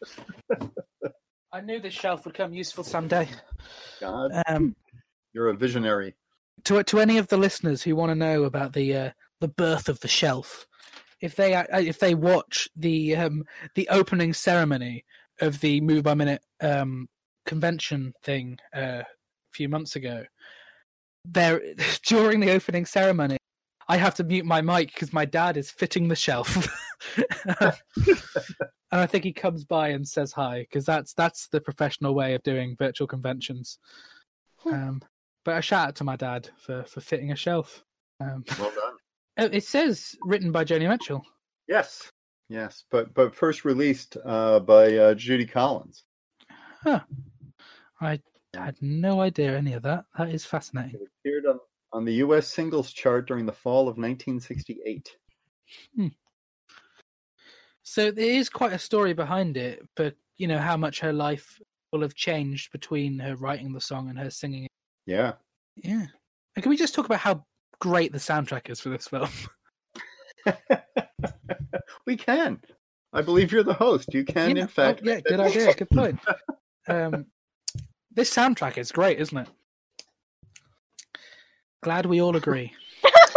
I 1.56 1.62
knew 1.62 1.80
this 1.80 1.94
shelf 1.94 2.26
would 2.26 2.34
come 2.34 2.52
useful 2.52 2.84
someday. 2.84 3.26
God, 3.98 4.30
Um, 4.46 4.76
you're 5.32 5.48
a 5.48 5.56
visionary. 5.56 6.14
to 6.64 6.82
to 6.82 7.00
any 7.00 7.16
of 7.16 7.28
the 7.28 7.38
listeners 7.38 7.82
who 7.82 7.96
want 7.96 8.10
to 8.10 8.14
know 8.14 8.44
about 8.44 8.74
the 8.74 8.94
uh, 8.94 9.10
the 9.40 9.48
birth 9.48 9.88
of 9.88 9.98
the 10.00 10.08
shelf, 10.08 10.66
if 11.22 11.34
they 11.34 11.54
uh, 11.54 11.64
if 11.80 11.98
they 11.98 12.14
watch 12.14 12.68
the 12.76 13.16
um, 13.16 13.44
the 13.74 13.88
opening 13.88 14.34
ceremony 14.34 15.06
of 15.40 15.60
the 15.60 15.80
Move 15.80 16.02
by 16.04 16.12
Minute 16.12 16.42
um, 16.60 17.08
convention 17.46 18.12
thing 18.22 18.58
uh, 18.76 19.00
a 19.00 19.06
few 19.54 19.70
months 19.70 19.96
ago, 19.96 20.24
there 21.24 21.62
during 22.04 22.40
the 22.40 22.50
opening 22.50 22.84
ceremony, 22.84 23.38
I 23.88 23.96
have 23.96 24.14
to 24.16 24.24
mute 24.24 24.44
my 24.44 24.60
mic 24.60 24.92
because 24.92 25.14
my 25.14 25.24
dad 25.24 25.56
is 25.56 25.70
fitting 25.70 26.08
the 26.08 26.16
shelf. 26.16 26.68
and 28.96 29.02
I 29.02 29.06
think 29.06 29.24
he 29.24 29.32
comes 29.32 29.64
by 29.64 29.88
and 29.88 30.08
says 30.08 30.32
hi 30.32 30.60
because 30.60 30.86
that's 30.86 31.12
that's 31.12 31.48
the 31.48 31.60
professional 31.60 32.14
way 32.14 32.34
of 32.34 32.42
doing 32.42 32.76
virtual 32.78 33.06
conventions. 33.06 33.78
Hmm. 34.60 34.72
Um, 34.74 35.02
but 35.44 35.58
a 35.58 35.62
shout 35.62 35.88
out 35.88 35.96
to 35.96 36.04
my 36.04 36.16
dad 36.16 36.48
for 36.58 36.82
for 36.84 37.02
fitting 37.02 37.30
a 37.30 37.36
shelf. 37.36 37.84
Um, 38.20 38.42
Well 38.58 38.70
done. 38.70 38.94
oh, 39.38 39.50
it 39.52 39.64
says 39.64 40.16
written 40.22 40.50
by 40.50 40.64
Joni 40.64 40.88
Mitchell. 40.88 41.22
Yes, 41.68 42.10
Yes, 42.48 42.84
but 42.90 43.12
but 43.12 43.34
first 43.34 43.66
released 43.66 44.16
uh, 44.24 44.60
by 44.60 44.96
uh, 44.96 45.14
Judy 45.14 45.46
Collins. 45.46 46.04
Huh. 46.82 47.00
I 48.00 48.20
had 48.54 48.76
no 48.80 49.20
idea 49.20 49.56
any 49.56 49.74
of 49.74 49.82
that. 49.82 50.04
That 50.16 50.30
is 50.30 50.46
fascinating. 50.46 50.94
It 50.94 51.08
appeared 51.20 51.44
on, 51.46 51.58
on 51.92 52.04
the 52.06 52.14
U.S. 52.14 52.46
singles 52.46 52.92
chart 52.92 53.26
during 53.26 53.44
the 53.44 53.52
fall 53.52 53.82
of 53.82 53.98
1968. 53.98 55.16
So 57.88 58.10
there 58.10 58.24
is 58.24 58.48
quite 58.48 58.72
a 58.72 58.80
story 58.80 59.12
behind 59.14 59.56
it, 59.56 59.80
but 59.94 60.16
you 60.38 60.48
know 60.48 60.58
how 60.58 60.76
much 60.76 60.98
her 61.00 61.12
life 61.12 61.60
will 61.92 62.02
have 62.02 62.16
changed 62.16 62.72
between 62.72 63.20
her 63.20 63.36
writing 63.36 63.72
the 63.72 63.80
song 63.80 64.10
and 64.10 64.18
her 64.18 64.28
singing 64.28 64.64
it. 64.64 64.70
Yeah. 65.06 65.34
Yeah. 65.76 66.06
And 66.56 66.62
can 66.62 66.68
we 66.68 66.76
just 66.76 66.96
talk 66.96 67.06
about 67.06 67.20
how 67.20 67.44
great 67.80 68.10
the 68.10 68.18
soundtrack 68.18 68.68
is 68.70 68.80
for 68.80 68.88
this 68.88 69.06
film? 69.06 69.28
we 72.06 72.16
can. 72.16 72.60
I 73.12 73.22
believe 73.22 73.52
you're 73.52 73.62
the 73.62 73.72
host. 73.72 74.12
You 74.12 74.24
can, 74.24 74.56
yeah, 74.56 74.62
in 74.62 74.68
fact. 74.68 75.02
oh, 75.04 75.08
yeah, 75.08 75.20
good 75.20 75.38
idea. 75.38 75.72
Good 75.76 75.90
point. 75.90 76.18
Um, 76.88 77.26
this 78.12 78.34
soundtrack 78.34 78.78
is 78.78 78.90
great, 78.90 79.20
isn't 79.20 79.38
it? 79.38 79.48
Glad 81.84 82.06
we 82.06 82.20
all 82.20 82.34
agree. 82.34 82.72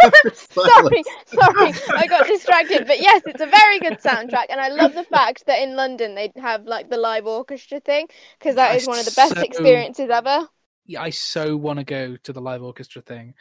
sorry, 0.34 1.02
sorry, 1.26 1.72
I 1.96 2.06
got 2.08 2.26
distracted. 2.26 2.86
But 2.86 3.00
yes, 3.00 3.22
it's 3.26 3.40
a 3.40 3.46
very 3.46 3.78
good 3.80 4.00
soundtrack, 4.00 4.46
and 4.50 4.60
I 4.60 4.68
love 4.68 4.94
the 4.94 5.04
fact 5.04 5.46
that 5.46 5.60
in 5.62 5.76
London 5.76 6.14
they 6.14 6.32
have 6.36 6.64
like 6.64 6.88
the 6.90 6.96
live 6.96 7.26
orchestra 7.26 7.80
thing 7.80 8.06
because 8.38 8.56
that 8.56 8.72
I 8.72 8.76
is 8.76 8.86
one 8.86 8.98
of 8.98 9.04
the 9.04 9.12
best 9.14 9.36
so- 9.36 9.42
experiences 9.42 10.10
ever. 10.10 10.48
Yeah, 10.86 11.02
I 11.02 11.10
so 11.10 11.56
want 11.56 11.78
to 11.78 11.84
go 11.84 12.16
to 12.24 12.32
the 12.32 12.40
live 12.40 12.62
orchestra 12.62 13.02
thing. 13.02 13.34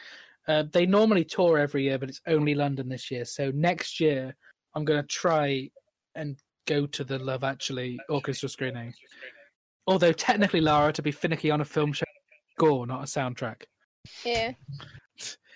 Uh, 0.48 0.64
they 0.72 0.86
normally 0.86 1.24
tour 1.24 1.58
every 1.58 1.84
year, 1.84 1.98
but 1.98 2.10
it's 2.10 2.22
only 2.28 2.56
London 2.56 2.90
this 2.90 3.10
year. 3.12 3.26
So 3.26 3.52
next 3.54 4.00
year, 4.00 4.36
I'm 4.76 4.86
going 4.86 5.02
to 5.02 5.08
try 5.08 5.70
and 6.16 6.38
go 6.68 6.86
to 6.88 7.04
the 7.04 7.20
Love 7.20 7.44
Actually 7.44 8.00
orchestra 8.10 8.50
screening. 8.50 8.94
Although 9.88 10.12
technically, 10.12 10.62
Lara, 10.62 10.94
to 10.94 11.02
be 11.02 11.12
finicky 11.12 11.50
on 11.50 11.62
a 11.62 11.66
film 11.66 11.94
show, 11.94 12.06
score, 12.52 12.86
not 12.86 13.02
a 13.02 13.06
soundtrack. 13.06 13.64
Yeah. 14.24 14.54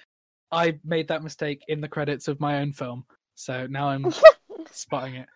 I 0.54 0.80
made 0.86 1.08
that 1.08 1.24
mistake 1.24 1.66
in 1.68 1.82
the 1.82 1.88
credits 1.88 2.28
of 2.28 2.40
my 2.40 2.60
own 2.60 2.72
film, 2.74 3.06
so 3.34 3.66
now 3.66 3.90
I'm 3.90 4.14
spotting 4.72 5.16
it 5.16 5.28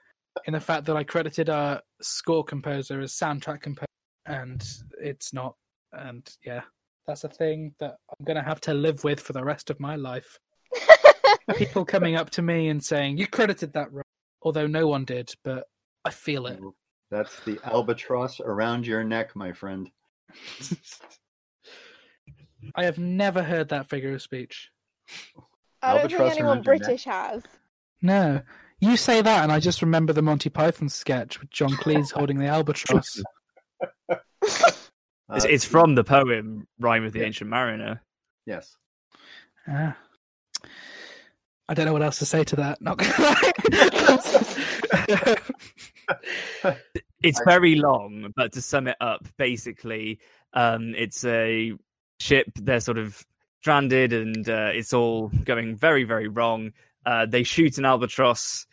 in 0.45 0.53
the 0.53 0.59
fact 0.59 0.86
that 0.86 0.95
I 0.95 1.03
credited 1.03 1.49
a 1.49 1.82
score 2.01 2.43
composer 2.43 3.01
as 3.01 3.13
soundtrack 3.13 3.61
composer, 3.61 3.88
and 4.28 4.63
it's 5.01 5.34
not. 5.34 5.55
And 5.91 6.30
yeah, 6.45 6.61
that's 7.07 7.24
a 7.24 7.30
thing 7.30 7.74
that 7.80 7.95
I'm 8.09 8.26
gonna 8.26 8.43
have 8.43 8.61
to 8.61 8.76
live 8.76 9.03
with 9.03 9.20
for 9.20 9.34
the 9.34 9.43
rest 9.43 9.72
of 9.72 9.80
my 9.80 9.95
life. 9.95 10.38
People 11.55 11.84
coming 11.84 12.15
up 12.15 12.30
to 12.32 12.43
me 12.43 12.70
and 12.70 12.84
saying, 12.84 13.18
"You 13.18 13.26
credited 13.26 13.74
that 13.74 13.91
wrong," 13.91 14.03
although 14.43 14.68
no 14.68 14.88
one 14.88 15.03
did, 15.03 15.34
but 15.43 15.65
I 16.05 16.11
feel 16.11 16.45
it. 16.45 16.59
That's 17.09 17.39
the 17.41 17.59
albatross 17.63 18.39
around 18.39 18.86
your 18.86 19.03
neck, 19.03 19.36
my 19.36 19.51
friend. 19.51 19.89
I 22.76 22.86
have 22.86 22.99
never 22.99 23.41
heard 23.41 23.70
that 23.70 23.89
figure 23.89 24.13
of 24.13 24.22
speech. 24.22 24.70
I 25.82 25.97
don't 25.99 26.10
think 26.10 26.22
anyone 26.22 26.58
around 26.58 26.66
your. 26.66 26.78
British 26.78 27.03
has. 27.05 27.43
No, 28.01 28.41
you 28.80 28.97
say 28.97 29.22
that, 29.22 29.43
and 29.43 29.51
I 29.51 29.60
just 29.60 29.82
remember 29.82 30.14
the 30.14 30.22
Monty 30.22 30.49
Python 30.49 30.89
sketch 30.89 31.39
with 31.39 31.49
John 31.49 31.72
Cleese 31.72 32.12
holding 32.12 32.39
the 32.39 32.47
albatross. 32.47 33.22
It's, 35.30 35.43
Uh, 35.43 35.47
it's 35.49 35.66
from 35.66 35.95
the 35.95 36.05
poem 36.05 36.70
"Rhyme 36.80 37.03
of 37.03 37.12
the 37.12 37.20
Yeah. 37.20 37.26
Ancient 37.26 37.49
Mariner." 37.49 38.01
Yes. 38.45 38.78
Ah. 39.68 39.97
I 41.68 41.74
don't 41.74 41.86
know 41.86 41.91
what 41.91 42.01
else 42.01 42.20
to 42.20 42.26
say 42.26 42.45
to 42.45 42.55
that. 42.55 42.82
Not. 42.82 42.97
It's 47.22 47.41
very 47.45 47.76
long, 47.76 48.32
but 48.36 48.53
to 48.53 48.62
sum 48.62 48.88
it 48.88 48.95
up, 49.01 49.28
basically, 49.38 50.20
um, 50.53 50.93
it's 50.95 51.26
a 51.26 51.74
ship. 52.20 52.47
They're 52.55 52.80
sort 52.80 52.97
of 52.99 53.26
stranded, 53.62 54.14
and 54.14 54.47
uh, 54.49 54.72
it's 54.74 54.93
all 54.93 55.30
going 55.45 55.76
very, 55.76 56.03
very 56.03 56.28
wrong. 56.28 56.72
Uh, 57.05 57.26
they 57.26 57.43
shoot 57.43 57.78
an 57.78 57.86
albatross, 57.86 58.66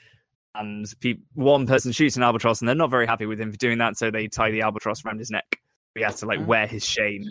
and 0.55 0.87
pe- 1.01 1.19
one 1.35 1.67
person 1.67 1.93
shoots 1.93 2.17
an 2.17 2.23
albatross, 2.23 2.61
and 2.61 2.69
they're 2.69 2.75
not 2.75 2.91
very 2.91 3.07
happy 3.07 3.27
with 3.27 3.41
him 3.41 3.51
for 3.51 3.57
doing 3.59 3.79
that, 3.79 3.97
so 3.97 4.11
they 4.11 4.29
tie 4.29 4.51
the 4.51 4.63
albatross 4.63 5.05
around 5.05 5.19
his 5.19 5.31
neck. 5.31 5.61
He 5.95 6.03
has 6.03 6.21
to 6.21 6.27
like 6.27 6.41
Ah. 6.41 6.45
wear 6.45 6.67
his 6.67 6.85
shame. 6.85 7.25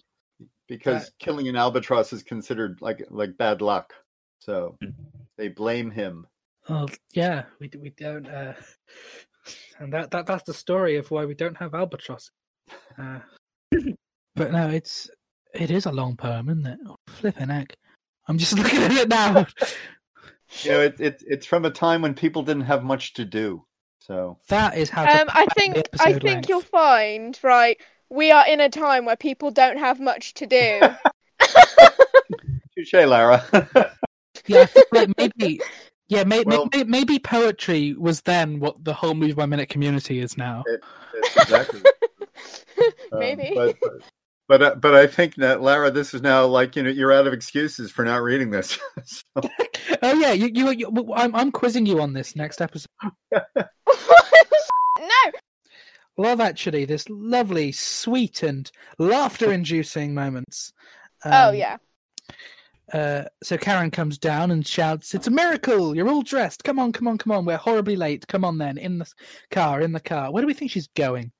Because 0.68 1.12
killing 1.20 1.47
an 1.49 1.56
albatross 1.58 2.14
is 2.14 2.24
considered 2.24 2.78
like 2.82 3.06
like 3.10 3.38
bad 3.38 3.62
luck. 3.62 3.93
So 4.39 4.78
Mm. 4.82 4.93
they 5.38 5.49
blame 5.49 5.91
him. 5.91 6.26
well, 6.70 6.89
yeah, 7.14 7.43
we 7.60 7.70
we 7.80 7.89
don't, 7.89 8.28
uh, 8.28 8.54
and 9.80 9.91
that, 9.93 10.12
that 10.12 10.26
that's 10.26 10.43
the 10.43 10.54
story 10.54 10.95
of 10.95 11.12
why 11.12 11.26
we 11.26 11.36
don't 11.36 11.58
have 11.58 11.74
albatross. 11.76 12.32
Uh, 12.97 13.20
but 14.36 14.51
no, 14.51 14.70
it's 14.70 15.10
it 15.54 15.72
is 15.72 15.86
a 15.86 15.91
long 15.91 16.16
poem, 16.16 16.49
isn't 16.49 16.66
it? 16.66 16.80
Oh, 16.88 16.97
flipping 17.08 17.49
heck! 17.49 17.76
I'm 18.28 18.38
just 18.38 18.54
looking 18.58 18.82
at 18.82 18.91
it 18.91 19.10
now. 19.10 19.45
You 20.62 20.72
know, 20.72 20.82
it, 20.82 20.99
it 20.99 21.24
it's 21.28 21.45
from 21.45 21.66
a 21.66 21.72
time 21.72 22.01
when 22.01 22.14
people 22.14 22.43
didn't 22.43 22.64
have 22.64 22.84
much 22.84 23.14
to 23.14 23.26
do. 23.26 23.66
So 23.99 24.38
That 24.49 24.78
is 24.78 24.89
how. 24.89 25.06
To 25.06 25.22
Um, 25.22 25.28
I 25.30 25.45
think 25.58 25.76
the 25.76 25.84
I 26.01 26.12
think 26.14 26.24
length. 26.24 26.49
you'll 26.49 26.62
find 26.62 27.39
right. 27.43 27.78
We 28.10 28.32
are 28.32 28.45
in 28.47 28.60
a 28.60 28.70
time 28.70 29.06
where 29.06 29.16
people 29.16 29.49
don't 29.51 29.78
have 29.78 29.99
much 29.99 30.34
to 30.36 30.45
do. 30.45 30.80
touche, 32.76 32.93
Lara. 32.93 33.43
Yeah, 34.45 34.66
like 34.91 35.10
maybe. 35.18 35.62
Yeah, 36.10 36.26
may, 36.26 36.43
Well- 36.43 36.68
maybe, 36.74 36.89
maybe 36.89 37.20
poetry 37.20 37.93
was 37.93 38.22
then 38.22 38.60
what 38.60 38.84
the 38.84 38.93
whole 38.93 39.14
move 39.14 39.38
by 39.38 39.45
minute 39.45 39.70
community 39.70 40.20
is 40.20 40.38
now. 40.38 40.64
That's 41.14 41.38
exactly. 41.38 41.82
Um, 43.14 43.20
Maybe. 43.20 43.51
but 43.56 43.78
but 43.82 43.91
but, 44.48 44.62
uh, 44.62 44.76
but 44.76 44.94
I 44.94 45.08
think 45.08 45.36
that 45.36 45.62
Lara, 45.62 45.91
this 45.91 46.14
is 46.14 46.22
now 46.22 46.46
like 46.46 46.76
you 46.76 46.84
know 46.84 46.89
you're 46.89 47.12
out 47.12 47.28
of 47.28 47.34
excuses 47.34 47.91
for 47.91 48.04
not 48.06 48.22
reading 48.22 48.50
this. 48.52 48.78
So, 49.06 49.24
Oh 50.02 50.14
yeah, 50.14 50.32
you, 50.32 50.50
you, 50.54 50.70
you 50.72 51.14
I'm, 51.14 51.36
I'm 51.36 51.52
quizzing 51.52 51.86
you 51.86 52.02
on 52.02 52.14
this 52.14 52.36
next 52.36 52.62
episode. 52.62 52.89
no. 53.32 53.41
Love 56.18 56.41
Actually, 56.41 56.86
this 56.86 57.10
lovely, 57.10 57.72
sweet, 57.72 58.44
and 58.44 58.70
laughter-inducing 59.00 60.14
moments. 60.14 60.72
oh 61.26 61.50
Um, 61.50 61.56
yeah. 61.56 61.78
Uh, 62.91 63.24
so 63.41 63.58
Karen 63.58 63.89
comes 63.89 64.18
down 64.18 64.52
and 64.52 64.68
shouts, 64.68 65.16
"It's 65.16 65.28
a 65.28 65.32
miracle! 65.32 65.96
You're 65.96 66.10
all 66.10 66.22
dressed. 66.22 66.64
Come 66.64 66.80
on, 66.80 66.91
come 66.91 67.08
on, 67.08 67.18
come 67.18 67.32
on. 67.32 67.46
We're 67.46 67.58
horribly 67.58 67.96
late. 67.96 68.28
Come 68.28 68.46
on, 68.46 68.58
then. 68.58 68.78
In 68.78 69.00
the 69.00 69.12
car, 69.52 69.82
in 69.82 69.94
the 69.94 70.00
car. 70.00 70.32
Where 70.32 70.41
do 70.41 70.48
we 70.48 70.54
think 70.54 70.70
she's 70.72 70.88
going? 70.96 71.32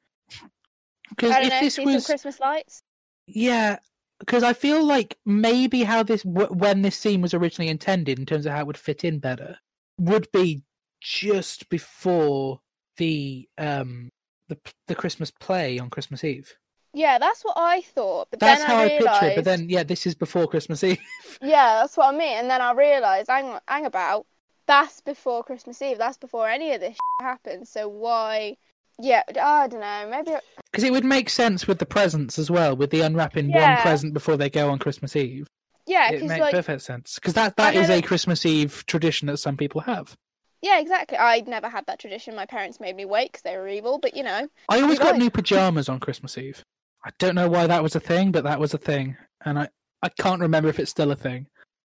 Because 1.10 1.32
I 1.32 1.36
don't 1.40 1.48
if 1.48 1.54
know. 1.54 1.60
this 1.60 1.76
See 1.76 1.86
was, 1.86 2.06
some 2.06 2.14
Christmas 2.14 2.40
lights. 2.40 2.83
Yeah, 3.28 3.78
because 4.20 4.44
I 4.44 4.54
feel 4.54 4.86
like 4.86 5.18
maybe 5.26 5.84
how 5.84 6.04
this, 6.04 6.24
w- 6.24 6.54
when 6.54 6.82
this 6.82 6.98
scene 6.98 7.22
was 7.22 7.34
originally 7.34 7.70
intended, 7.70 8.20
in 8.20 8.26
terms 8.26 8.46
of 8.46 8.54
how 8.54 8.62
it 8.62 8.68
would 8.68 8.78
fit 8.78 9.04
in 9.04 9.20
better, 9.20 9.58
would 9.98 10.32
be 10.32 10.64
just 11.02 11.68
before 11.70 12.60
the 12.98 13.48
um 13.58 14.10
the 14.48 14.58
the 14.88 14.96
Christmas 14.96 15.32
play 15.32 15.80
on 15.80 15.90
Christmas 15.90 16.24
Eve. 16.24 16.54
Yeah, 16.94 17.18
that's 17.18 17.44
what 17.44 17.56
I 17.58 17.82
thought. 17.82 18.28
But 18.30 18.40
That's 18.40 18.62
then 18.62 18.68
how 18.68 18.78
I 18.78 18.84
I, 18.84 18.88
realized. 18.88 19.08
picture 19.08 19.26
it. 19.32 19.36
But 19.36 19.46
then, 19.46 19.70
yeah, 19.70 19.84
this 19.84 20.06
is 20.06 20.16
before 20.16 20.48
Christmas 20.48 20.84
Eve. 20.84 21.00
Yeah, 21.42 21.82
that's 21.82 21.98
what 21.98 22.14
I 22.14 22.18
mean. 22.18 22.38
And 22.38 22.50
then 22.50 22.62
I 22.62 22.72
realised, 22.72 23.30
hang, 23.30 23.58
hang 23.68 23.86
about, 23.86 24.26
that's 24.68 25.02
before 25.02 25.44
Christmas 25.44 25.82
Eve. 25.82 25.98
That's 25.98 26.18
before 26.18 26.48
any 26.48 26.72
of 26.74 26.80
this 26.80 26.96
happens. 27.22 27.70
So 27.70 27.88
why? 27.90 28.58
Yeah, 29.00 29.24
I 29.42 29.68
don't 29.68 29.80
know. 29.80 30.08
Maybe 30.10 30.38
Because 30.72 30.84
it 30.84 30.92
would 30.92 31.06
make 31.06 31.30
sense 31.30 31.68
with 31.68 31.80
the 31.80 31.86
presents 31.86 32.38
as 32.38 32.52
well, 32.52 32.76
with 32.76 32.92
the 32.92 33.02
unwrapping 33.02 33.52
one 33.52 33.78
present 33.78 34.14
before 34.14 34.38
they 34.38 34.50
go 34.50 34.70
on 34.70 34.80
Christmas 34.80 35.16
Eve. 35.16 35.48
yeah, 35.88 36.12
it 36.12 36.22
makes 36.24 36.40
like 36.40 36.54
perfect 36.54 36.84
sense. 36.84 37.16
Because 37.16 37.34
that, 37.34 37.58
that 37.58 37.76
is 37.76 37.90
a 37.90 38.02
Christmas 38.02 38.46
Eve 38.46 38.84
tradition 38.86 39.28
that 39.28 39.38
some 39.38 39.58
people 39.58 39.82
have. 39.82 40.16
yeah, 40.62 40.80
exactly. 40.80 41.18
I 41.18 41.42
never 41.48 41.70
had 41.70 41.86
that 41.88 42.00
tradition. 42.00 42.36
My 42.36 42.46
parents 42.46 42.80
made 42.80 42.96
me 42.96 43.06
wait 43.06 43.32
because 43.32 43.42
they 43.42 43.58
were 43.58 43.68
evil. 43.68 44.00
But 44.00 44.16
you 44.16 44.24
know, 44.24 44.48
I 44.70 44.82
always 44.82 45.00
got 45.00 45.12
right. 45.12 45.20
new 45.20 45.30
pajamas 45.30 45.90
on 45.90 46.00
Christmas 46.00 46.38
Eve. 46.38 46.64
I 47.06 47.10
don't 47.20 47.36
know 47.36 47.50
why 47.50 47.68
that 47.68 47.84
was 47.84 47.96
a 47.96 48.00
thing, 48.00 48.32
but 48.32 48.46
that 48.46 48.60
was 48.60 48.74
a 48.74 48.78
thing. 48.78 49.18
And 49.44 49.60
I, 49.60 49.70
I 50.02 50.10
can't 50.10 50.42
remember 50.42 50.70
if 50.70 50.80
it's 50.80 50.92
still 50.92 51.12
a 51.12 51.16
thing. 51.16 51.48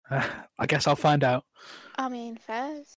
Uh, 0.09 0.27
I 0.59 0.65
guess 0.65 0.87
I'll 0.87 0.95
find 0.95 1.23
out. 1.23 1.43
I 1.97 2.09
mean, 2.09 2.37
fairs. 2.37 2.95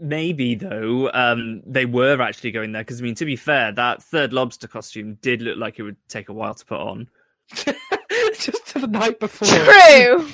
Maybe 0.00 0.54
though, 0.54 1.10
um, 1.12 1.62
they 1.66 1.86
were 1.86 2.20
actually 2.20 2.52
going 2.52 2.72
there 2.72 2.82
because 2.82 3.00
I 3.00 3.04
mean, 3.04 3.14
to 3.16 3.24
be 3.24 3.36
fair, 3.36 3.72
that 3.72 4.02
third 4.02 4.32
lobster 4.32 4.68
costume 4.68 5.18
did 5.20 5.42
look 5.42 5.58
like 5.58 5.78
it 5.78 5.82
would 5.82 5.96
take 6.08 6.28
a 6.28 6.32
while 6.32 6.54
to 6.54 6.64
put 6.64 6.80
on. 6.80 7.08
Just 7.54 8.66
to 8.68 8.78
the 8.80 8.86
night 8.86 9.20
before. 9.20 9.48
True. 9.48 10.28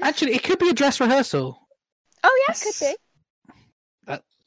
Actually, 0.00 0.34
it 0.34 0.42
could 0.42 0.58
be 0.58 0.68
a 0.68 0.74
dress 0.74 1.00
rehearsal. 1.00 1.58
Oh 2.24 2.44
yeah, 2.48 2.54
could 2.54 2.74
be. 2.80 2.94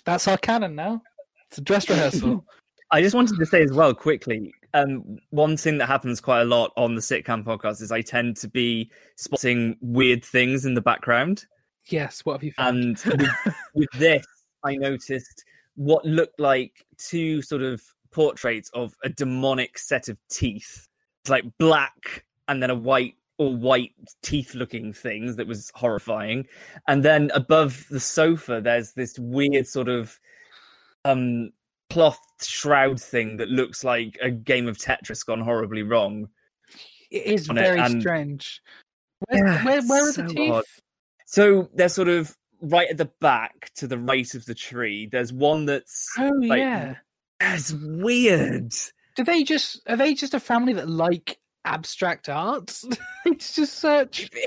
That's 0.05 0.27
our 0.27 0.37
canon 0.37 0.75
now. 0.75 1.01
It's 1.47 1.57
a 1.57 1.61
dress 1.61 1.89
rehearsal. 1.89 2.45
I 2.91 3.01
just 3.01 3.15
wanted 3.15 3.37
to 3.37 3.45
say 3.45 3.61
as 3.63 3.71
well 3.71 3.93
quickly. 3.93 4.53
Um, 4.73 5.17
one 5.29 5.57
thing 5.57 5.77
that 5.77 5.87
happens 5.87 6.21
quite 6.21 6.41
a 6.41 6.45
lot 6.45 6.71
on 6.75 6.95
the 6.95 7.01
sitcom 7.01 7.43
podcast 7.43 7.81
is 7.81 7.91
I 7.91 8.01
tend 8.01 8.37
to 8.37 8.47
be 8.47 8.89
spotting 9.15 9.77
weird 9.81 10.23
things 10.23 10.65
in 10.65 10.73
the 10.73 10.81
background, 10.81 11.45
yes, 11.89 12.21
what 12.25 12.33
have 12.33 12.43
you 12.43 12.51
found? 12.53 13.01
and 13.05 13.21
with, 13.21 13.29
with 13.75 13.91
this, 13.93 14.25
I 14.63 14.75
noticed 14.75 15.43
what 15.75 16.05
looked 16.05 16.39
like 16.39 16.85
two 16.97 17.41
sort 17.41 17.61
of 17.61 17.81
portraits 18.11 18.69
of 18.73 18.93
a 19.03 19.09
demonic 19.09 19.77
set 19.77 20.07
of 20.09 20.17
teeth. 20.29 20.87
It's 21.23 21.29
like 21.29 21.45
black 21.59 22.25
and 22.47 22.61
then 22.61 22.69
a 22.69 22.75
white 22.75 23.15
or 23.37 23.55
white 23.55 23.93
teeth 24.21 24.53
looking 24.53 24.93
things 24.93 25.35
that 25.37 25.47
was 25.47 25.71
horrifying. 25.73 26.45
And 26.87 27.03
then 27.03 27.31
above 27.33 27.85
the 27.89 27.99
sofa, 27.99 28.61
there's 28.61 28.93
this 28.93 29.17
weird 29.17 29.67
sort 29.67 29.87
of 29.89 30.19
um 31.05 31.51
cloth 31.89 32.19
shroud 32.41 33.01
thing 33.01 33.37
that 33.37 33.49
looks 33.49 33.83
like 33.83 34.17
a 34.21 34.29
game 34.29 34.67
of 34.67 34.77
Tetris 34.77 35.25
gone 35.25 35.41
horribly 35.41 35.83
wrong. 35.83 36.27
It 37.09 37.25
is 37.25 37.49
it, 37.49 37.53
very 37.53 37.79
and- 37.79 38.01
strange. 38.01 38.61
Where, 39.27 39.45
Yeah, 39.45 39.63
where, 39.65 39.81
where 39.83 40.09
are 40.09 40.11
the 40.13 40.27
teeth? 40.27 40.51
odd. 40.51 40.63
So 41.31 41.69
they're 41.73 41.87
sort 41.89 42.09
of 42.09 42.35
right 42.61 42.89
at 42.89 42.97
the 42.97 43.09
back 43.21 43.71
to 43.75 43.87
the 43.87 43.97
right 43.97 44.33
of 44.35 44.45
the 44.45 44.53
tree. 44.53 45.07
There's 45.09 45.31
one 45.31 45.65
that's 45.65 46.09
Oh 46.19 46.29
like, 46.41 46.59
yeah. 46.59 46.95
it's 47.39 47.71
weird. 47.71 48.73
Do 49.15 49.23
they 49.23 49.43
just 49.43 49.81
are 49.87 49.95
they 49.95 50.13
just 50.13 50.33
a 50.33 50.41
family 50.41 50.73
that 50.73 50.89
like 50.89 51.39
abstract 51.63 52.27
art? 52.27 52.77
it's 53.25 53.55
just 53.55 53.79
such. 53.79 54.29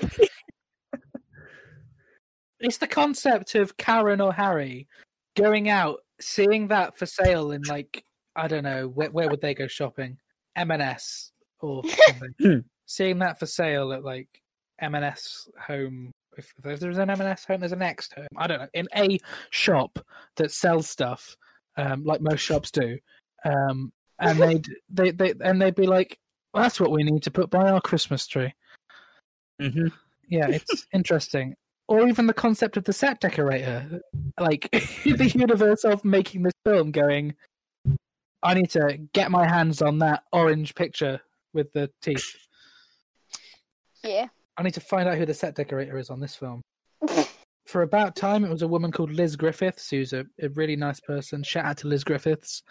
It's 2.61 2.78
the 2.78 2.87
concept 2.87 3.57
of 3.57 3.76
Karen 3.76 4.22
or 4.22 4.32
Harry 4.32 4.89
going 5.37 5.68
out, 5.68 5.99
seeing 6.18 6.68
that 6.68 6.97
for 6.97 7.05
sale 7.05 7.51
in 7.51 7.61
like 7.62 8.05
I 8.37 8.49
don't 8.49 8.62
know 8.62 8.89
where, 8.89 9.11
where 9.11 9.28
would 9.28 9.43
they 9.43 9.55
go 9.55 9.66
shopping? 9.66 10.16
M&S 10.57 11.30
or 11.61 11.82
something. 12.07 12.64
seeing 12.87 13.18
that 13.18 13.39
for 13.39 13.45
sale 13.45 13.93
at 13.93 14.03
like 14.03 14.28
M&S 14.80 15.47
home. 15.61 16.11
If, 16.37 16.53
if 16.64 16.80
there's 16.80 16.99
an 16.99 17.11
M&S 17.11 17.45
home, 17.45 17.61
there's 17.61 17.72
an 17.72 17.78
next 17.78 18.14
home. 18.14 18.26
I 18.37 18.47
don't 18.47 18.61
know 18.61 18.68
in 18.74 18.89
a 18.97 19.18
shop 19.51 19.99
that 20.37 20.51
sells 20.51 20.89
stuff, 20.89 21.37
um, 21.76 22.05
like 22.05 22.20
most 22.20 22.41
shops 22.41 22.70
do. 22.70 22.99
Um, 23.45 23.93
and 24.18 24.39
they'd 24.43 24.66
they 24.89 25.11
they 25.11 25.35
and 25.41 25.61
they'd 25.61 25.74
be 25.74 25.87
like, 25.87 26.18
well, 26.53 26.62
"That's 26.62 26.80
what 26.80 26.91
we 26.91 27.03
need 27.03 27.22
to 27.24 27.30
put 27.30 27.51
by 27.51 27.70
our 27.70 27.80
Christmas 27.80 28.26
tree." 28.26 28.55
hmm 29.61 29.89
Yeah, 30.28 30.49
it's 30.49 30.87
interesting. 30.93 31.55
Or 31.87 32.09
even 32.09 32.26
the 32.26 32.32
concept 32.32 32.78
of 32.78 32.85
the 32.85 32.95
set 32.95 33.20
decorator, 33.20 34.01
like 34.41 34.70
the 35.05 35.32
universe 35.35 35.85
of 35.85 36.05
making 36.05 36.43
this 36.43 36.55
film, 36.64 36.93
going, 36.93 37.35
"I 38.43 38.55
need 38.55 38.70
to 38.70 38.99
get 39.12 39.30
my 39.30 39.47
hands 39.47 39.82
on 39.82 39.99
that 39.99 40.22
orange 40.32 40.74
picture 40.74 41.20
with 41.55 41.72
the 41.72 41.91
teeth. 42.03 42.37
Yeah. 44.03 44.28
I 44.57 44.63
need 44.63 44.75
to 44.75 44.81
find 44.81 45.09
out 45.09 45.19
who 45.19 45.27
the 45.27 45.35
set 45.35 45.55
decorator 45.55 45.99
is 45.99 46.11
on 46.11 46.21
this 46.21 46.37
film." 46.37 46.63
For 47.67 47.83
about 47.83 48.15
time, 48.15 48.45
it 48.45 48.51
was 48.51 48.63
a 48.63 48.69
woman 48.69 48.93
called 48.93 49.11
Liz 49.11 49.37
Griffiths, 49.37 49.89
who's 49.89 50.13
a, 50.13 50.27
a 50.41 50.49
really 50.51 50.77
nice 50.77 51.01
person. 51.01 51.43
Shout 51.43 51.65
out 51.65 51.79
to 51.79 51.89
Liz 51.89 52.05
Griffiths. 52.05 52.63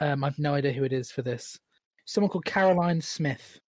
Um, 0.00 0.24
I've 0.24 0.38
no 0.38 0.54
idea 0.54 0.72
who 0.72 0.84
it 0.84 0.92
is 0.92 1.10
for 1.10 1.22
this. 1.22 1.58
Someone 2.06 2.30
called 2.30 2.46
Caroline 2.46 3.00
Smith. 3.00 3.60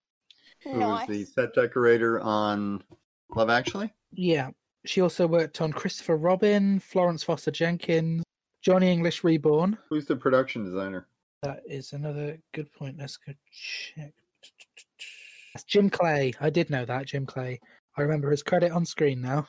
Who 0.65 0.79
was 0.79 1.07
the 1.07 1.25
set 1.25 1.55
decorator 1.55 2.21
on 2.21 2.83
Love 3.35 3.51
Actually? 3.51 3.93
Yeah. 4.13 4.51
She 4.87 5.01
also 5.01 5.27
worked 5.27 5.61
on 5.61 5.73
Christopher 5.73 6.17
Robin, 6.17 6.81
Florence 6.81 7.23
Foster 7.23 7.51
Jenkins, 7.51 8.23
Johnny 8.63 8.91
English 8.91 9.25
Reborn. 9.25 9.77
Who's 9.89 10.07
the 10.07 10.17
production 10.17 10.65
designer? 10.65 11.07
That 11.43 11.63
is 11.67 11.93
another 11.93 12.39
good 12.53 12.73
point. 12.73 12.99
Let's 12.99 13.17
go 13.17 13.33
check. 13.53 14.13
That's 15.55 15.65
Jim 15.65 15.91
Clay. 15.91 16.33
I 16.41 16.51
did 16.51 16.71
know 16.71 16.85
that, 16.85 17.07
Jim 17.07 17.27
Clay. 17.27 17.61
I 17.97 18.03
remember 18.03 18.31
his 18.31 18.43
credit 18.43 18.73
on 18.73 18.87
screen 18.87 19.21
now 19.21 19.49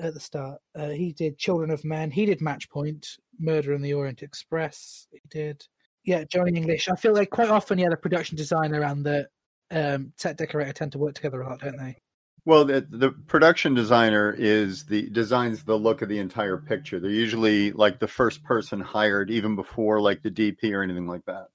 at 0.00 0.14
the 0.14 0.20
start. 0.20 0.60
Uh, 0.74 0.90
he 0.90 1.12
did 1.12 1.38
Children 1.38 1.70
of 1.70 1.84
Men. 1.84 2.10
He 2.10 2.26
did 2.26 2.40
Match 2.40 2.70
Point, 2.70 3.06
Murder 3.38 3.74
in 3.74 3.82
the 3.82 3.94
Orient 3.94 4.22
Express. 4.22 5.06
He 5.10 5.20
did. 5.30 5.64
Yeah, 6.04 6.24
Johnny 6.24 6.56
English. 6.56 6.88
I 6.88 6.96
feel 6.96 7.14
like 7.14 7.30
quite 7.30 7.50
often, 7.50 7.78
yeah, 7.78 7.88
the 7.88 7.96
production 7.96 8.36
designer 8.36 8.82
and 8.82 9.04
the 9.04 9.28
um, 9.70 10.12
set 10.16 10.36
decorator 10.36 10.72
tend 10.72 10.92
to 10.92 10.98
work 10.98 11.14
together 11.14 11.42
a 11.42 11.48
lot, 11.48 11.60
don't 11.60 11.76
they? 11.76 11.96
Well, 12.44 12.64
the, 12.64 12.86
the 12.90 13.10
production 13.10 13.74
designer 13.74 14.34
is 14.36 14.84
the 14.84 15.08
designs 15.10 15.62
the 15.62 15.78
look 15.78 16.02
of 16.02 16.08
the 16.08 16.18
entire 16.18 16.56
picture. 16.56 16.98
They're 16.98 17.10
usually 17.10 17.70
like 17.70 18.00
the 18.00 18.08
first 18.08 18.42
person 18.42 18.80
hired, 18.80 19.30
even 19.30 19.54
before 19.54 20.00
like 20.00 20.22
the 20.22 20.30
DP 20.30 20.72
or 20.72 20.82
anything 20.82 21.06
like 21.06 21.24
that. 21.26 21.46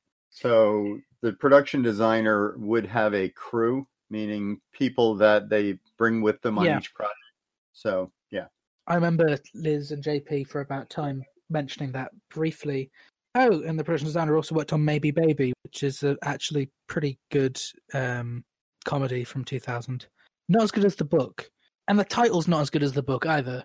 So 0.42 1.00
the 1.22 1.34
production 1.34 1.82
designer 1.82 2.56
would 2.58 2.86
have 2.86 3.16
a 3.16 3.30
crew, 3.30 3.88
meaning 4.12 4.62
people 4.72 5.16
that 5.16 5.50
they 5.50 5.80
bring 5.98 6.22
with 6.22 6.40
them 6.42 6.60
on 6.60 6.66
Yeah. 6.66 6.78
each 6.78 6.94
project. 6.94 7.16
So 7.74 8.12
yeah, 8.30 8.48
I 8.86 8.94
remember 8.96 9.38
Liz 9.56 9.92
and 9.92 10.04
JP 10.04 10.48
for 10.48 10.62
about 10.62 10.92
time 10.92 11.24
mentioning 11.50 11.92
that 11.94 12.12
briefly. 12.30 12.92
Oh, 13.34 13.62
and 13.64 13.80
the 13.80 13.84
production 13.84 14.08
designer 14.08 14.36
also 14.36 14.54
worked 14.54 14.74
on 14.74 14.86
Maybe 14.86 15.10
Baby, 15.10 15.54
which 15.64 15.82
is 15.82 16.04
a 16.04 16.16
actually 16.24 16.70
pretty 16.88 17.18
good 17.32 17.60
um, 17.96 18.44
comedy 18.86 19.24
from 19.24 19.44
2000. 19.44 20.06
Not 20.50 20.64
as 20.64 20.72
good 20.72 20.86
as 20.86 20.96
the 20.96 21.06
book, 21.06 21.50
and 21.88 22.00
the 22.00 22.06
title's 22.06 22.48
not 22.48 22.62
as 22.62 22.70
good 22.70 22.84
as 22.84 22.94
the 22.94 23.04
book 23.04 23.26
either. 23.26 23.64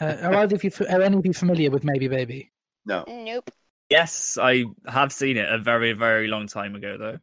Uh, 0.00 0.16
are 0.22 0.34
either 0.36 0.56
of 0.56 0.64
you, 0.64 0.70
are 0.88 1.02
any 1.02 1.16
of 1.18 1.26
you 1.26 1.32
familiar 1.34 1.70
with 1.70 1.84
Maybe 1.84 2.08
Baby? 2.08 2.50
no, 2.86 3.04
Nope. 3.06 3.50
Yes, 3.90 4.38
I 4.40 4.64
have 4.86 5.12
seen 5.12 5.36
it 5.36 5.52
a 5.52 5.58
very, 5.58 5.92
very 5.92 6.28
long 6.28 6.46
time 6.46 6.76
ago, 6.76 6.96
though. 6.96 7.18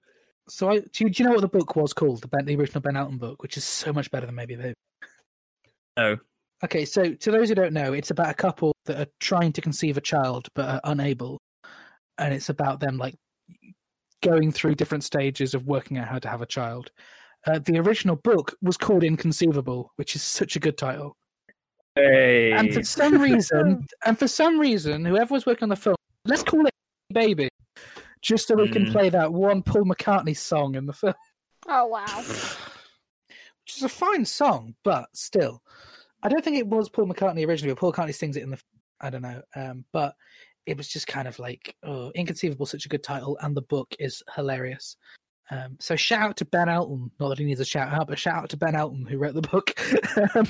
So, 0.50 0.70
I, 0.70 0.80
do, 0.80 1.06
you, 1.06 1.10
do 1.10 1.24
you 1.24 1.30
know 1.30 1.36
what 1.36 1.42
the 1.42 1.48
book 1.48 1.76
was 1.76 1.94
called? 1.94 2.22
The, 2.22 2.28
ben, 2.28 2.46
the 2.46 2.56
original 2.56 2.82
Ben 2.82 2.98
Elton 2.98 3.18
book, 3.18 3.42
which 3.42 3.58
is 3.58 3.64
so 3.64 3.94
much 3.94 4.12
better 4.12 4.26
than 4.26 4.36
Maybe 4.36 4.56
Baby. 4.56 4.74
No. 5.98 6.18
Okay, 6.64 6.86
so 6.86 7.14
to 7.14 7.32
those 7.32 7.50
who 7.50 7.56
don't 7.56 7.74
know, 7.74 7.94
it's 7.94 8.12
about 8.12 8.30
a 8.30 8.34
couple 8.34 8.74
that 8.86 9.00
are 9.00 9.12
trying 9.20 9.54
to 9.54 9.62
conceive 9.62 9.98
a 9.98 10.02
child 10.02 10.48
but 10.56 10.68
are 10.68 10.82
unable, 10.86 11.40
and 12.18 12.34
it's 12.34 12.50
about 12.50 12.80
them 12.80 12.98
like 12.98 13.16
going 14.24 14.52
through 14.52 14.76
different 14.76 15.04
stages 15.04 15.54
of 15.54 15.68
working 15.68 15.98
out 15.98 16.08
how 16.08 16.20
to 16.20 16.28
have 16.28 16.42
a 16.42 16.48
child. 16.48 16.90
Uh, 17.46 17.60
the 17.60 17.78
original 17.78 18.16
book 18.16 18.56
was 18.62 18.76
called 18.76 19.04
Inconceivable, 19.04 19.92
which 19.98 20.16
is 20.16 20.24
such 20.24 20.56
a 20.56 20.60
good 20.60 20.78
title. 20.78 21.16
Hey. 21.96 22.52
And 22.52 22.74
for 22.74 22.84
some 22.84 23.22
reason, 23.22 23.86
and 24.06 24.18
for 24.18 24.28
some 24.28 24.60
reason, 24.60 25.06
whoever 25.06 25.34
was 25.34 25.46
working 25.46 25.64
on 25.64 25.70
the 25.70 25.76
film, 25.76 25.97
let's 26.28 26.44
call 26.44 26.66
it 26.66 26.74
Baby, 27.14 27.50
just 28.22 28.48
so 28.48 28.56
we 28.56 28.68
can 28.68 28.86
Mm. 28.86 28.92
play 28.92 29.10
that 29.10 29.32
one 29.32 29.64
Paul 29.64 29.86
McCartney 29.86 30.36
song 30.36 30.76
in 30.76 30.86
the 30.86 30.94
film 30.94 31.14
Oh 31.68 31.88
wow. 31.88 32.22
which 33.64 33.78
is 33.78 33.84
a 33.84 33.90
fine 33.90 34.26
song, 34.26 34.76
but 34.84 35.08
still, 35.14 35.62
I 36.24 36.30
don't 36.30 36.44
think 36.44 36.58
it 36.58 36.68
was 36.68 36.90
Paul 36.90 37.08
McCartney 37.08 37.46
originally. 37.48 37.74
But 37.74 37.80
Paul 37.80 37.94
McCartney 37.94 38.16
sings 38.16 38.38
it 38.38 38.44
in 38.44 38.50
the, 38.52 38.60
I 39.02 39.10
don't 39.10 39.22
know, 39.22 39.42
um, 39.56 39.86
but 39.92 40.16
it 40.66 40.78
was 40.78 40.88
just 40.88 41.08
kind 41.08 41.28
of 41.28 41.38
like, 41.40 41.76
oh, 41.84 42.12
inconceivable, 42.16 42.66
such 42.66 42.86
a 42.86 42.90
good 42.90 43.04
title, 43.04 43.38
and 43.42 43.56
the 43.56 43.62
book 43.62 43.94
is 44.00 44.24
hilarious. 44.36 44.98
Um, 45.50 45.78
so 45.80 45.96
shout 45.96 46.22
out 46.30 46.38
to 46.38 46.46
Ben 46.46 46.68
Elton. 46.68 47.10
Not 47.20 47.30
that 47.30 47.40
he 47.40 47.46
needs 47.46 47.62
a 47.62 47.66
shout 47.66 47.94
out, 47.94 48.08
but 48.08 48.20
shout 48.20 48.36
out 48.44 48.50
to 48.50 48.58
Ben 48.58 48.76
Elton 48.76 49.06
who 49.06 49.18
wrote 49.18 49.34
the 49.34 49.42
book. 49.42 49.74
um, 50.36 50.48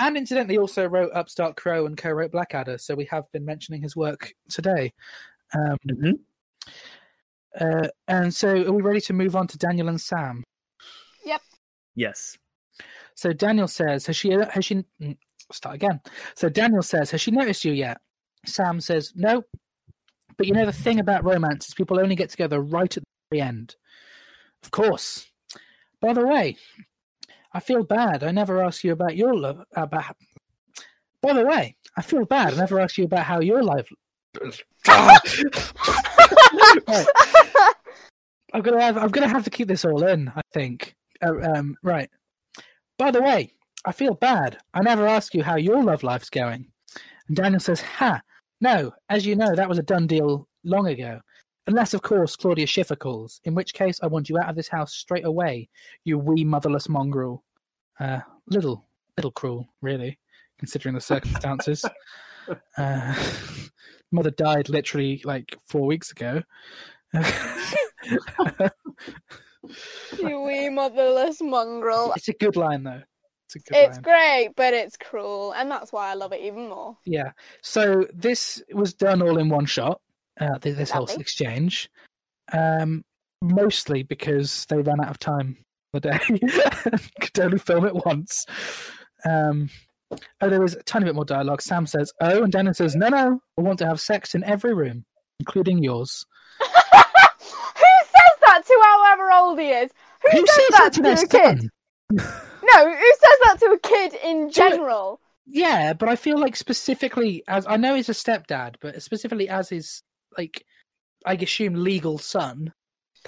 and 0.00 0.16
incidentally, 0.16 0.58
also 0.58 0.86
wrote 0.86 1.12
Upstart 1.14 1.56
Crow 1.56 1.86
and 1.86 1.96
co-wrote 1.96 2.32
Blackadder. 2.32 2.78
So 2.78 2.94
we 2.94 3.04
have 3.06 3.30
been 3.32 3.44
mentioning 3.44 3.82
his 3.82 3.94
work 3.94 4.32
today. 4.48 4.92
Um, 5.54 5.76
Mhm. 5.86 6.18
uh, 7.60 7.88
and 8.08 8.34
so, 8.34 8.48
are 8.66 8.72
we 8.72 8.82
ready 8.82 9.00
to 9.02 9.12
move 9.12 9.36
on 9.36 9.46
to 9.48 9.58
Daniel 9.58 9.88
and 9.88 10.00
Sam? 10.00 10.44
Yep. 11.24 11.42
Yes. 11.94 12.36
So 13.14 13.32
Daniel 13.32 13.68
says, 13.68 14.06
"Has 14.06 14.16
she? 14.16 14.30
Has 14.30 14.64
she? 14.64 14.84
mm, 15.00 15.18
Start 15.52 15.74
again." 15.74 16.00
So 16.36 16.48
Daniel 16.48 16.82
says, 16.82 17.10
"Has 17.10 17.20
she 17.20 17.30
noticed 17.32 17.64
you 17.64 17.72
yet?" 17.72 17.98
Sam 18.46 18.80
says, 18.80 19.12
"No." 19.14 19.44
But 20.36 20.46
you 20.46 20.54
know 20.54 20.64
the 20.64 20.72
thing 20.72 21.00
about 21.00 21.24
romance 21.24 21.68
is 21.68 21.74
people 21.74 22.00
only 22.00 22.14
get 22.14 22.30
together 22.30 22.60
right 22.60 22.96
at 22.96 23.02
the 23.02 23.08
very 23.30 23.42
end. 23.42 23.76
Of 24.62 24.70
course. 24.70 25.26
By 26.00 26.14
the 26.14 26.26
way, 26.26 26.56
I 27.52 27.60
feel 27.60 27.82
bad. 27.82 28.22
I 28.22 28.30
never 28.30 28.62
asked 28.62 28.84
you 28.84 28.92
about 28.92 29.16
your 29.16 29.34
love. 29.34 29.62
About. 29.74 30.16
By 31.22 31.32
the 31.32 31.44
way, 31.44 31.76
I 31.96 32.02
feel 32.02 32.24
bad. 32.24 32.54
I 32.54 32.56
never 32.56 32.80
asked 32.80 32.98
you 32.98 33.04
about 33.04 33.24
how 33.24 33.40
your 33.40 33.62
life. 33.62 33.88
I'm 38.52 38.62
gonna 38.62 38.80
have 38.80 38.96
I'm 38.96 39.10
gonna 39.10 39.28
have 39.28 39.44
to 39.44 39.50
keep 39.50 39.68
this 39.68 39.84
all 39.84 40.04
in. 40.04 40.28
I 40.34 40.40
think. 40.52 40.94
Uh, 41.22 41.40
um, 41.54 41.76
right. 41.82 42.08
By 42.98 43.10
the 43.10 43.22
way, 43.22 43.52
I 43.84 43.92
feel 43.92 44.14
bad. 44.14 44.58
I 44.74 44.80
never 44.80 45.06
asked 45.06 45.34
you 45.34 45.42
how 45.42 45.56
your 45.56 45.82
love 45.82 46.02
life's 46.02 46.30
going. 46.30 46.66
And 47.28 47.36
Daniel 47.36 47.60
says, 47.60 47.80
"Ha, 47.80 48.20
no. 48.60 48.92
As 49.08 49.26
you 49.26 49.36
know, 49.36 49.54
that 49.54 49.68
was 49.68 49.78
a 49.78 49.82
done 49.82 50.06
deal 50.06 50.48
long 50.64 50.86
ago. 50.86 51.20
Unless, 51.70 51.94
of 51.94 52.02
course, 52.02 52.34
Claudia 52.34 52.66
Schiffer 52.66 52.96
calls. 52.96 53.40
In 53.44 53.54
which 53.54 53.74
case, 53.74 54.00
I 54.02 54.08
want 54.08 54.28
you 54.28 54.36
out 54.36 54.50
of 54.50 54.56
this 54.56 54.66
house 54.66 54.92
straight 54.92 55.24
away. 55.24 55.68
You 56.02 56.18
wee 56.18 56.42
motherless 56.42 56.88
mongrel. 56.88 57.44
Uh, 58.00 58.18
little, 58.48 58.84
little 59.16 59.30
cruel, 59.30 59.68
really, 59.80 60.18
considering 60.58 60.96
the 60.96 61.00
circumstances. 61.00 61.84
uh, 62.76 63.14
mother 64.10 64.32
died 64.32 64.68
literally 64.68 65.22
like 65.24 65.56
four 65.68 65.86
weeks 65.86 66.10
ago." 66.10 66.42
you 70.18 70.40
wee 70.40 70.70
motherless 70.70 71.40
mongrel. 71.40 72.12
It's 72.16 72.26
a 72.26 72.32
good 72.32 72.56
line 72.56 72.82
though. 72.82 73.02
It's, 73.46 73.54
a 73.54 73.58
good 73.60 73.76
It's 73.76 73.94
line. 73.94 74.02
great, 74.02 74.48
but 74.56 74.74
it's 74.74 74.96
cruel, 74.96 75.52
and 75.52 75.70
that's 75.70 75.92
why 75.92 76.10
I 76.10 76.14
love 76.14 76.32
it 76.32 76.40
even 76.40 76.68
more. 76.68 76.98
Yeah. 77.04 77.30
So 77.62 78.08
this 78.12 78.60
was 78.72 78.92
done 78.92 79.22
all 79.22 79.38
in 79.38 79.48
one 79.48 79.66
shot. 79.66 80.00
Uh, 80.40 80.58
th- 80.58 80.76
this 80.76 80.90
whole 80.90 81.06
exchange, 81.06 81.90
um, 82.52 83.04
mostly 83.42 84.02
because 84.02 84.66
they 84.70 84.80
ran 84.80 85.00
out 85.00 85.10
of 85.10 85.18
time 85.18 85.58
the 85.92 86.00
day, 86.00 86.18
could 87.20 87.38
only 87.40 87.58
film 87.58 87.84
it 87.84 87.94
once. 88.06 88.46
Um, 89.28 89.68
oh, 90.40 90.48
there 90.48 90.60
was 90.60 90.74
a 90.74 90.82
tiny 90.82 91.04
bit 91.04 91.14
more 91.14 91.24
dialogue. 91.24 91.60
Sam 91.60 91.86
says, 91.86 92.12
"Oh," 92.20 92.42
and 92.42 92.52
Dennis 92.52 92.78
says, 92.78 92.96
"No, 92.96 93.08
no, 93.08 93.40
I 93.58 93.60
want 93.60 93.78
to 93.80 93.86
have 93.86 94.00
sex 94.00 94.34
in 94.34 94.42
every 94.44 94.74
room, 94.74 95.04
including 95.40 95.82
yours." 95.82 96.24
Who 96.60 96.66
says 96.66 98.38
that 98.46 98.62
to 98.66 98.82
however 98.84 99.30
old 99.32 99.58
he 99.58 99.70
is? 99.70 99.90
Who, 100.22 100.38
Who 100.38 100.46
says 100.46 100.56
says 100.56 100.78
that 100.78 100.92
to 100.94 101.02
to, 101.02 101.12
a 101.12 101.26
kid? 101.26 101.70
No, 102.62 102.90
who 102.90 102.94
says 102.94 103.38
that 103.44 103.56
to 103.60 103.66
a 103.66 103.78
kid 103.78 104.14
in 104.22 104.50
general? 104.50 105.20
Yeah, 105.46 105.92
but 105.92 106.08
I 106.08 106.16
feel 106.16 106.38
like 106.38 106.54
specifically 106.54 107.42
as 107.48 107.66
I 107.66 107.76
know 107.76 107.94
he's 107.94 108.08
a 108.08 108.12
stepdad, 108.12 108.76
but 108.80 109.02
specifically 109.02 109.48
as 109.48 109.68
his 109.68 110.02
like 110.40 110.64
I 111.26 111.34
assume 111.34 111.74
legal 111.74 112.18
son. 112.18 112.72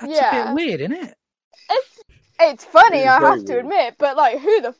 That's 0.00 0.18
a 0.20 0.28
bit 0.30 0.54
weird, 0.54 0.80
isn't 0.80 0.92
it? 0.92 1.14
It's 1.70 2.02
it's 2.40 2.64
funny, 2.64 2.98
It 2.98 3.06
is 3.06 3.12
I 3.12 3.20
very 3.20 3.32
have 3.36 3.44
to 3.46 3.58
admit, 3.58 3.94
but 3.98 4.16
like, 4.16 4.40
who 4.40 4.60
the? 4.62 4.68
f- 4.68 4.76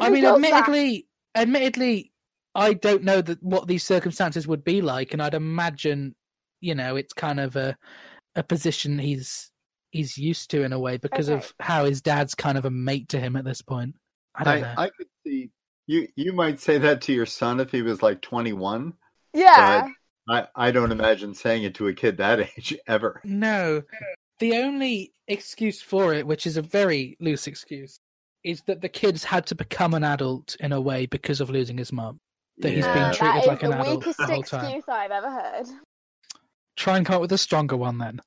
I 0.00 0.08
who 0.08 0.14
mean, 0.14 0.22
does 0.24 0.40
that? 0.40 0.46
admittedly, 0.46 1.06
admittedly, 1.34 2.12
I 2.54 2.74
don't 2.74 3.04
know 3.04 3.20
that 3.20 3.42
what 3.42 3.68
these 3.68 3.84
circumstances 3.84 4.48
would 4.48 4.64
be 4.64 4.80
like, 4.80 5.12
and 5.12 5.22
I'd 5.22 5.34
imagine, 5.34 6.14
you 6.60 6.74
know, 6.74 6.96
it's 6.96 7.12
kind 7.12 7.40
of 7.40 7.56
a 7.56 7.76
a 8.34 8.42
position 8.42 8.98
he's 8.98 9.50
he's 9.90 10.16
used 10.18 10.50
to 10.50 10.62
in 10.62 10.72
a 10.72 10.78
way 10.78 10.96
because 10.96 11.28
Okay. 11.28 11.38
of 11.38 11.54
how 11.60 11.84
his 11.84 12.00
dad's 12.02 12.34
kind 12.34 12.58
of 12.58 12.64
a 12.64 12.70
mate 12.70 13.08
to 13.10 13.20
him 13.20 13.36
at 13.36 13.44
this 13.44 13.62
point. 13.62 13.94
I 14.34 14.44
don't 14.44 14.60
know. 14.62 14.74
I, 14.76 14.84
I 14.86 14.90
could 14.90 15.06
see 15.26 15.50
you. 15.86 16.08
You 16.16 16.32
might 16.32 16.60
say 16.60 16.78
that 16.78 17.00
to 17.02 17.12
your 17.12 17.26
son 17.26 17.60
if 17.60 17.70
he 17.70 17.82
was 17.82 18.02
like 18.02 18.20
21. 18.22 18.92
Yeah, 19.34 19.86
I, 20.28 20.46
I 20.54 20.70
don't 20.70 20.92
imagine 20.92 21.34
saying 21.34 21.62
it 21.62 21.74
to 21.76 21.88
a 21.88 21.94
kid 21.94 22.18
that 22.18 22.40
age 22.56 22.76
ever. 22.86 23.20
No. 23.24 23.82
The 24.38 24.56
only 24.58 25.12
excuse 25.26 25.82
for 25.82 26.14
it, 26.14 26.26
which 26.26 26.46
is 26.46 26.56
a 26.56 26.62
very 26.62 27.16
loose 27.20 27.46
excuse, 27.46 27.98
is 28.44 28.62
that 28.66 28.80
the 28.80 28.88
kid's 28.88 29.24
had 29.24 29.46
to 29.46 29.54
become 29.54 29.94
an 29.94 30.04
adult 30.04 30.56
in 30.60 30.72
a 30.72 30.80
way 30.80 31.06
because 31.06 31.40
of 31.40 31.50
losing 31.50 31.78
his 31.78 31.92
mum. 31.92 32.18
That 32.58 32.72
he's 32.72 32.86
been 32.86 33.12
treated 33.12 33.20
that 33.20 33.40
is 33.42 33.46
like 33.46 33.62
an 33.62 33.70
the 33.70 33.80
adult 33.80 33.98
weakest 33.98 34.18
the 34.18 34.26
whole 34.26 34.42
time. 34.42 34.64
excuse 34.64 34.84
I've 34.88 35.10
ever 35.10 35.30
heard. 35.30 35.66
Try 36.76 36.96
and 36.96 37.06
come 37.06 37.16
up 37.16 37.20
with 37.20 37.32
a 37.32 37.38
stronger 37.38 37.76
one 37.76 37.98
then. 37.98 38.20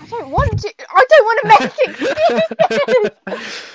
I 0.00 0.06
don't 0.08 0.30
want 0.30 0.60
to. 0.60 0.74
I 0.90 1.04
don't 1.08 1.24
want 1.24 1.40
to 1.42 1.48
make 1.48 1.72
excuses. 1.88 3.52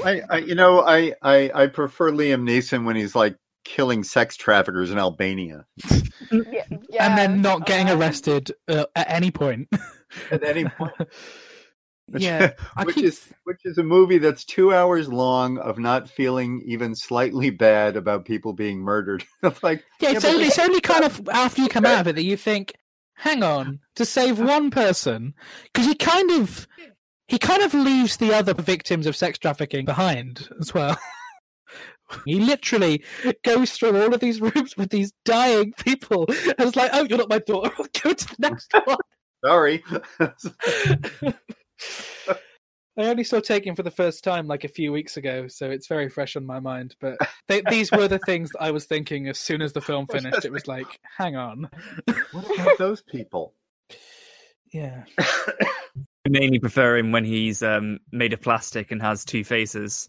I, 0.04 0.22
I 0.30 0.38
you 0.38 0.54
know, 0.54 0.80
I, 0.80 1.14
I, 1.22 1.50
I 1.54 1.66
prefer 1.68 2.10
Liam 2.10 2.42
Neeson 2.48 2.84
when 2.84 2.96
he's 2.96 3.14
like 3.14 3.36
killing 3.66 4.02
sex 4.04 4.36
traffickers 4.36 4.90
in 4.90 4.98
Albania. 4.98 5.66
yeah, 6.32 6.64
yeah, 6.88 7.06
and 7.06 7.18
then 7.18 7.42
not 7.42 7.66
getting 7.66 7.88
alright. 7.88 8.02
arrested 8.02 8.52
uh, 8.68 8.86
at 8.94 9.10
any 9.10 9.30
point. 9.30 9.68
At 10.30 10.44
any 10.44 10.64
point. 10.64 10.92
Which, 10.98 11.08
Yeah, 12.22 12.52
I 12.76 12.84
which 12.84 12.94
keep- 12.94 13.04
is 13.06 13.20
which 13.44 13.60
is 13.64 13.76
a 13.76 13.82
movie 13.82 14.18
that's 14.18 14.44
two 14.44 14.72
hours 14.72 15.08
long 15.08 15.58
of 15.58 15.78
not 15.78 16.08
feeling 16.08 16.62
even 16.64 16.94
slightly 16.94 17.50
bad 17.50 17.96
about 17.96 18.24
people 18.24 18.52
being 18.52 18.78
murdered. 18.78 19.24
It's 19.42 19.62
like 19.64 19.84
Yeah, 20.00 20.12
it's 20.12 20.24
but 20.24 20.32
only, 20.32 20.46
it's 20.46 20.58
only 20.60 20.80
kind 20.80 21.04
of 21.04 21.28
after 21.28 21.60
you 21.60 21.68
come 21.68 21.84
out 21.84 22.00
of 22.02 22.06
it 22.06 22.14
that 22.14 22.22
you 22.22 22.36
think, 22.36 22.74
hang 23.14 23.42
on, 23.42 23.80
to 23.96 24.04
save 24.04 24.38
uh-huh. 24.40 24.48
one 24.48 24.70
person, 24.70 25.34
because 25.64 25.86
he 25.86 25.96
kind 25.96 26.30
of 26.30 26.68
he 27.26 27.38
kind 27.38 27.62
of 27.64 27.74
leaves 27.74 28.16
the 28.18 28.32
other 28.32 28.54
victims 28.54 29.06
of 29.06 29.16
sex 29.16 29.38
trafficking 29.38 29.84
behind 29.84 30.48
as 30.60 30.72
well. 30.72 30.96
He 32.24 32.40
literally 32.40 33.04
goes 33.44 33.72
through 33.72 34.00
all 34.00 34.14
of 34.14 34.20
these 34.20 34.40
rooms 34.40 34.76
with 34.76 34.90
these 34.90 35.12
dying 35.24 35.72
people, 35.78 36.26
and 36.28 36.54
it's 36.60 36.76
like, 36.76 36.90
oh, 36.92 37.04
you're 37.04 37.18
not 37.18 37.28
my 37.28 37.38
daughter. 37.40 37.70
I'll 37.78 37.86
go 38.02 38.12
to 38.12 38.26
the 38.26 38.36
next 38.38 38.72
one. 38.84 38.96
sorry. 39.44 39.84
I 42.98 43.08
only 43.08 43.24
saw 43.24 43.40
Taken 43.40 43.76
for 43.76 43.82
the 43.82 43.90
first 43.90 44.24
time 44.24 44.46
like 44.46 44.64
a 44.64 44.68
few 44.68 44.90
weeks 44.90 45.18
ago, 45.18 45.48
so 45.48 45.68
it's 45.70 45.86
very 45.86 46.08
fresh 46.08 46.34
on 46.34 46.46
my 46.46 46.60
mind. 46.60 46.96
But 46.98 47.18
they, 47.46 47.62
these 47.68 47.92
were 47.92 48.08
the 48.08 48.18
things 48.20 48.50
that 48.52 48.62
I 48.62 48.70
was 48.70 48.86
thinking 48.86 49.28
as 49.28 49.38
soon 49.38 49.60
as 49.60 49.74
the 49.74 49.82
film 49.82 50.06
finished. 50.10 50.44
It 50.46 50.52
was 50.52 50.66
like, 50.66 50.98
hang 51.18 51.36
on, 51.36 51.68
what 52.32 52.54
about 52.58 52.78
those 52.78 53.02
people? 53.02 53.54
yeah. 54.72 55.04
I 55.18 56.28
mainly 56.28 56.58
prefer 56.58 56.96
him 56.96 57.12
when 57.12 57.24
he's 57.24 57.62
um, 57.62 57.98
made 58.12 58.32
of 58.32 58.40
plastic 58.40 58.90
and 58.90 59.02
has 59.02 59.24
two 59.24 59.44
faces. 59.44 60.08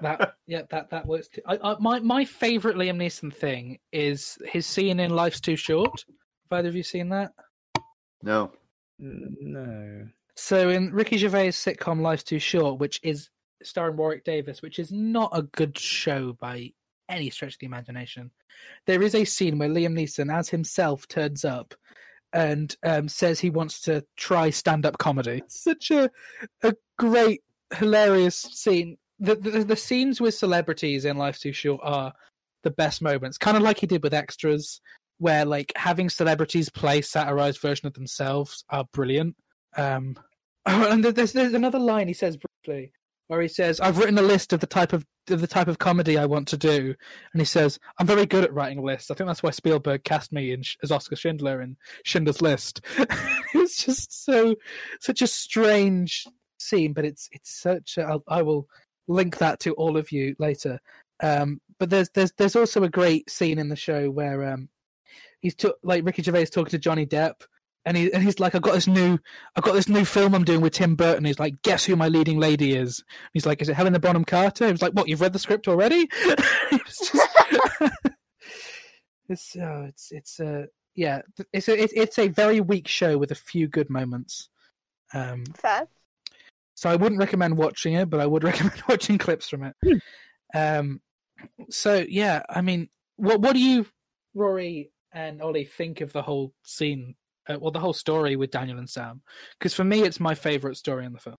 That 0.00 0.34
yeah 0.46 0.62
that 0.70 0.90
that 0.90 1.06
works 1.06 1.28
too. 1.28 1.42
I, 1.46 1.58
I, 1.62 1.76
my 1.78 2.00
my 2.00 2.24
favorite 2.24 2.76
Liam 2.76 2.96
Neeson 2.96 3.32
thing 3.34 3.78
is 3.92 4.38
his 4.46 4.66
scene 4.66 5.00
in 5.00 5.10
Life's 5.10 5.40
Too 5.40 5.56
Short. 5.56 6.04
Have 6.50 6.58
either 6.58 6.68
of 6.68 6.76
you 6.76 6.82
seen 6.82 7.08
that? 7.10 7.32
No. 8.22 8.52
No. 8.98 10.06
So 10.36 10.70
in 10.70 10.92
Ricky 10.92 11.16
Gervais' 11.18 11.50
sitcom 11.50 12.00
Life's 12.00 12.22
Too 12.22 12.38
Short, 12.38 12.78
which 12.78 13.00
is 13.02 13.30
starring 13.62 13.96
Warwick 13.96 14.24
Davis, 14.24 14.62
which 14.62 14.78
is 14.78 14.90
not 14.92 15.30
a 15.32 15.42
good 15.42 15.78
show 15.78 16.32
by 16.34 16.72
any 17.08 17.30
stretch 17.30 17.54
of 17.54 17.58
the 17.60 17.66
imagination, 17.66 18.30
there 18.86 19.02
is 19.02 19.14
a 19.14 19.24
scene 19.24 19.58
where 19.58 19.68
Liam 19.68 19.94
Neeson, 19.98 20.32
as 20.32 20.48
himself, 20.48 21.06
turns 21.08 21.44
up 21.44 21.74
and 22.32 22.74
um, 22.82 23.08
says 23.08 23.38
he 23.40 23.50
wants 23.50 23.82
to 23.82 24.04
try 24.16 24.50
stand-up 24.50 24.98
comedy. 24.98 25.42
Such 25.48 25.90
a 25.90 26.10
a 26.62 26.74
great, 26.98 27.42
hilarious 27.74 28.36
scene. 28.36 28.96
The, 29.22 29.64
the 29.64 29.76
scenes 29.76 30.20
with 30.20 30.34
celebrities 30.34 31.04
in 31.04 31.16
Life's 31.16 31.40
Too 31.40 31.52
Short 31.52 31.80
are 31.82 32.12
the 32.64 32.70
best 32.70 33.02
moments, 33.02 33.38
kind 33.38 33.56
of 33.56 33.62
like 33.62 33.78
he 33.78 33.86
did 33.86 34.02
with 34.02 34.14
extras, 34.14 34.80
where 35.18 35.44
like 35.44 35.72
having 35.76 36.10
celebrities 36.10 36.68
play 36.68 37.00
satirized 37.00 37.60
version 37.60 37.86
of 37.86 37.94
themselves 37.94 38.64
are 38.70 38.84
brilliant. 38.92 39.36
Um, 39.76 40.16
and 40.66 41.04
there's 41.04 41.32
there's 41.32 41.54
another 41.54 41.78
line 41.78 42.08
he 42.08 42.14
says 42.14 42.36
briefly 42.36 42.92
where 43.28 43.40
he 43.40 43.48
says, 43.48 43.80
"I've 43.80 43.98
written 43.98 44.18
a 44.18 44.22
list 44.22 44.52
of 44.52 44.60
the 44.60 44.66
type 44.66 44.92
of 44.92 45.06
the 45.26 45.46
type 45.46 45.68
of 45.68 45.78
comedy 45.78 46.18
I 46.18 46.26
want 46.26 46.48
to 46.48 46.56
do," 46.56 46.94
and 47.32 47.40
he 47.40 47.46
says, 47.46 47.78
"I'm 47.98 48.06
very 48.06 48.26
good 48.26 48.44
at 48.44 48.52
writing 48.52 48.84
lists. 48.84 49.10
I 49.10 49.14
think 49.14 49.28
that's 49.28 49.42
why 49.42 49.50
Spielberg 49.50 50.04
cast 50.04 50.32
me 50.32 50.52
in, 50.52 50.62
as 50.82 50.92
Oskar 50.92 51.16
Schindler 51.16 51.62
in 51.62 51.76
Schindler's 52.04 52.42
List." 52.42 52.80
it's 53.54 53.84
just 53.84 54.24
so 54.24 54.56
such 55.00 55.22
a 55.22 55.26
strange 55.26 56.26
scene, 56.58 56.92
but 56.92 57.04
it's 57.04 57.28
it's 57.32 57.50
such. 57.50 57.96
A, 57.96 58.20
I 58.28 58.42
will 58.42 58.68
link 59.08 59.38
that 59.38 59.60
to 59.60 59.72
all 59.74 59.96
of 59.96 60.12
you 60.12 60.34
later. 60.38 60.80
Um, 61.22 61.60
but 61.78 61.90
there's 61.90 62.10
there's 62.10 62.32
there's 62.32 62.56
also 62.56 62.82
a 62.84 62.88
great 62.88 63.30
scene 63.30 63.58
in 63.58 63.68
the 63.68 63.76
show 63.76 64.10
where 64.10 64.52
um, 64.52 64.68
he's 65.40 65.56
like 65.82 66.04
Ricky 66.04 66.22
Gervais 66.22 66.46
talking 66.46 66.70
to 66.70 66.78
Johnny 66.78 67.06
Depp, 67.06 67.42
and 67.84 67.96
he 67.96 68.12
and 68.12 68.22
he's 68.22 68.40
like, 68.40 68.54
"I've 68.54 68.62
got 68.62 68.74
this 68.74 68.86
new, 68.86 69.18
I've 69.56 69.64
got 69.64 69.74
this 69.74 69.88
new 69.88 70.04
film 70.04 70.34
I'm 70.34 70.44
doing 70.44 70.60
with 70.60 70.74
Tim 70.74 70.94
Burton." 70.94 71.24
He's 71.24 71.40
like, 71.40 71.60
"Guess 71.62 71.84
who 71.84 71.96
my 71.96 72.08
leading 72.08 72.38
lady 72.38 72.74
is?" 72.74 73.02
He's 73.32 73.46
like, 73.46 73.60
"Is 73.60 73.68
it 73.68 73.74
Helena 73.74 73.98
Bonham 73.98 74.24
Carter?" 74.24 74.66
He 74.66 74.72
was 74.72 74.82
like, 74.82 74.92
"What? 74.92 75.08
You've 75.08 75.20
read 75.20 75.32
the 75.32 75.38
script 75.38 75.68
already?" 75.68 76.08
it's 76.12 77.10
just, 77.10 77.28
it's 79.28 79.56
oh, 79.56 79.84
it's 79.88 80.12
it's 80.12 80.40
uh, 80.40 80.66
yeah, 80.94 81.22
it's 81.52 81.68
a 81.68 82.00
it's 82.00 82.18
a 82.18 82.28
very 82.28 82.60
weak 82.60 82.88
show 82.88 83.18
with 83.18 83.30
a 83.30 83.36
few 83.36 83.66
good 83.68 83.90
moments. 83.90 84.48
Um, 85.14 85.44
Fair. 85.54 85.88
So 86.82 86.90
I 86.90 86.96
wouldn't 86.96 87.20
recommend 87.20 87.56
watching 87.56 87.94
it, 87.94 88.10
but 88.10 88.18
I 88.18 88.26
would 88.26 88.42
recommend 88.50 88.82
watching 88.88 89.16
clips 89.16 89.48
from 89.48 89.62
it. 89.62 90.02
Um, 90.52 91.00
so 91.70 92.04
yeah, 92.08 92.42
I 92.50 92.60
mean, 92.60 92.88
what 93.14 93.40
what 93.40 93.52
do 93.52 93.60
you, 93.60 93.86
Rory 94.34 94.90
and 95.12 95.40
Oli, 95.40 95.64
think 95.64 96.00
of 96.00 96.12
the 96.12 96.22
whole 96.22 96.52
scene? 96.64 97.14
Uh, 97.48 97.58
well, 97.60 97.70
the 97.70 97.78
whole 97.78 97.92
story 97.92 98.34
with 98.34 98.50
Daniel 98.50 98.78
and 98.78 98.90
Sam, 98.90 99.22
because 99.56 99.74
for 99.74 99.84
me, 99.84 100.02
it's 100.02 100.18
my 100.18 100.34
favorite 100.34 100.76
story 100.76 101.06
in 101.06 101.12
the 101.12 101.20
film. 101.20 101.36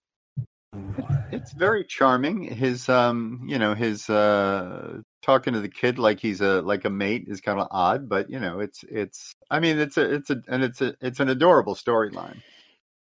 It's 1.34 1.52
very 1.52 1.84
charming. 1.84 2.44
His 2.44 2.88
um, 2.88 3.42
you 3.46 3.60
know, 3.60 3.74
his 3.74 4.10
uh 4.10 5.00
talking 5.24 5.52
to 5.56 5.60
the 5.60 5.68
kid 5.68 6.00
like 6.00 6.22
he's 6.22 6.40
a 6.40 6.62
like 6.62 6.86
a 6.86 6.90
mate 6.90 7.26
is 7.28 7.42
kind 7.42 7.60
of 7.60 7.68
odd, 7.70 8.08
but 8.08 8.30
you 8.30 8.40
know, 8.40 8.62
it's 8.62 8.86
it's 8.90 9.36
I 9.52 9.60
mean, 9.60 9.78
it's 9.78 9.98
a 9.98 10.14
it's 10.14 10.30
a 10.30 10.42
and 10.48 10.64
it's 10.64 10.80
a 10.80 10.96
it's 11.02 11.20
an 11.20 11.28
adorable 11.28 11.76
storyline. 11.76 12.42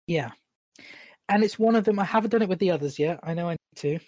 Yeah, 0.07 0.31
and 1.31 1.43
it's 1.43 1.57
one 1.57 1.75
of 1.75 1.85
them. 1.85 1.97
I 1.99 2.03
haven't 2.03 2.29
done 2.31 2.41
it 2.41 2.49
with 2.49 2.59
the 2.59 2.71
others 2.71 2.99
yet. 2.99 3.19
I 3.23 3.33
know 3.33 3.47
I 3.49 3.53
need 3.53 3.77
to. 3.77 3.99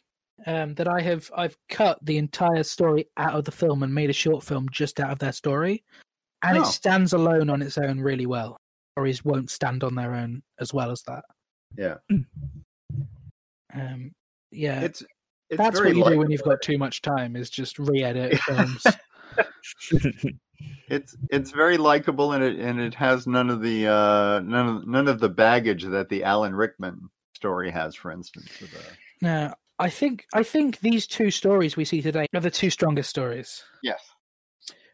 Um, 0.46 0.74
that 0.76 0.88
I 0.88 1.00
have 1.02 1.30
I've 1.36 1.56
cut 1.70 2.00
the 2.02 2.18
entire 2.18 2.64
story 2.64 3.08
out 3.18 3.36
of 3.36 3.46
the 3.46 3.52
film 3.52 3.84
and 3.84 3.94
made 3.94 4.10
a 4.10 4.14
short 4.14 4.44
film 4.44 4.68
just 4.72 5.00
out 5.00 5.12
of 5.12 5.20
their 5.20 5.32
story, 5.32 5.84
and 6.44 6.58
Oh. 6.58 6.62
it 6.62 6.66
stands 6.66 7.14
alone 7.14 7.50
on 7.50 7.62
its 7.62 7.78
own 7.78 8.00
really 8.00 8.26
well. 8.26 8.58
Stories 8.98 9.24
won't 9.24 9.50
stand 9.50 9.84
on 9.84 9.96
their 9.96 10.14
own 10.14 10.42
as 10.60 10.74
well 10.74 10.92
as 10.92 11.02
that. 11.04 11.24
Yeah. 11.78 11.96
Um, 13.76 14.12
yeah, 14.52 14.82
It's 14.82 15.02
it's 15.50 15.58
that's 15.58 15.80
very 15.80 15.94
what 15.94 15.98
you 15.98 16.14
do 16.14 16.18
when 16.20 16.30
you've 16.30 16.44
got 16.44 16.62
too 16.62 16.78
much 16.78 17.02
time 17.02 17.36
is 17.36 17.50
just 17.50 17.80
re-edit 17.80 18.38
films. 18.42 18.86
It's 20.88 21.16
it's 21.32 21.52
very 21.52 21.78
likable 21.78 22.34
and 22.34 22.44
it 22.44 22.60
and 22.60 22.80
it 22.80 22.94
has 22.94 23.26
none 23.26 23.50
of 23.50 23.62
the 23.62 23.88
uh 23.88 24.40
none 24.42 24.68
of 24.78 24.88
none 24.88 25.08
of 25.08 25.20
the 25.20 25.28
baggage 25.30 25.84
that 25.86 26.08
the 26.10 26.24
Alan 26.24 26.54
Rickman 26.56 27.10
story 27.44 27.70
has, 27.72 27.94
for 27.94 28.10
instance. 28.12 28.50
With, 28.62 28.74
uh, 28.74 28.80
now, 29.22 29.54
I 29.78 29.90
think 29.90 30.26
I 30.34 30.44
think 30.44 30.80
these 30.80 31.06
two 31.06 31.30
stories 31.30 31.76
we 31.76 31.84
see 31.84 32.02
today 32.02 32.26
are 32.34 32.40
the 32.40 32.50
two 32.50 32.70
strongest 32.70 33.10
stories. 33.10 33.62
Yes. 33.82 34.00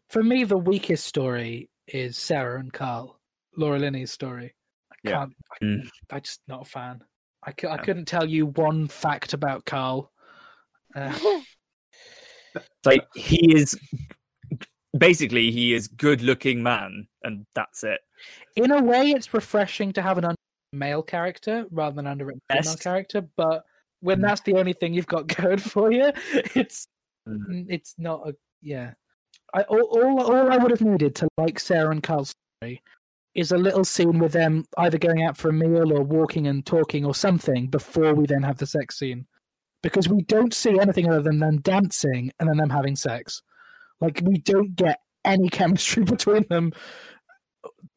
For 0.09 0.23
me, 0.23 0.45
the 0.45 0.57
weakest 0.57 1.05
story 1.05 1.69
is 1.87 2.17
Sarah 2.17 2.59
and 2.59 2.73
Carl, 2.73 3.19
Laura 3.55 3.77
Linney's 3.77 4.11
story. 4.11 4.55
I 4.91 4.95
Yeah. 5.03 5.11
can't. 5.17 5.33
I, 5.51 5.65
Mm. 5.65 5.89
I'm 6.11 6.21
just 6.21 6.41
not 6.47 6.61
a 6.63 6.65
fan. 6.65 7.01
I, 7.45 7.51
cou- 7.51 7.69
I 7.69 7.77
couldn't 7.77 8.05
tell 8.07 8.25
you 8.27 8.47
one 8.47 8.87
fact 8.87 9.33
about 9.33 9.65
Carl. 9.65 10.11
Uh, 10.95 11.13
It's 12.55 12.85
like 12.85 13.05
he 13.13 13.53
is 13.55 13.77
basically 14.97 15.51
he 15.51 15.71
is 15.73 15.87
good 15.87 16.21
looking 16.23 16.63
man 16.63 17.07
and 17.23 17.45
that's 17.53 17.83
it. 17.83 17.99
in 18.55 18.71
a 18.71 18.81
way, 18.81 19.11
it's 19.11 19.33
refreshing 19.35 19.93
to 19.93 20.01
have 20.01 20.17
an 20.17 20.25
un- 20.25 20.35
male 20.73 21.01
character 21.03 21.65
rather 21.71 21.95
than 21.95 22.05
an 22.05 22.11
underwritten 22.11 22.41
female 22.51 22.75
character. 22.77 23.21
But 23.35 23.63
when 24.01 24.21
that's 24.21 24.41
the 24.41 24.55
only 24.55 24.73
thing 24.73 24.93
you've 24.93 25.07
got 25.07 25.27
going 25.35 25.57
for 25.57 25.91
you, 25.91 26.11
it's 26.55 26.87
Mm. 27.27 27.65
it's 27.69 27.95
not 27.97 28.27
a 28.27 28.33
yeah. 28.61 28.93
I 29.53 29.61
all, 29.63 29.81
all 29.81 30.21
all 30.21 30.51
I 30.51 30.57
would 30.57 30.71
have 30.71 30.81
needed 30.81 31.15
to 31.15 31.27
like 31.37 31.59
Sarah 31.59 31.91
and 31.91 32.01
Carl's 32.01 32.33
story 32.61 32.81
is 33.35 33.51
a 33.51 33.57
little 33.57 33.83
scene 33.83 34.19
with 34.19 34.31
them 34.31 34.65
either 34.77 34.97
going 34.97 35.23
out 35.23 35.37
for 35.37 35.49
a 35.49 35.53
meal 35.53 35.93
or 35.93 36.01
walking 36.01 36.47
and 36.47 36.65
talking 36.65 37.05
or 37.05 37.13
something 37.13 37.67
before 37.67 38.15
we 38.15 38.25
then 38.25 38.41
have 38.41 38.57
the 38.57 38.65
sex 38.65 38.97
scene. 38.97 39.27
Because 39.83 40.09
we 40.09 40.23
don't 40.23 40.53
see 40.53 40.79
anything 40.79 41.09
other 41.09 41.21
than 41.21 41.39
them 41.39 41.61
dancing 41.61 42.31
and 42.39 42.49
then 42.49 42.57
them 42.57 42.69
having 42.69 42.95
sex. 42.95 43.41
Like 44.01 44.21
we 44.23 44.39
don't 44.39 44.75
get 44.75 44.99
any 45.25 45.49
chemistry 45.59 46.03
between 46.03 46.45
them 46.49 46.71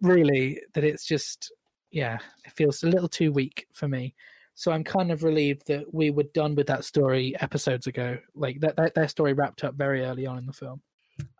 really 0.01 0.61
that 0.75 0.85
it's 0.85 1.05
just 1.05 1.53
yeah, 1.93 2.19
it 2.45 2.53
feels 2.53 2.83
a 2.83 2.89
little 2.89 3.09
too 3.09 3.31
weak 3.31 3.69
for 3.73 3.87
me. 3.87 4.15
So 4.55 4.73
I'm 4.73 4.85
kind 4.85 5.11
of 5.11 5.23
relieved 5.23 5.67
that 5.69 5.93
we 5.95 6.11
were 6.11 6.25
done 6.35 6.55
with 6.55 6.67
that 6.67 6.85
story 6.85 7.35
episodes 7.41 7.87
ago. 7.87 8.19
Like 8.35 8.61
that, 8.61 8.77
that 8.77 8.95
their 8.95 9.09
story 9.09 9.33
wrapped 9.33 9.65
up 9.65 9.75
very 9.75 10.05
early 10.05 10.27
on 10.27 10.39
in 10.39 10.47
the 10.47 10.53
film. 10.53 10.83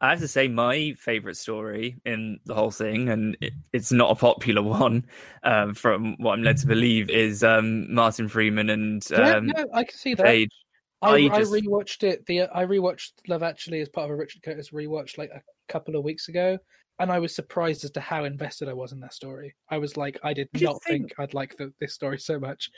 I 0.01 0.11
have 0.11 0.21
to 0.21 0.29
say, 0.29 0.49
my 0.49 0.95
favorite 0.99 1.37
story 1.37 1.97
in 2.05 2.39
the 2.45 2.55
whole 2.55 2.71
thing, 2.71 3.09
and 3.09 3.37
it, 3.41 3.55
it's 3.73 3.91
not 3.93 4.11
a 4.11 4.15
popular 4.15 4.63
one, 4.85 5.07
um, 5.43 5.75
from 5.75 6.15
what 6.19 6.35
I'm 6.35 6.43
led 6.43 6.59
to 6.59 6.67
believe, 6.67 7.11
is 7.11 7.43
um, 7.43 7.93
Martin 7.93 8.29
Freeman 8.29 8.71
and 8.71 9.05
yeah, 9.11 9.37
um, 9.37 9.47
no, 9.47 9.67
I 9.75 9.85
can 9.85 9.97
see 9.97 10.15
that. 10.15 10.27
Paige. 10.27 10.53
I, 11.01 11.11
I 11.11 11.15
I 11.15 11.39
just- 11.39 11.53
rewatched 11.53 12.05
it. 12.05 12.25
The 12.27 12.43
I 12.43 12.65
rewatched 12.65 13.13
Love 13.29 13.43
Actually 13.43 13.81
as 13.81 13.89
part 13.89 14.05
of 14.05 14.11
a 14.13 14.17
Richard 14.17 14.43
Curtis 14.43 14.71
rewatch 14.71 15.19
like 15.19 15.31
a 15.31 15.43
couple 15.69 15.97
of 15.97 16.05
weeks 16.05 16.29
ago, 16.29 16.59
and 17.03 17.11
I 17.11 17.19
was 17.19 17.35
surprised 17.35 17.85
as 17.85 17.91
to 17.93 18.01
how 18.01 18.23
invested 18.23 18.69
I 18.69 18.75
was 18.75 18.93
in 18.93 19.01
that 19.01 19.13
story. 19.13 19.57
I 19.69 19.79
was 19.79 19.97
like, 19.97 20.21
I 20.23 20.33
did 20.33 20.49
not 20.55 20.81
think... 20.85 21.09
think- 21.09 21.15
I'd 21.19 21.35
like 21.35 21.57
the, 21.57 21.73
this 21.81 21.93
story 21.93 22.19
so 22.19 22.39
much. 22.39 22.71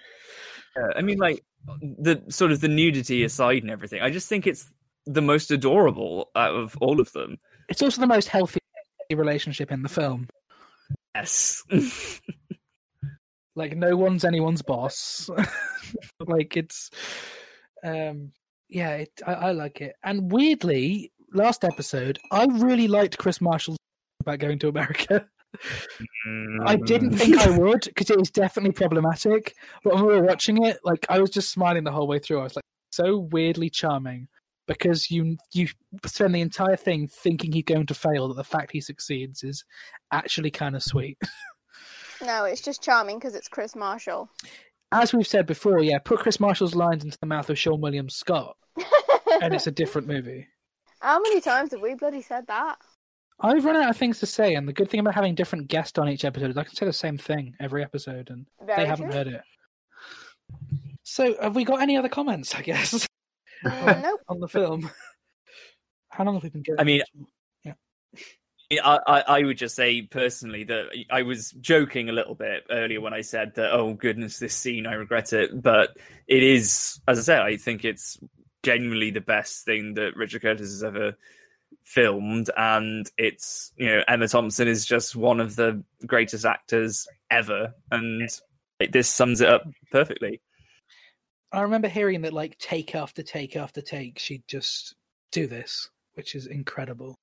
Yeah, 0.74 0.92
I 0.96 1.02
mean, 1.02 1.18
like 1.18 1.44
the 1.66 2.22
sort 2.30 2.50
of 2.50 2.62
the 2.62 2.68
nudity 2.68 3.22
aside 3.22 3.62
and 3.62 3.70
everything. 3.70 4.00
I 4.00 4.10
just 4.10 4.26
think 4.26 4.46
it's 4.46 4.72
the 5.04 5.20
most 5.20 5.50
adorable 5.50 6.30
out 6.34 6.54
of 6.54 6.74
all 6.80 7.00
of 7.00 7.12
them. 7.12 7.36
It's 7.68 7.82
also 7.82 8.00
the 8.00 8.06
most 8.06 8.28
healthy 8.28 8.60
relationship 9.14 9.70
in 9.70 9.82
the 9.82 9.90
film. 9.90 10.26
Yes. 11.14 11.62
like 13.54 13.76
no 13.76 13.94
one's 13.94 14.24
anyone's 14.24 14.62
boss 14.62 15.30
like 16.26 16.56
it's 16.56 16.90
um 17.84 18.32
yeah 18.68 18.94
it, 18.94 19.12
I, 19.24 19.34
I 19.34 19.52
like 19.52 19.80
it 19.80 19.94
and 20.02 20.32
weirdly 20.32 21.12
last 21.32 21.62
episode 21.62 22.18
i 22.32 22.46
really 22.46 22.88
liked 22.88 23.16
chris 23.16 23.40
marshall's 23.40 23.78
about 24.26 24.38
going 24.38 24.58
to 24.58 24.68
america 24.68 25.26
mm, 26.26 26.58
i 26.66 26.76
didn't 26.76 27.10
mm. 27.10 27.18
think 27.18 27.38
i 27.38 27.58
would 27.58 27.82
because 27.82 28.10
it 28.10 28.20
is 28.20 28.30
definitely 28.30 28.72
problematic 28.72 29.54
but 29.82 29.94
when 29.94 30.06
we 30.06 30.14
were 30.14 30.22
watching 30.22 30.64
it 30.64 30.78
like 30.84 31.06
i 31.08 31.20
was 31.20 31.30
just 31.30 31.50
smiling 31.50 31.84
the 31.84 31.92
whole 31.92 32.08
way 32.08 32.18
through 32.18 32.40
i 32.40 32.44
was 32.44 32.56
like 32.56 32.64
so 32.92 33.18
weirdly 33.30 33.70
charming 33.70 34.26
because 34.66 35.10
you 35.10 35.36
you 35.52 35.68
spend 36.06 36.34
the 36.34 36.40
entire 36.40 36.76
thing 36.76 37.06
thinking 37.06 37.52
he's 37.52 37.64
going 37.64 37.86
to 37.86 37.94
fail 37.94 38.28
that 38.28 38.34
the 38.34 38.44
fact 38.44 38.72
he 38.72 38.80
succeeds 38.80 39.44
is 39.44 39.64
actually 40.12 40.50
kind 40.50 40.74
of 40.74 40.82
sweet 40.82 41.18
no, 42.24 42.44
it's 42.44 42.60
just 42.60 42.82
charming 42.82 43.18
because 43.18 43.34
it's 43.34 43.48
Chris 43.48 43.74
Marshall. 43.74 44.28
as 44.92 45.12
we've 45.12 45.26
said 45.26 45.46
before, 45.46 45.80
yeah, 45.80 45.98
put 45.98 46.20
Chris 46.20 46.40
Marshall's 46.40 46.74
lines 46.74 47.04
into 47.04 47.18
the 47.18 47.26
mouth 47.26 47.50
of 47.50 47.56
Seann 47.56 47.80
William 47.80 48.08
Scott, 48.08 48.56
and 49.42 49.54
it's 49.54 49.66
a 49.66 49.72
different 49.72 50.06
movie. 50.06 50.48
How 51.00 51.20
many 51.20 51.40
times 51.40 51.72
have 51.72 51.80
we 51.80 51.94
bloody 51.94 52.22
said 52.22 52.46
that? 52.46 52.76
I've 53.40 53.64
run 53.64 53.76
out 53.76 53.90
of 53.90 53.96
things 53.96 54.20
to 54.20 54.26
say, 54.26 54.54
and 54.54 54.66
the 54.68 54.72
good 54.72 54.88
thing 54.90 55.00
about 55.00 55.14
having 55.14 55.34
different 55.34 55.68
guests 55.68 55.98
on 55.98 56.08
each 56.08 56.24
episode 56.24 56.50
is 56.50 56.56
I 56.56 56.64
can 56.64 56.74
say 56.74 56.86
the 56.86 56.92
same 56.92 57.18
thing 57.18 57.54
every 57.60 57.82
episode, 57.82 58.30
and 58.30 58.46
Very 58.64 58.82
they 58.82 58.86
haven't 58.86 59.06
true. 59.06 59.14
heard 59.14 59.26
it. 59.26 59.40
So, 61.02 61.34
have 61.42 61.54
we 61.56 61.64
got 61.64 61.82
any 61.82 61.96
other 61.96 62.08
comments? 62.08 62.54
I 62.54 62.62
guess 62.62 63.06
Mm, 63.64 64.02
nope. 64.02 64.20
on 64.28 64.40
the 64.40 64.48
film. 64.48 64.90
How 66.10 66.24
long 66.24 66.34
have 66.34 66.42
we 66.42 66.50
been 66.50 66.62
going? 66.62 66.78
I 66.78 66.84
mean, 66.84 67.02
I, 68.82 68.98
I, 69.06 69.20
I 69.20 69.42
would 69.42 69.56
just 69.58 69.74
say 69.76 70.02
personally 70.02 70.64
that 70.64 70.86
I 71.10 71.22
was 71.22 71.52
joking 71.52 72.08
a 72.08 72.12
little 72.12 72.34
bit 72.34 72.64
earlier 72.70 73.00
when 73.00 73.14
I 73.14 73.20
said 73.20 73.54
that, 73.54 73.72
oh 73.72 73.94
goodness, 73.94 74.38
this 74.38 74.54
scene, 74.54 74.86
I 74.86 74.94
regret 74.94 75.32
it. 75.32 75.62
But 75.62 75.96
it 76.26 76.42
is, 76.42 77.00
as 77.08 77.18
I 77.18 77.22
said, 77.22 77.40
I 77.42 77.56
think 77.56 77.84
it's 77.84 78.18
genuinely 78.62 79.10
the 79.10 79.20
best 79.20 79.64
thing 79.64 79.94
that 79.94 80.16
Richard 80.16 80.42
Curtis 80.42 80.70
has 80.70 80.82
ever 80.84 81.16
filmed. 81.82 82.50
And 82.56 83.10
it's, 83.18 83.72
you 83.76 83.86
know, 83.86 84.02
Emma 84.06 84.28
Thompson 84.28 84.68
is 84.68 84.86
just 84.86 85.16
one 85.16 85.40
of 85.40 85.56
the 85.56 85.82
greatest 86.06 86.44
actors 86.44 87.06
ever. 87.30 87.74
And 87.90 88.28
it, 88.80 88.92
this 88.92 89.08
sums 89.08 89.40
it 89.40 89.48
up 89.48 89.64
perfectly. 89.90 90.40
I 91.52 91.62
remember 91.62 91.88
hearing 91.88 92.22
that, 92.22 92.32
like, 92.32 92.58
take 92.58 92.94
after 92.94 93.22
take 93.22 93.56
after 93.56 93.80
take, 93.80 94.18
she'd 94.18 94.42
just 94.48 94.94
do 95.30 95.46
this, 95.46 95.88
which 96.14 96.34
is 96.34 96.46
incredible. 96.46 97.16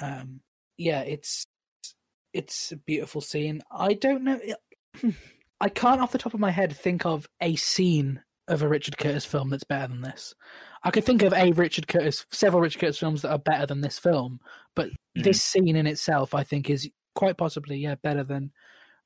Um, 0.00 0.40
yeah, 0.78 1.00
it's 1.00 1.44
it's 2.32 2.72
a 2.72 2.76
beautiful 2.76 3.20
scene. 3.20 3.62
I 3.70 3.94
don't 3.94 4.24
know. 4.24 4.40
I 5.60 5.68
can't, 5.68 6.00
off 6.00 6.12
the 6.12 6.18
top 6.18 6.34
of 6.34 6.40
my 6.40 6.50
head, 6.50 6.76
think 6.76 7.04
of 7.04 7.28
a 7.40 7.56
scene 7.56 8.20
of 8.48 8.62
a 8.62 8.68
Richard 8.68 8.96
Curtis 8.96 9.24
film 9.24 9.50
that's 9.50 9.64
better 9.64 9.88
than 9.88 10.02
this. 10.02 10.34
I 10.84 10.90
could 10.90 11.04
think 11.04 11.22
of 11.22 11.32
a 11.32 11.52
Richard 11.52 11.86
Curtis, 11.86 12.26
several 12.32 12.62
Richard 12.62 12.80
Curtis 12.80 12.98
films 12.98 13.22
that 13.22 13.30
are 13.30 13.38
better 13.38 13.66
than 13.66 13.80
this 13.80 13.98
film, 13.98 14.40
but 14.74 14.88
Mhm. 15.16 15.24
this 15.24 15.42
scene 15.42 15.76
in 15.76 15.86
itself, 15.86 16.34
I 16.34 16.42
think, 16.42 16.70
is 16.70 16.90
quite 17.14 17.36
possibly 17.36 17.76
yeah 17.78 17.94
better 17.96 18.24
than 18.24 18.52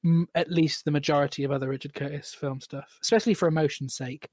mm, 0.04 0.26
at 0.34 0.50
least 0.50 0.84
the 0.84 0.90
majority 0.90 1.42
of 1.42 1.50
other 1.50 1.68
Richard 1.68 1.94
Curtis 1.94 2.32
film 2.32 2.60
stuff, 2.60 2.98
especially 3.02 3.34
for 3.34 3.48
emotion's 3.48 3.96
sake. 3.96 4.28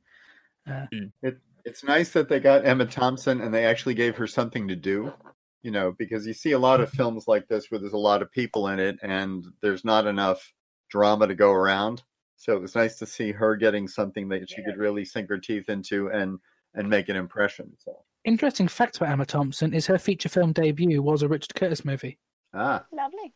It, 1.22 1.38
it's 1.66 1.84
nice 1.84 2.10
that 2.12 2.30
they 2.30 2.40
got 2.40 2.66
Emma 2.66 2.86
Thompson 2.86 3.42
and 3.42 3.54
they 3.54 3.66
actually 3.66 3.96
gave 3.96 4.16
her 4.18 4.28
something 4.28 4.68
to 4.68 4.76
do, 4.76 5.12
you 5.64 5.72
know, 5.72 5.92
because 5.98 6.28
you 6.28 6.34
see 6.34 6.52
a 6.52 6.60
lot 6.60 6.82
of 6.82 6.90
films 6.90 7.28
like 7.28 7.48
this 7.48 7.72
where 7.72 7.80
there's 7.80 7.94
a 7.94 7.98
lot 7.98 8.22
of 8.22 8.32
people 8.32 8.68
in 8.68 8.80
it 8.80 8.98
and 9.02 9.46
there's 9.62 9.86
not 9.86 10.06
enough 10.06 10.54
drama 10.90 11.28
to 11.28 11.36
go 11.36 11.52
around. 11.52 12.04
So 12.36 12.54
it 12.54 12.62
was 12.62 12.76
nice 12.76 12.98
to 13.00 13.06
see 13.06 13.32
her 13.32 13.56
getting 13.56 13.88
something 13.88 14.30
that 14.30 14.50
she 14.50 14.64
could 14.64 14.78
really 14.78 15.06
sink 15.06 15.30
her 15.30 15.38
teeth 15.38 15.70
into 15.70 16.10
and 16.10 16.40
and 16.76 16.90
make 16.90 17.10
an 17.10 17.16
impression. 17.16 17.72
So 17.80 17.94
Interesting 18.26 18.68
fact 18.70 18.98
about 18.98 19.10
Emma 19.10 19.26
Thompson 19.26 19.74
is 19.74 19.86
her 19.88 19.98
feature 19.98 20.30
film 20.30 20.54
debut 20.54 21.02
was 21.02 21.22
a 21.24 21.28
Richard 21.28 21.54
Curtis 21.56 21.84
movie, 21.84 22.18
ah, 22.54 22.86
Lovely. 22.94 23.34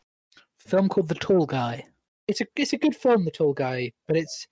film 0.58 0.88
called 0.88 1.08
The 1.08 1.14
Tall 1.14 1.44
Guy. 1.46 1.84
It's 2.26 2.40
a 2.40 2.46
it's 2.56 2.72
a 2.72 2.78
good 2.78 2.96
film, 2.96 3.24
The 3.24 3.30
Tall 3.30 3.52
Guy, 3.52 3.92
but 4.06 4.16
it's 4.16 4.46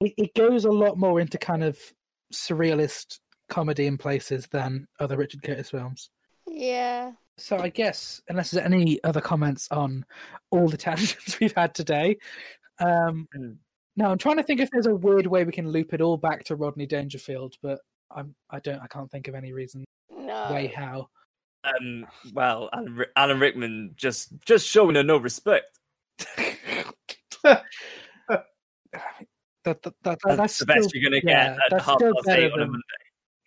it, 0.00 0.12
it 0.18 0.34
goes 0.34 0.64
a 0.64 0.70
lot 0.70 0.98
more 0.98 1.20
into 1.20 1.38
kind 1.38 1.62
of 1.62 1.78
surrealist 2.34 3.18
comedy 3.48 3.86
in 3.86 3.96
places 3.98 4.46
than 4.50 4.86
other 5.00 5.16
Richard 5.16 5.42
Curtis 5.42 5.70
films. 5.70 6.10
Yeah. 6.46 7.12
So 7.36 7.56
I 7.58 7.68
guess 7.68 8.20
unless 8.28 8.50
there's 8.50 8.64
any 8.66 9.02
other 9.04 9.20
comments 9.20 9.68
on 9.70 10.04
all 10.50 10.68
the 10.68 10.76
tangents 10.76 11.38
we've 11.40 11.54
had 11.56 11.74
today, 11.74 12.16
um, 12.80 13.28
Mm. 13.36 13.56
no, 13.96 14.10
I'm 14.10 14.18
trying 14.18 14.36
to 14.38 14.42
think 14.42 14.60
if 14.60 14.70
there's 14.70 14.86
a 14.86 14.94
weird 14.94 15.26
way 15.26 15.44
we 15.44 15.52
can 15.52 15.68
loop 15.70 15.94
it 15.94 16.00
all 16.00 16.16
back 16.16 16.44
to 16.44 16.56
Rodney 16.56 16.86
Dangerfield, 16.86 17.54
but 17.62 17.78
I'm 18.10 18.34
I 18.50 18.58
don't 18.60 18.80
I 18.80 18.86
can't 18.86 19.10
think 19.10 19.28
of 19.28 19.34
any 19.34 19.52
reason 19.52 19.84
No. 20.10 20.52
way 20.52 20.66
how. 20.68 21.08
Um, 21.64 22.06
well, 22.32 22.70
Alan, 22.72 23.04
Alan 23.16 23.40
Rickman 23.40 23.92
just 23.96 24.28
just 24.44 24.66
showing 24.66 24.94
her 24.94 25.02
no 25.02 25.16
respect. 25.18 25.78
that, 26.36 26.54
that, 28.24 28.44
that, 29.64 29.82
that- 29.82 29.94
That's, 30.02 30.36
that's 30.36 30.58
the 30.58 30.66
best 30.66 30.94
you're 30.94 31.10
going 31.10 31.20
to 31.20 31.26
yeah, 31.26 31.56
get 31.68 31.72
at 31.72 31.82
half 31.82 31.98
past 32.00 32.14
better 32.24 32.40
eight 32.42 32.52
on 32.52 32.60
a 32.62 32.66
Monday. 32.66 32.82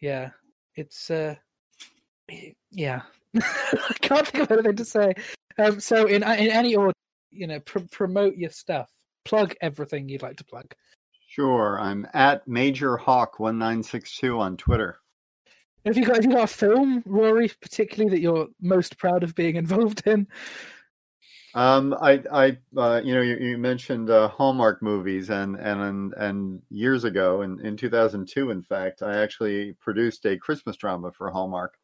yeah, 0.02 0.30
it's 0.76 1.10
uh, 1.10 1.36
yeah. 2.72 3.02
I 3.36 3.94
can't 4.02 4.28
think 4.28 4.44
of 4.44 4.52
anything 4.52 4.76
to 4.76 4.86
say. 4.86 5.14
Um, 5.58 5.80
so 5.80 6.06
in 6.06 6.22
in 6.24 6.50
any 6.52 6.76
order, 6.76 6.94
you 7.32 7.48
know, 7.48 7.60
pr- 7.62 7.80
promote 7.92 8.36
your 8.36 8.50
stuff, 8.50 8.90
plug 9.26 9.56
everything 9.62 10.10
you'd 10.10 10.22
like 10.22 10.36
to 10.38 10.44
plug. 10.46 10.66
Sure. 11.32 11.80
I'm 11.80 12.08
at 12.14 12.48
Major 12.48 12.98
Hawk 12.98 13.40
one 13.40 13.58
nine 13.58 13.84
six 13.84 14.18
two 14.18 14.40
on 14.40 14.58
Twitter. 14.58 15.00
Have 15.86 15.98
you 15.98 16.06
got 16.06 16.18
have 16.18 16.26
you 16.26 16.32
got 16.32 16.44
a 16.44 16.48
film, 16.48 17.02
Rory, 17.06 17.50
particularly 17.62 18.12
that 18.12 18.22
you're 18.22 18.48
most 18.62 18.98
proud 18.98 19.24
of 19.24 19.34
being 19.34 19.56
involved 19.56 20.04
in? 20.06 20.28
Um, 21.54 21.94
I, 22.00 22.24
I, 22.32 22.58
uh, 22.78 23.02
you 23.04 23.14
know, 23.14 23.22
you, 23.22 23.36
you 23.36 23.58
mentioned 23.58 24.10
uh, 24.10 24.30
Hallmark 24.30 24.82
movies, 24.82 25.30
and 25.30 25.58
and 25.58 26.14
and 26.14 26.62
years 26.70 27.04
ago, 27.04 27.42
in, 27.42 27.60
in 27.66 27.76
2002, 27.76 28.52
in 28.52 28.62
fact, 28.62 29.02
I 29.02 29.22
actually 29.22 29.74
produced 29.74 30.26
a 30.26 30.38
Christmas 30.38 30.78
drama 30.78 31.12
for 31.12 31.30
Hallmark. 31.30 31.78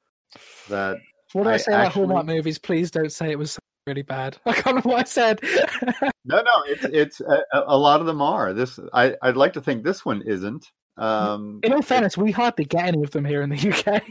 That 0.70 0.98
What 1.34 1.44
did 1.44 1.50
I, 1.50 1.54
I 1.54 1.58
say 1.58 1.74
about 1.74 1.92
Hallmark 1.94 2.26
movies? 2.26 2.58
Please 2.58 2.92
don't 2.92 3.12
say 3.12 3.32
it 3.32 3.40
was 3.40 3.60
really 3.86 4.04
bad. 4.04 4.38
I 4.46 4.54
can't 4.54 4.68
remember 4.68 4.90
what 4.90 5.02
I 5.02 5.04
said. 5.04 5.42
no, 6.28 6.38
no, 6.38 6.64
it's 6.66 6.86
it's 6.86 7.22
a, 7.22 7.44
a 7.54 7.78
lot 7.78 8.00
of 8.00 8.06
them 8.06 8.22
are. 8.22 8.54
This 8.54 8.80
I, 8.94 9.16
I'd 9.22 9.38
like 9.38 9.54
to 9.54 9.62
think 9.62 9.84
this 9.84 10.06
one 10.06 10.22
isn't. 10.24 10.72
Um, 10.98 11.60
In 11.64 11.74
all 11.74 11.82
fairness, 11.82 12.18
we 12.18 12.32
hardly 12.32 12.66
get 12.66 12.86
any 12.86 13.04
of 13.04 13.12
them 13.12 13.26
here 13.26 13.42
in 13.42 13.50
the 13.50 13.56
UK. 13.58 14.04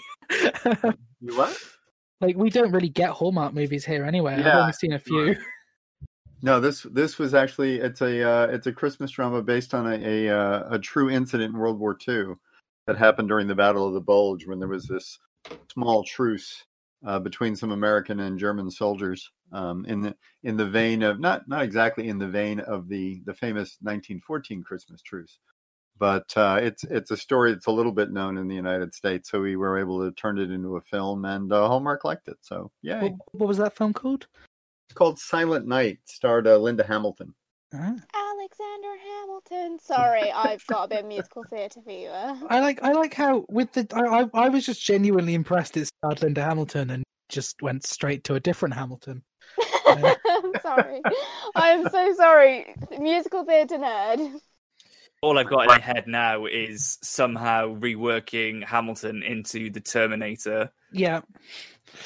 you 1.21 1.37
what? 1.37 1.57
like 2.21 2.37
we 2.37 2.51
don't 2.51 2.73
really 2.73 2.89
get 2.89 3.11
Hallmark 3.11 3.55
movies 3.55 3.85
here 3.85 4.05
anyway. 4.05 4.35
I've 4.35 4.47
Yeah, 4.47 4.61
only 4.61 4.73
seen 4.73 4.93
a 4.93 4.99
few. 4.99 5.37
No, 6.43 6.61
this 6.61 6.83
this 6.93 7.19
was 7.19 7.35
actually 7.35 7.77
it's 7.79 8.03
a 8.03 8.23
uh, 8.23 8.47
it's 8.49 8.67
a 8.67 8.73
Christmas 8.73 9.11
drama 9.11 9.43
based 9.43 9.75
on 9.75 9.87
a 9.87 10.27
a, 10.29 10.39
uh, 10.39 10.69
a 10.71 10.79
true 10.79 11.11
incident 11.11 11.55
in 11.55 11.59
World 11.59 11.79
War 11.79 11.97
II 12.07 12.35
that 12.87 12.97
happened 12.97 13.29
during 13.29 13.47
the 13.47 13.55
Battle 13.55 13.87
of 13.87 13.95
the 13.95 14.01
Bulge 14.01 14.47
when 14.47 14.59
there 14.59 14.69
was 14.69 14.87
this 14.87 15.19
small 15.73 16.05
truce 16.05 16.65
uh, 17.05 17.19
between 17.19 17.57
some 17.57 17.73
American 17.73 18.21
and 18.21 18.39
German 18.39 18.71
soldiers 18.71 19.31
um, 19.53 19.85
in 19.87 20.01
the 20.01 20.15
in 20.43 20.57
the 20.57 20.67
vein 20.67 21.03
of 21.03 21.21
not 21.21 21.49
not 21.49 21.63
exactly 21.63 22.09
in 22.09 22.19
the 22.19 22.29
vein 22.29 22.61
of 22.61 22.89
the 22.89 23.21
the 23.27 23.35
famous 23.35 23.77
1914 23.81 24.63
Christmas 24.63 25.03
truce, 25.03 25.39
but 25.99 26.33
uh, 26.37 26.59
it's 26.61 26.85
it's 26.85 27.11
a 27.11 27.17
story 27.17 27.53
that's 27.53 27.67
a 27.67 27.71
little 27.73 27.93
bit 27.93 28.11
known 28.11 28.39
in 28.39 28.49
the 28.49 28.55
United 28.55 28.95
States. 28.95 29.31
So 29.31 29.41
we 29.41 29.57
were 29.57 29.79
able 29.79 30.01
to 30.05 30.13
turn 30.13 30.39
it 30.39 30.51
into 30.51 30.77
a 30.77 30.81
film, 30.81 31.25
and 31.25 31.53
uh, 31.53 31.67
Hallmark 31.69 32.05
liked 32.05 32.29
it. 32.29 32.39
So 32.41 32.71
yeah, 32.83 33.03
What, 33.03 33.13
what 33.33 33.49
was 33.49 33.59
that 33.59 33.77
film 33.77 33.93
called? 33.93 34.27
it's 34.89 34.95
called 34.95 35.19
Silent 35.19 35.67
Night, 35.67 35.99
starred 36.05 36.47
uh, 36.47 36.57
Linda 36.59 36.85
Hamilton. 36.87 37.35
Ah. 37.75 37.95
Alexander 38.59 39.03
Hamilton. 39.05 39.79
Sorry, 39.81 40.33
I've 40.33 40.67
got 40.67 40.85
a 40.85 40.89
bit 40.89 41.01
of 41.01 41.07
musical 41.07 41.45
theatre 41.45 41.81
fever. 41.87 42.13
Uh. 42.13 42.39
I 42.49 42.61
like 42.61 42.83
I 42.83 42.93
like 42.93 43.13
how 43.13 43.45
with 43.49 43.73
the 43.73 43.87
I, 43.93 44.23
I 44.23 44.47
I 44.47 44.49
was 44.49 44.65
just 44.65 44.83
genuinely 44.83 45.35
impressed 45.35 45.77
it 45.77 45.87
starred 45.87 46.23
Linda 46.23 46.43
Hamilton 46.43 46.91
and 46.91 47.05
just 47.29 47.61
went 47.61 47.85
straight 47.85 48.25
to 48.25 48.35
a 48.35 48.41
different 48.41 48.75
Hamilton. 48.75 49.23
I'm 49.87 50.53
sorry. 50.63 51.03
I'm 51.55 51.89
so 51.89 52.15
sorry. 52.15 52.75
Musical 52.99 53.45
theatre 53.45 53.79
nerd. 53.79 54.41
All 55.23 55.39
I've 55.39 55.49
got 55.49 55.63
in 55.63 55.67
my 55.69 55.79
head 55.79 56.07
now 56.07 56.47
is 56.47 56.99
somehow 57.03 57.75
reworking 57.75 58.65
Hamilton 58.65 59.23
into 59.23 59.71
the 59.71 59.81
Terminator. 59.81 60.71
Yeah. 60.93 61.23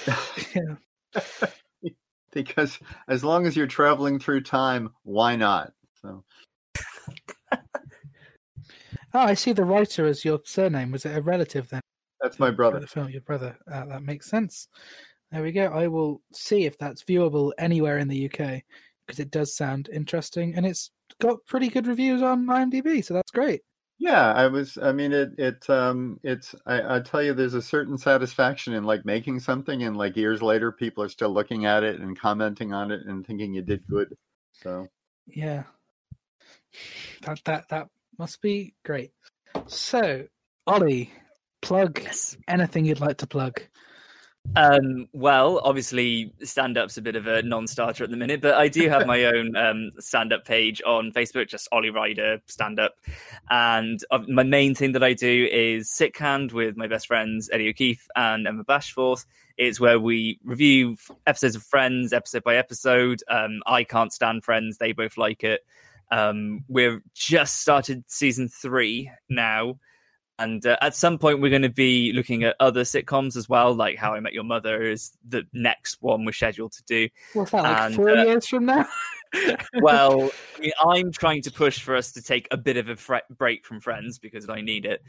yeah. 0.54 1.20
because 2.32 2.78
as 3.08 3.22
long 3.22 3.46
as 3.46 3.56
you're 3.56 3.66
traveling 3.66 4.18
through 4.18 4.42
time, 4.42 4.90
why 5.02 5.36
not? 5.36 5.72
So 6.02 6.24
Oh, 9.12 9.20
I 9.20 9.34
see 9.34 9.52
the 9.52 9.64
writer 9.64 10.06
as 10.06 10.24
your 10.24 10.40
surname. 10.44 10.92
Was 10.92 11.04
it 11.04 11.16
a 11.16 11.22
relative 11.22 11.68
then? 11.68 11.80
that's 12.20 12.38
my 12.38 12.50
brother. 12.50 12.80
The 12.80 12.86
film, 12.86 13.08
your 13.08 13.22
brother. 13.22 13.56
Uh, 13.70 13.86
that 13.86 14.02
makes 14.02 14.28
sense. 14.28 14.68
There 15.32 15.42
we 15.42 15.52
go. 15.52 15.66
I 15.66 15.86
will 15.86 16.20
see 16.32 16.66
if 16.66 16.76
that's 16.78 17.04
viewable 17.04 17.52
anywhere 17.58 17.98
in 17.98 18.08
the 18.08 18.26
UK 18.26 18.62
because 19.06 19.20
it 19.20 19.30
does 19.30 19.56
sound 19.56 19.88
interesting 19.92 20.54
and 20.54 20.66
it's 20.66 20.90
got 21.20 21.44
pretty 21.46 21.68
good 21.68 21.86
reviews 21.86 22.22
on 22.22 22.46
IMDb, 22.46 23.04
so 23.04 23.14
that's 23.14 23.30
great. 23.30 23.62
Yeah, 23.98 24.32
I 24.32 24.46
was. 24.46 24.78
I 24.80 24.92
mean, 24.92 25.12
it. 25.12 25.30
It. 25.38 25.68
Um. 25.68 26.18
It's. 26.22 26.54
I. 26.64 26.96
I 26.96 27.00
tell 27.00 27.22
you, 27.22 27.34
there's 27.34 27.52
a 27.52 27.60
certain 27.60 27.98
satisfaction 27.98 28.72
in 28.72 28.84
like 28.84 29.04
making 29.04 29.40
something, 29.40 29.82
and 29.82 29.94
like 29.94 30.16
years 30.16 30.40
later, 30.40 30.72
people 30.72 31.04
are 31.04 31.08
still 31.10 31.28
looking 31.28 31.66
at 31.66 31.84
it 31.84 32.00
and 32.00 32.18
commenting 32.18 32.72
on 32.72 32.90
it 32.90 33.02
and 33.06 33.26
thinking 33.26 33.52
you 33.52 33.60
did 33.60 33.86
good. 33.86 34.16
So 34.52 34.86
Yeah. 35.26 35.64
That 37.22 37.40
that 37.44 37.68
that 37.68 37.88
must 38.20 38.42
be 38.42 38.74
great. 38.84 39.12
So, 39.66 40.26
Oli, 40.66 41.10
plug 41.62 42.00
Yes. 42.02 42.36
anything 42.46 42.84
you'd 42.84 43.00
like 43.00 43.16
to 43.16 43.26
plug. 43.26 43.62
Um, 44.56 45.08
well, 45.14 45.60
obviously, 45.64 46.34
stand 46.42 46.76
up's 46.76 46.98
a 46.98 47.02
bit 47.02 47.16
of 47.16 47.26
a 47.26 47.40
non 47.42 47.66
starter 47.66 48.04
at 48.04 48.10
the 48.10 48.18
minute, 48.18 48.42
but 48.42 48.54
I 48.54 48.68
do 48.68 48.90
have 48.90 49.06
my 49.06 49.24
own 49.24 49.56
um, 49.64 49.92
stand 49.98 50.34
up 50.34 50.44
page 50.44 50.82
on 50.86 51.12
Facebook, 51.12 51.48
just 51.48 51.66
Oli 51.72 51.88
Ryder 51.88 52.42
stand 52.46 52.78
up. 52.78 52.92
And 53.48 54.04
uh, 54.10 54.18
my 54.28 54.42
main 54.42 54.74
thing 54.74 54.92
that 54.92 55.02
I 55.02 55.14
do 55.14 55.48
is 55.50 55.90
Sick 55.90 56.18
Hand 56.18 56.52
with 56.52 56.76
my 56.76 56.88
best 56.88 57.06
friends, 57.06 57.48
Eddie 57.50 57.70
O'Keefe 57.70 58.06
and 58.16 58.46
Emma 58.46 58.64
Bashforth. 58.64 59.24
It's 59.56 59.80
where 59.80 59.98
we 59.98 60.38
review 60.44 60.96
episodes 61.26 61.56
of 61.56 61.62
Friends, 61.62 62.12
episode 62.12 62.44
by 62.44 62.56
episode. 62.56 63.22
Um, 63.28 63.62
I 63.66 63.84
can't 63.84 64.12
stand 64.12 64.44
Friends, 64.44 64.76
they 64.76 64.92
both 64.92 65.16
like 65.16 65.42
it. 65.42 65.62
Um, 66.10 66.64
we've 66.68 67.00
just 67.14 67.60
started 67.60 68.04
season 68.08 68.48
three 68.48 69.10
now. 69.28 69.78
And 70.38 70.64
uh, 70.64 70.78
at 70.80 70.94
some 70.96 71.18
point, 71.18 71.42
we're 71.42 71.50
going 71.50 71.62
to 71.62 71.68
be 71.68 72.12
looking 72.14 72.44
at 72.44 72.56
other 72.60 72.82
sitcoms 72.84 73.36
as 73.36 73.46
well, 73.46 73.74
like 73.74 73.98
How 73.98 74.14
I 74.14 74.20
Met 74.20 74.32
Your 74.32 74.42
Mother 74.42 74.82
is 74.82 75.12
the 75.28 75.44
next 75.52 75.98
one 76.00 76.24
we're 76.24 76.32
scheduled 76.32 76.72
to 76.72 76.82
do. 76.84 77.08
What's 77.34 77.50
that, 77.50 77.62
like 77.62 77.80
And, 77.82 77.94
four 77.94 78.08
uh, 78.08 78.24
years 78.24 78.46
from 78.46 78.66
now? 78.66 78.86
Well, 79.80 80.30
I 80.56 80.60
mean, 80.60 80.72
I'm 80.84 81.12
trying 81.12 81.42
to 81.42 81.52
push 81.52 81.80
for 81.80 81.94
us 81.94 82.12
to 82.12 82.22
take 82.22 82.48
a 82.50 82.56
bit 82.56 82.76
of 82.76 82.88
a 82.88 82.96
fre- 82.96 83.16
break 83.30 83.64
from 83.64 83.80
Friends 83.80 84.18
because 84.18 84.48
I 84.48 84.60
need 84.60 84.86
it, 84.86 85.02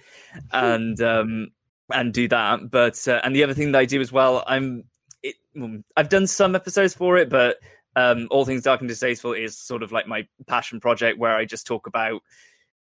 and 0.51 1.01
um, 1.01 1.47
and 1.91 2.13
do 2.13 2.27
that. 2.27 2.69
But 2.69 3.07
uh, 3.07 3.19
and 3.23 3.35
the 3.35 3.43
other 3.43 3.55
thing 3.55 3.71
that 3.71 3.79
I 3.79 3.85
do 3.85 3.99
as 3.99 4.11
well, 4.11 4.43
I'm 4.45 4.83
it, 5.23 5.35
mm, 5.55 5.83
I've 5.97 6.09
done 6.09 6.27
some 6.27 6.55
episodes 6.55 6.93
for 6.93 7.17
it, 7.17 7.29
but 7.29 7.57
um, 7.95 8.27
All 8.31 8.45
Things 8.45 8.63
Dark 8.63 8.81
and 8.81 8.89
Distasteful 8.89 9.33
is 9.33 9.57
sort 9.57 9.83
of 9.83 9.91
like 9.91 10.07
my 10.07 10.27
passion 10.47 10.79
project 10.79 11.19
where 11.19 11.35
I 11.35 11.45
just 11.45 11.67
talk 11.67 11.87
about 11.87 12.21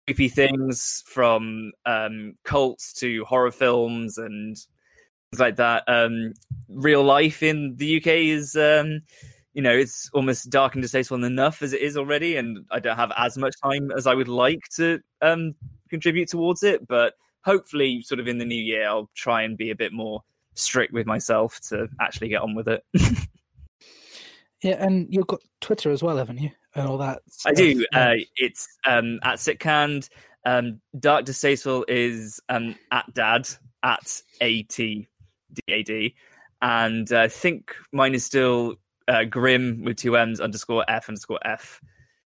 creepy 0.06 0.28
things 0.28 1.02
from 1.06 1.72
um, 1.86 2.34
cults 2.44 2.92
to 2.94 3.24
horror 3.24 3.50
films 3.50 4.18
and 4.18 4.56
things 5.30 5.40
like 5.40 5.56
that. 5.56 5.84
Um, 5.86 6.34
real 6.68 7.02
life 7.02 7.42
in 7.42 7.76
the 7.76 7.98
UK 7.98 8.06
is, 8.06 8.56
um, 8.56 9.00
you 9.52 9.62
know, 9.62 9.72
it's 9.76 10.10
almost 10.12 10.50
dark 10.50 10.74
and 10.74 10.82
distasteful 10.82 11.22
enough 11.22 11.62
as 11.62 11.72
it 11.72 11.80
is 11.80 11.96
already, 11.96 12.36
and 12.36 12.64
I 12.70 12.80
don't 12.80 12.96
have 12.96 13.12
as 13.16 13.38
much 13.38 13.54
time 13.62 13.90
as 13.96 14.06
I 14.06 14.14
would 14.14 14.28
like 14.28 14.62
to 14.76 15.00
um, 15.22 15.54
contribute 15.88 16.28
towards 16.28 16.62
it. 16.62 16.86
But 16.86 17.14
hopefully, 17.44 18.02
sort 18.02 18.20
of 18.20 18.28
in 18.28 18.38
the 18.38 18.44
new 18.44 18.62
year, 18.62 18.88
I'll 18.88 19.10
try 19.14 19.42
and 19.42 19.56
be 19.56 19.70
a 19.70 19.76
bit 19.76 19.92
more 19.92 20.22
strict 20.54 20.92
with 20.92 21.06
myself 21.06 21.60
to 21.68 21.88
actually 22.00 22.28
get 22.28 22.42
on 22.42 22.54
with 22.54 22.68
it. 22.68 22.84
yeah, 24.64 24.82
and 24.82 25.06
you've 25.10 25.26
got 25.26 25.42
Twitter 25.60 25.90
as 25.90 26.02
well, 26.02 26.16
haven't 26.16 26.38
you? 26.38 26.50
And 26.74 26.88
all 26.88 26.96
that. 26.98 27.20
I 27.44 27.52
do. 27.52 27.84
Yeah. 27.92 28.08
Uh, 28.08 28.14
it's 28.36 28.66
um, 28.86 29.20
at 29.22 29.34
Sitcand. 29.34 30.08
Um, 30.46 30.80
Dark 30.98 31.26
Distasteful 31.26 31.84
is 31.86 32.40
um, 32.48 32.74
at 32.90 33.12
Dad 33.12 33.46
at 33.82 34.22
A 34.40 34.62
T 34.62 35.06
D 35.52 35.62
A 35.68 35.82
D, 35.82 36.14
and 36.62 37.12
uh, 37.12 37.20
I 37.20 37.28
think 37.28 37.74
mine 37.92 38.14
is 38.14 38.24
still 38.24 38.76
uh, 39.06 39.24
Grim 39.24 39.84
with 39.84 39.98
two 39.98 40.16
M's 40.16 40.40
underscore 40.40 40.84
F 40.88 41.10
underscore 41.10 41.40
F. 41.44 41.82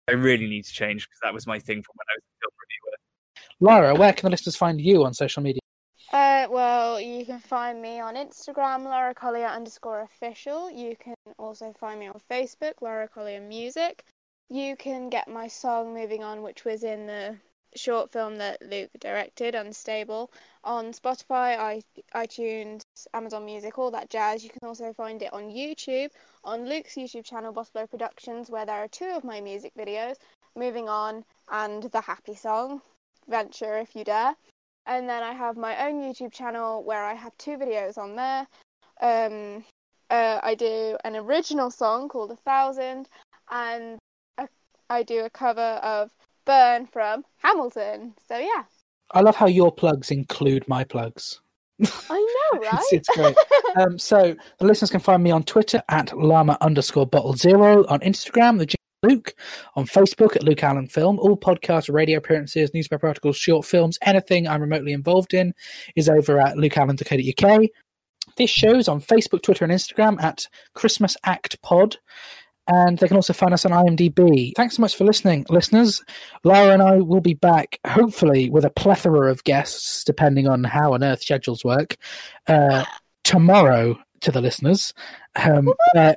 I 0.10 0.12
really 0.12 0.48
need 0.48 0.66
to 0.66 0.74
change 0.74 1.08
because 1.08 1.20
that 1.24 1.34
was 1.34 1.48
my 1.48 1.58
thing 1.58 1.82
from 1.82 1.94
when 1.96 2.06
I 2.10 2.16
was 2.18 2.24
a 2.26 2.36
film 2.42 3.80
reviewer. 3.80 3.88
Lara, 3.88 3.96
where 3.96 4.12
can 4.12 4.28
the 4.28 4.32
listeners 4.32 4.58
find 4.58 4.80
you 4.82 5.06
on 5.06 5.14
social 5.14 5.42
media? 5.42 5.62
Uh, 6.16 6.48
well, 6.50 7.02
you 7.02 7.26
can 7.26 7.42
find 7.42 7.82
me 7.82 8.00
on 8.00 8.16
Instagram, 8.16 8.86
Laura 8.86 9.14
Collier 9.14 9.48
underscore 9.48 10.00
official. 10.00 10.72
You 10.72 10.96
can 10.96 11.16
also 11.38 11.74
find 11.78 12.00
me 12.00 12.08
on 12.08 12.22
Facebook, 12.32 12.76
Laura 12.80 13.10
Collier 13.10 13.42
Music. 13.42 14.02
You 14.50 14.78
can 14.78 15.10
get 15.10 15.28
my 15.28 15.50
song 15.50 15.94
Moving 15.94 16.24
On, 16.24 16.42
which 16.42 16.64
was 16.64 16.86
in 16.86 17.06
the 17.06 17.36
short 17.76 18.14
film 18.14 18.38
that 18.38 18.62
Luke 18.62 18.92
directed, 18.98 19.56
Unstable, 19.56 20.32
on 20.64 20.94
Spotify, 20.94 21.60
i 21.60 21.82
iTunes, 22.16 22.84
Amazon 23.14 23.44
Music, 23.44 23.78
all 23.78 23.92
that 23.92 24.10
jazz. 24.10 24.42
You 24.42 24.52
can 24.52 24.66
also 24.66 24.94
find 24.94 25.22
it 25.22 25.34
on 25.34 25.50
YouTube, 25.50 26.12
on 26.46 26.70
Luke's 26.70 26.96
YouTube 26.96 27.26
channel, 27.26 27.52
Bossblow 27.52 27.90
Productions, 27.90 28.50
where 28.50 28.66
there 28.66 28.82
are 28.82 28.88
two 28.88 29.12
of 29.14 29.26
my 29.26 29.42
music 29.42 29.74
videos, 29.78 30.16
Moving 30.56 30.88
On 30.88 31.26
and 31.52 31.84
The 31.84 32.00
Happy 32.00 32.36
Song, 32.36 32.82
Venture 33.28 33.80
If 33.80 33.94
You 33.98 34.06
Dare. 34.06 34.38
And 34.88 35.10
then 35.10 35.24
I 35.24 35.34
have 35.34 35.58
my 35.58 35.88
own 35.88 36.02
YouTube 36.02 36.32
channel 36.32 36.84
where 36.84 37.04
I 37.04 37.14
have 37.14 37.36
two 37.38 37.58
videos 37.58 37.98
on 37.98 38.16
there. 38.16 38.48
Um, 39.02 39.64
uh, 40.10 40.40
I 40.44 40.56
do 40.56 40.98
an 41.04 41.16
original 41.16 41.72
song 41.72 42.08
called 42.10 42.32
A 42.32 42.36
Thousand, 42.36 43.10
and 43.50 43.98
a, 44.38 44.48
I 44.90 45.04
do 45.04 45.26
a 45.26 45.30
cover 45.30 45.62
of 45.62 46.12
Burn 46.46 46.86
from 46.86 47.26
Hamilton. 47.38 48.14
So 48.28 48.38
yeah, 48.38 48.64
I 49.12 49.22
love 49.22 49.36
how 49.36 49.48
your 49.48 49.72
plugs 49.72 50.12
include 50.12 50.68
my 50.68 50.84
plugs. 50.84 51.42
I 52.10 52.50
know, 52.54 52.60
right? 52.72 52.82
It's, 52.92 53.10
it's 53.10 53.10
great. 53.10 53.36
um, 53.76 53.98
so 53.98 54.36
the 54.60 54.66
listeners 54.66 54.92
can 54.92 55.00
find 55.00 55.24
me 55.24 55.32
on 55.32 55.44
Twitter 55.44 55.82
at 55.90 56.16
llama 56.18 56.58
underscore 56.62 57.08
bottle 57.08 57.34
zero, 57.34 57.86
on 57.88 58.00
Instagram, 58.02 58.60
the 58.60 58.76
Luke, 59.08 59.36
on 59.76 59.86
Facebook 59.86 60.36
at 60.36 60.44
Luke 60.44 60.64
Allen 60.64 60.88
Film. 60.88 61.20
All 61.20 61.38
podcasts, 61.38 61.94
radio 61.94 62.18
appearances, 62.18 62.74
newspaper 62.74 63.08
articles, 63.08 63.38
short 63.38 63.66
films, 63.66 63.98
anything 64.02 64.48
I'm 64.48 64.62
remotely 64.62 64.94
involved 64.94 65.34
in 65.34 65.54
is 65.96 66.10
over 66.10 66.40
at 66.40 66.56
lukeallen.co.uk. 66.56 67.70
This 68.38 68.50
show's 68.50 68.88
on 68.88 69.02
Facebook, 69.02 69.44
Twitter, 69.44 69.64
and 69.64 69.74
Instagram 69.74 70.22
at 70.22 70.48
Christmas 70.74 71.16
Act 71.24 71.62
Pod. 71.62 71.98
and 72.68 72.98
they 72.98 73.08
can 73.08 73.16
also 73.16 73.34
find 73.34 73.54
us 73.54 73.66
on 73.66 73.72
IMDb. 73.72 74.52
Thanks 74.56 74.76
so 74.76 74.82
much 74.82 74.96
for 74.96 75.04
listening, 75.04 75.46
listeners. 75.50 76.04
Lara 76.44 76.74
and 76.74 76.82
I 76.82 76.98
will 76.98 77.22
be 77.22 77.36
back, 77.36 77.80
hopefully, 77.86 78.50
with 78.50 78.66
a 78.66 78.72
plethora 78.72 79.30
of 79.30 79.44
guests, 79.44 80.04
depending 80.04 80.48
on 80.48 80.64
how 80.64 80.94
on 80.94 81.04
earth 81.04 81.22
schedules 81.22 81.64
work, 81.64 81.96
uh, 82.48 82.84
tomorrow 83.24 83.98
to 84.22 84.32
the 84.32 84.42
listeners. 84.42 84.94
Um, 85.36 85.70
uh, 85.96 86.16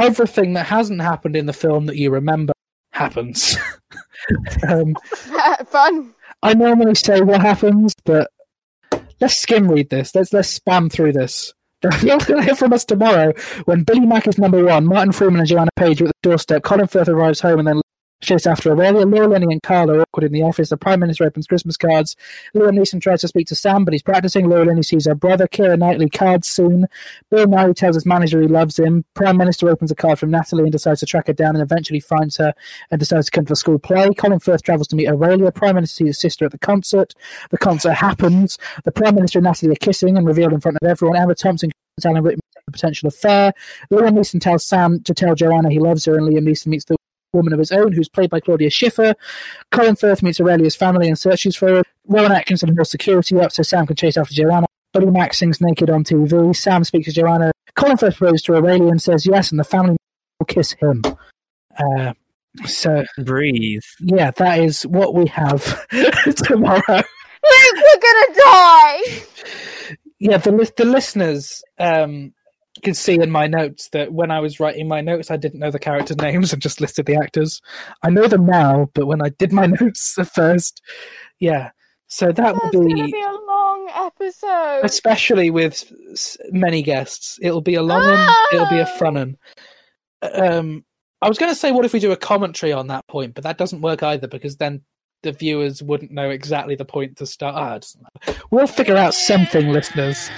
everything 0.00 0.54
that 0.54 0.66
hasn't 0.66 1.00
happened 1.00 1.36
in 1.36 1.46
the 1.46 1.52
film 1.52 1.86
that 1.86 1.96
you 1.96 2.10
remember 2.10 2.52
happens. 2.92 3.56
um, 4.68 4.94
Fun. 5.66 6.14
I 6.42 6.54
normally 6.54 6.94
say 6.94 7.20
what 7.20 7.40
happens, 7.40 7.94
but 8.04 8.30
let's 9.20 9.36
skim 9.36 9.70
read 9.70 9.90
this. 9.90 10.14
Let's 10.14 10.32
let's 10.32 10.58
spam 10.58 10.90
through 10.90 11.12
this. 11.12 11.52
You're 12.02 12.18
going 12.18 12.40
to 12.40 12.42
hear 12.42 12.56
from 12.56 12.72
us 12.72 12.84
tomorrow 12.84 13.32
when 13.66 13.84
Billy 13.84 14.00
Mack 14.00 14.26
is 14.26 14.36
number 14.36 14.64
one, 14.64 14.84
Martin 14.84 15.12
Freeman 15.12 15.38
and 15.40 15.48
Joanna 15.48 15.70
Page 15.76 16.02
are 16.02 16.06
at 16.06 16.12
the 16.22 16.28
doorstep, 16.28 16.64
Colin 16.64 16.88
Firth 16.88 17.08
arrives 17.08 17.40
home, 17.40 17.60
and 17.60 17.68
then 17.68 17.80
chase 18.20 18.46
after 18.46 18.70
Aurelia. 18.70 19.06
Laura 19.06 19.28
Linney 19.28 19.52
and 19.52 19.62
Karl 19.62 19.90
are 19.90 20.00
awkward 20.00 20.24
in 20.24 20.32
the 20.32 20.42
office. 20.42 20.70
The 20.70 20.76
Prime 20.76 21.00
Minister 21.00 21.24
opens 21.24 21.46
Christmas 21.46 21.76
cards. 21.76 22.16
Liam 22.54 22.78
Neeson 22.78 23.00
tries 23.00 23.20
to 23.20 23.28
speak 23.28 23.46
to 23.48 23.54
Sam, 23.54 23.84
but 23.84 23.94
he's 23.94 24.02
practicing. 24.02 24.48
Laura 24.48 24.64
Linney 24.64 24.82
sees 24.82 25.06
her 25.06 25.14
brother, 25.14 25.46
Keira 25.46 25.78
Knightley, 25.78 26.08
cards 26.08 26.48
soon. 26.48 26.86
Bill 27.30 27.46
Nighy 27.46 27.74
tells 27.74 27.96
his 27.96 28.06
manager 28.06 28.40
he 28.40 28.48
loves 28.48 28.78
him. 28.78 29.04
Prime 29.14 29.36
Minister 29.36 29.68
opens 29.68 29.90
a 29.90 29.94
card 29.94 30.18
from 30.18 30.30
Natalie 30.30 30.64
and 30.64 30.72
decides 30.72 31.00
to 31.00 31.06
track 31.06 31.28
her 31.28 31.32
down 31.32 31.54
and 31.54 31.62
eventually 31.62 32.00
finds 32.00 32.36
her 32.36 32.52
and 32.90 32.98
decides 32.98 33.26
to 33.26 33.30
come 33.30 33.44
to 33.44 33.52
the 33.52 33.56
school 33.56 33.78
play. 33.78 34.10
Colin 34.14 34.40
Firth 34.40 34.62
travels 34.62 34.88
to 34.88 34.96
meet 34.96 35.08
Aurelia. 35.08 35.52
Prime 35.52 35.76
Minister 35.76 36.04
sees 36.04 36.08
his 36.08 36.20
sister 36.20 36.44
at 36.44 36.52
the 36.52 36.58
concert. 36.58 37.14
The 37.50 37.58
concert 37.58 37.94
happens. 37.94 38.58
The 38.84 38.92
Prime 38.92 39.14
Minister 39.14 39.38
and 39.38 39.44
Natalie 39.44 39.72
are 39.72 39.76
kissing 39.76 40.16
and 40.16 40.26
revealed 40.26 40.52
in 40.52 40.60
front 40.60 40.78
of 40.80 40.88
everyone. 40.88 41.16
Emma 41.16 41.34
Thompson 41.34 41.70
telling 42.00 42.22
Rick 42.22 42.38
the 42.66 42.72
potential 42.72 43.08
affair. 43.08 43.52
Liam 43.90 44.18
Neeson 44.18 44.40
tells 44.40 44.66
Sam 44.66 45.02
to 45.02 45.14
tell 45.14 45.34
Joanna 45.34 45.70
he 45.70 45.78
loves 45.78 46.04
her, 46.04 46.16
and 46.16 46.28
Liam 46.28 46.48
Neeson 46.48 46.68
meets 46.68 46.84
the 46.84 46.96
woman 47.32 47.52
of 47.52 47.58
his 47.58 47.72
own, 47.72 47.92
who's 47.92 48.08
played 48.08 48.30
by 48.30 48.40
Claudia 48.40 48.70
Schiffer. 48.70 49.14
Colin 49.70 49.96
Firth 49.96 50.22
meets 50.22 50.40
Aurelia's 50.40 50.76
family 50.76 51.08
and 51.08 51.18
searches 51.18 51.56
for 51.56 51.68
her. 51.68 51.82
Rowan 52.06 52.32
Atkinson 52.32 52.74
holds 52.74 52.90
security 52.90 53.38
up 53.38 53.52
so 53.52 53.62
Sam 53.62 53.86
can 53.86 53.96
chase 53.96 54.16
after 54.16 54.34
Joanna. 54.34 54.66
Buddy 54.92 55.06
Max 55.06 55.38
sings 55.38 55.60
naked 55.60 55.90
on 55.90 56.04
TV. 56.04 56.56
Sam 56.56 56.82
speaks 56.84 57.06
to 57.06 57.12
Joanna. 57.12 57.52
Colin 57.76 57.96
Firth 57.98 58.16
proposes 58.16 58.42
to 58.42 58.54
Aurelia 58.54 58.88
and 58.88 59.00
says 59.00 59.26
yes, 59.26 59.50
and 59.50 59.60
the 59.60 59.64
family 59.64 59.96
will 60.38 60.46
kiss 60.46 60.72
him. 60.72 61.02
Uh, 61.78 62.14
so, 62.64 63.04
Breathe. 63.18 63.82
yeah, 64.00 64.30
that 64.32 64.60
is 64.60 64.84
what 64.86 65.14
we 65.14 65.26
have 65.26 65.62
tomorrow. 66.36 66.82
We're 66.88 68.00
gonna 68.00 68.34
die. 68.34 69.00
yeah, 70.18 70.38
the 70.38 70.72
the 70.76 70.84
listeners 70.84 71.62
um, 71.78 72.32
can 72.78 72.94
see 72.94 73.14
in 73.20 73.30
my 73.30 73.46
notes 73.46 73.88
that 73.90 74.12
when 74.12 74.30
I 74.30 74.40
was 74.40 74.58
writing 74.60 74.88
my 74.88 75.00
notes, 75.00 75.30
I 75.30 75.36
didn't 75.36 75.60
know 75.60 75.70
the 75.70 75.78
character 75.78 76.14
names 76.14 76.52
and 76.52 76.62
just 76.62 76.80
listed 76.80 77.06
the 77.06 77.16
actors. 77.16 77.60
I 78.02 78.10
know 78.10 78.26
them 78.26 78.46
now, 78.46 78.90
but 78.94 79.06
when 79.06 79.22
I 79.22 79.30
did 79.30 79.52
my 79.52 79.66
notes 79.80 80.18
at 80.18 80.32
first, 80.34 80.82
yeah. 81.38 81.70
So 82.10 82.26
that 82.32 82.36
That's 82.54 82.74
will 82.74 82.86
be, 82.86 82.94
be 82.94 83.20
a 83.20 83.32
long 83.46 83.90
episode. 83.94 84.80
especially 84.82 85.50
with 85.50 85.92
many 86.50 86.82
guests. 86.82 87.38
It'll 87.42 87.60
be 87.60 87.74
a 87.74 87.82
long 87.82 88.00
one. 88.00 88.34
It'll 88.52 88.68
be 88.70 88.78
a 88.78 88.84
Ah! 88.90 88.96
fun 88.98 89.14
one. 89.14 89.36
Um, 90.22 90.84
I 91.20 91.28
was 91.28 91.36
going 91.36 91.52
to 91.52 91.58
say, 91.58 91.70
what 91.70 91.84
if 91.84 91.92
we 91.92 92.00
do 92.00 92.12
a 92.12 92.16
commentary 92.16 92.72
on 92.72 92.86
that 92.86 93.06
point? 93.08 93.34
But 93.34 93.44
that 93.44 93.58
doesn't 93.58 93.82
work 93.82 94.02
either 94.02 94.26
because 94.26 94.56
then 94.56 94.82
the 95.22 95.32
viewers 95.32 95.82
wouldn't 95.82 96.10
know 96.12 96.30
exactly 96.30 96.76
the 96.76 96.84
point 96.86 97.16
to 97.18 97.26
start. 97.26 97.54
Ah, 97.56 97.74
it 97.74 97.80
doesn't 97.82 98.02
matter. 98.26 98.40
We'll 98.50 98.66
figure 98.68 98.96
out 98.96 99.12
something, 99.14 99.68
listeners. 99.68 100.30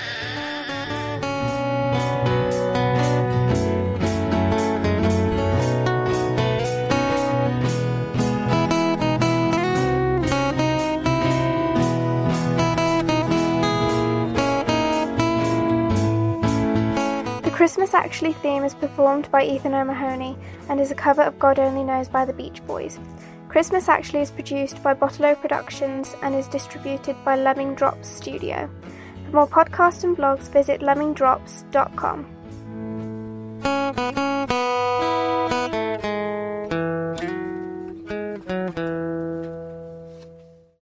Christmas 17.60 17.92
Actually 17.92 18.32
theme 18.32 18.64
is 18.64 18.72
performed 18.72 19.30
by 19.30 19.44
Ethan 19.44 19.74
O'Mahony 19.74 20.34
and 20.70 20.80
is 20.80 20.90
a 20.90 20.94
cover 20.94 21.20
of 21.20 21.38
God 21.38 21.58
Only 21.58 21.84
Knows 21.84 22.08
by 22.08 22.24
the 22.24 22.32
Beach 22.32 22.66
Boys. 22.66 22.98
Christmas 23.50 23.86
Actually 23.86 24.22
is 24.22 24.30
produced 24.30 24.82
by 24.82 24.94
Bottolo 24.94 25.38
Productions 25.38 26.16
and 26.22 26.34
is 26.34 26.48
distributed 26.48 27.22
by 27.22 27.36
Lemming 27.36 27.74
Drops 27.74 28.08
Studio. 28.08 28.70
For 29.26 29.36
more 29.36 29.46
podcasts 29.46 30.04
and 30.04 30.16
blogs, 30.16 30.50
visit 30.50 30.80
lemmingdrops.com. 30.80 32.24